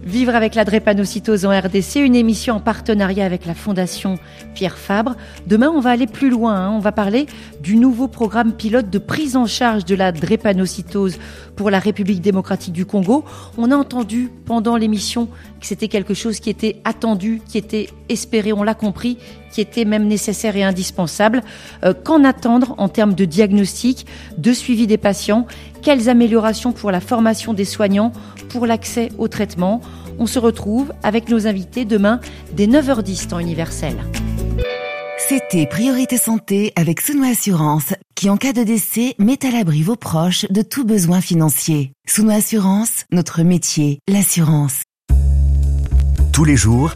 Vivre 0.06 0.36
avec 0.36 0.54
la 0.54 0.66
drépanocytose 0.66 1.46
en 1.46 1.50
RDC, 1.50 1.96
une 1.96 2.16
émission 2.16 2.56
en 2.56 2.60
partenariat 2.60 3.26
avec 3.26 3.48
la 3.48 3.56
Fondation 3.56 4.20
Pierre 4.54 4.78
Fabre. 4.78 5.16
Demain, 5.48 5.72
on 5.74 5.80
va 5.80 5.90
aller 5.90 6.06
plus 6.06 6.30
loin. 6.30 6.54
hein. 6.56 6.72
On 6.72 6.80
va 6.80 6.92
parler 6.92 7.26
du 7.60 7.76
nouveau 7.76 8.08
programme 8.08 8.54
pilote 8.54 8.92
de 8.92 9.00
prise 9.00 9.36
en 9.36 9.48
charge 9.48 9.84
de 9.84 9.96
la 9.96 10.12
drépanocytose 10.12 11.18
pour 11.56 11.72
la 11.72 11.80
République 11.80 12.22
démocratique 12.22 12.74
du 12.74 12.86
Congo. 12.86 13.26
On 13.58 13.72
a 13.72 13.76
entendu 13.76 14.30
pendant 14.46 14.78
l'émission 14.78 15.28
c'était 15.66 15.88
quelque 15.88 16.14
chose 16.14 16.40
qui 16.40 16.50
était 16.50 16.82
attendu, 16.86 17.42
qui 17.48 17.58
était 17.58 17.90
espéré, 18.10 18.54
on 18.54 18.64
l'a 18.64 18.76
compris, 18.76 19.18
qui 19.52 19.62
était 19.62 19.86
même 19.86 20.08
nécessaire 20.08 20.56
et 20.56 20.64
indispensable. 20.64 21.42
Euh, 21.84 21.94
Qu'en 21.94 22.24
attendre 22.24 22.76
en 22.78 22.88
termes 22.88 23.14
de 23.14 23.26
diagnostic, 23.26 24.06
de 24.38 24.54
suivi 24.54 24.86
des 24.86 24.98
patients? 24.98 25.48
Quelles 25.82 26.10
améliorations 26.10 26.72
pour 26.72 26.92
la 26.92 27.00
formation 27.00 27.54
des 27.54 27.66
soignants, 27.66 28.12
pour 28.50 28.66
l'accès 28.66 29.10
au 29.18 29.28
traitement? 29.28 29.82
On 30.20 30.28
se 30.28 30.40
retrouve 30.40 30.94
avec 31.04 31.30
nos 31.30 31.48
invités 31.48 31.84
demain 31.84 32.20
dès 32.54 32.68
9h10 32.68 33.28
temps 33.28 33.40
universel. 33.40 33.96
C'était 35.18 35.66
Priorité 35.66 36.18
Santé 36.18 36.72
avec 36.76 37.02
Souno 37.02 37.24
Assurance, 37.24 37.94
qui 38.16 38.30
en 38.30 38.38
cas 38.38 38.54
de 38.54 38.64
décès 38.64 39.16
met 39.18 39.44
à 39.46 39.50
l'abri 39.50 39.82
vos 39.82 39.96
proches 39.96 40.46
de 40.52 40.62
tout 40.62 40.86
besoin 40.86 41.22
financier. 41.22 41.94
Souno 42.08 42.32
Assurance, 42.32 43.06
notre 43.12 43.42
métier, 43.42 44.00
l'assurance. 44.08 44.84
Tous 46.36 46.44
les 46.44 46.58
jours, 46.58 46.96